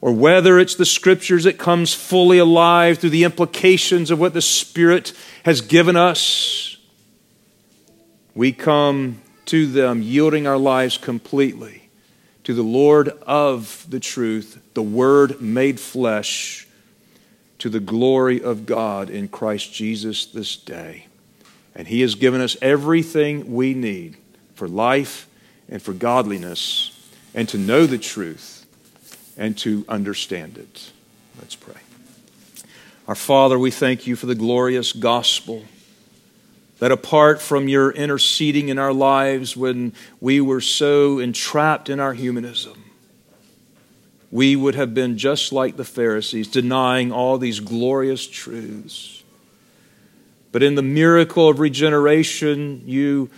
or 0.00 0.12
whether 0.12 0.58
it's 0.58 0.74
the 0.74 0.84
Scriptures 0.84 1.44
that 1.44 1.58
comes 1.58 1.94
fully 1.94 2.38
alive 2.38 2.98
through 2.98 3.10
the 3.10 3.24
implications 3.24 4.10
of 4.10 4.20
what 4.20 4.34
the 4.34 4.42
Spirit 4.42 5.12
has 5.44 5.62
given 5.62 5.96
us, 5.96 6.76
we 8.34 8.52
come 8.52 9.22
to 9.46 9.66
them 9.66 10.02
yielding 10.02 10.46
our 10.46 10.58
lives 10.58 10.98
completely 10.98 11.88
to 12.44 12.52
the 12.54 12.62
Lord 12.62 13.08
of 13.22 13.86
the 13.88 14.00
truth, 14.00 14.62
the 14.74 14.82
Word 14.82 15.40
made 15.40 15.80
flesh 15.80 16.67
to 17.58 17.68
the 17.68 17.80
glory 17.80 18.42
of 18.42 18.66
God 18.66 19.10
in 19.10 19.28
Christ 19.28 19.72
Jesus 19.72 20.26
this 20.26 20.56
day. 20.56 21.06
And 21.74 21.88
He 21.88 22.00
has 22.00 22.14
given 22.14 22.40
us 22.40 22.56
everything 22.62 23.54
we 23.54 23.74
need 23.74 24.16
for 24.54 24.68
life 24.68 25.28
and 25.68 25.82
for 25.82 25.92
godliness 25.92 26.94
and 27.34 27.48
to 27.48 27.58
know 27.58 27.86
the 27.86 27.98
truth 27.98 28.66
and 29.36 29.56
to 29.58 29.84
understand 29.88 30.58
it. 30.58 30.90
Let's 31.38 31.54
pray. 31.54 31.80
Our 33.06 33.14
Father, 33.14 33.58
we 33.58 33.70
thank 33.70 34.06
you 34.06 34.16
for 34.16 34.26
the 34.26 34.34
glorious 34.34 34.92
gospel 34.92 35.64
that 36.78 36.92
apart 36.92 37.40
from 37.40 37.68
your 37.68 37.90
interceding 37.90 38.68
in 38.68 38.78
our 38.78 38.92
lives 38.92 39.56
when 39.56 39.92
we 40.20 40.40
were 40.40 40.60
so 40.60 41.18
entrapped 41.18 41.88
in 41.88 42.00
our 42.00 42.12
humanism, 42.12 42.84
we 44.30 44.56
would 44.56 44.74
have 44.74 44.94
been 44.94 45.16
just 45.16 45.52
like 45.52 45.76
the 45.76 45.84
Pharisees, 45.84 46.48
denying 46.48 47.12
all 47.12 47.38
these 47.38 47.60
glorious 47.60 48.26
truths. 48.26 49.22
But 50.52 50.62
in 50.62 50.74
the 50.74 50.82
miracle 50.82 51.48
of 51.48 51.60
regeneration, 51.60 52.82
you 52.86 53.30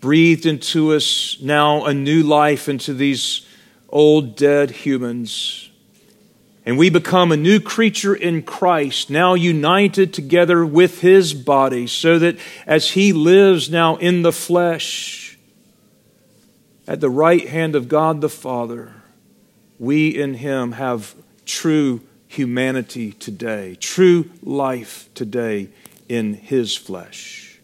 breathed 0.00 0.46
into 0.46 0.92
us 0.92 1.36
now 1.40 1.84
a 1.84 1.94
new 1.94 2.22
life 2.22 2.68
into 2.68 2.94
these 2.94 3.46
old 3.88 4.36
dead 4.36 4.70
humans. 4.70 5.70
And 6.64 6.78
we 6.78 6.90
become 6.90 7.32
a 7.32 7.36
new 7.36 7.60
creature 7.60 8.14
in 8.14 8.42
Christ, 8.42 9.10
now 9.10 9.34
united 9.34 10.12
together 10.12 10.64
with 10.64 11.00
his 11.00 11.34
body, 11.34 11.86
so 11.86 12.18
that 12.18 12.36
as 12.66 12.92
he 12.92 13.12
lives 13.12 13.68
now 13.68 13.96
in 13.96 14.22
the 14.22 14.32
flesh, 14.32 15.38
at 16.86 17.00
the 17.00 17.10
right 17.10 17.48
hand 17.48 17.74
of 17.74 17.88
God 17.88 18.20
the 18.20 18.28
Father, 18.28 18.94
we 19.82 20.16
in 20.16 20.34
Him 20.34 20.72
have 20.72 21.12
true 21.44 22.02
humanity 22.28 23.10
today, 23.10 23.76
true 23.80 24.30
life 24.40 25.10
today 25.12 25.70
in 26.08 26.34
His 26.34 26.76
flesh. 26.76 27.58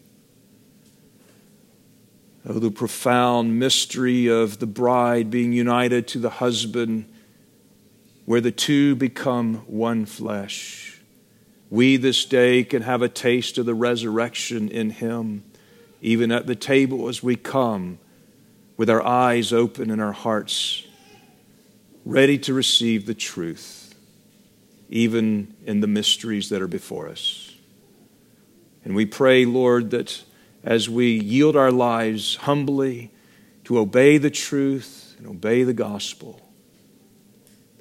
Oh, 2.45 2.59
the 2.59 2.71
profound 2.71 3.57
mystery 3.57 4.27
of 4.27 4.59
the 4.59 4.67
bride 4.67 5.31
being 5.31 5.53
united 5.53 6.09
to 6.09 6.19
the 6.19 6.29
husband, 6.29 7.09
where 8.25 8.41
the 8.41 8.51
two 8.51 8.95
become 8.95 9.63
one 9.67 10.05
flesh. 10.05 10.99
We 11.69 11.95
this 11.95 12.25
day 12.25 12.65
can 12.65 12.81
have 12.81 13.01
a 13.01 13.07
taste 13.07 13.57
of 13.57 13.65
the 13.65 13.73
resurrection 13.73 14.67
in 14.67 14.89
Him, 14.89 15.45
even 16.01 16.33
at 16.33 16.47
the 16.47 16.55
table 16.55 17.07
as 17.07 17.23
we 17.23 17.37
come 17.37 17.97
with 18.75 18.89
our 18.89 19.01
eyes 19.01 19.53
open 19.53 19.89
and 19.89 20.01
our 20.01 20.11
hearts 20.11 20.83
ready 22.09 22.39
to 22.39 22.55
receive 22.55 23.05
the 23.05 23.13
truth, 23.13 23.93
even 24.89 25.53
in 25.63 25.79
the 25.79 25.87
mysteries 25.87 26.49
that 26.49 26.59
are 26.59 26.67
before 26.67 27.07
us. 27.07 27.53
And 28.83 28.95
we 28.95 29.05
pray, 29.05 29.45
Lord, 29.45 29.91
that 29.91 30.23
as 30.63 30.89
we 30.89 31.11
yield 31.11 31.55
our 31.55 31.71
lives 31.71 32.37
humbly 32.37 33.11
to 33.65 33.77
obey 33.77 34.17
the 34.17 34.31
truth 34.31 35.13
and 35.19 35.27
obey 35.27 35.63
the 35.63 35.73
gospel, 35.73 36.41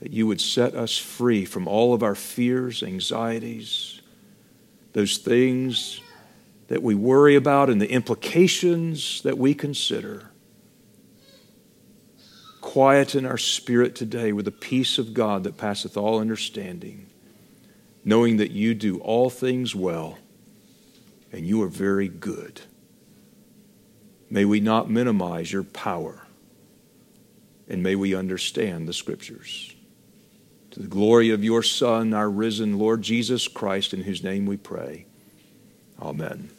that 0.01 0.13
you 0.13 0.27
would 0.27 0.43
set 0.43 0.75
us 0.75 0.99
free 0.99 1.47
from 1.47 1.67
all 1.67 1.95
of 1.95 2.03
our 2.03 2.15
fears, 2.15 2.83
anxieties, 2.83 4.03
those 4.93 5.17
things 5.17 6.03
that 6.67 6.83
we 6.83 6.95
worry 6.95 7.35
about 7.35 7.71
and 7.71 7.81
the 7.81 7.91
implications 7.91 9.23
that 9.23 9.39
we 9.39 9.55
consider 9.55 10.28
quieten 12.69 13.25
our 13.25 13.39
spirit 13.39 13.95
today 13.95 14.31
with 14.31 14.45
the 14.45 14.51
peace 14.51 14.99
of 14.99 15.15
God 15.15 15.45
that 15.45 15.57
passeth 15.57 15.97
all 15.97 16.21
understanding, 16.21 17.07
knowing 18.05 18.37
that 18.37 18.51
you 18.51 18.75
do 18.75 18.99
all 18.99 19.31
things 19.31 19.75
well 19.75 20.19
and 21.33 21.47
you 21.47 21.63
are 21.63 21.69
very 21.69 22.09
good. 22.09 22.61
May 24.29 24.45
we 24.45 24.61
not 24.61 24.91
minimize 24.91 25.51
your 25.51 25.63
power, 25.63 26.27
and 27.69 27.83
may 27.83 27.97
we 27.97 28.15
understand 28.15 28.87
the 28.87 28.93
Scriptures. 28.93 29.75
To 30.73 30.81
the 30.81 30.89
glory 30.89 31.31
of 31.31 31.43
your 31.43 31.63
Son, 31.63 32.13
our 32.13 32.29
risen 32.29 32.79
Lord 32.79 33.01
Jesus 33.01 33.49
Christ, 33.49 33.95
in 33.95 34.03
whose 34.03 34.23
name 34.23 34.45
we 34.45 34.59
pray. 34.59 35.07
Amen. 36.03 36.51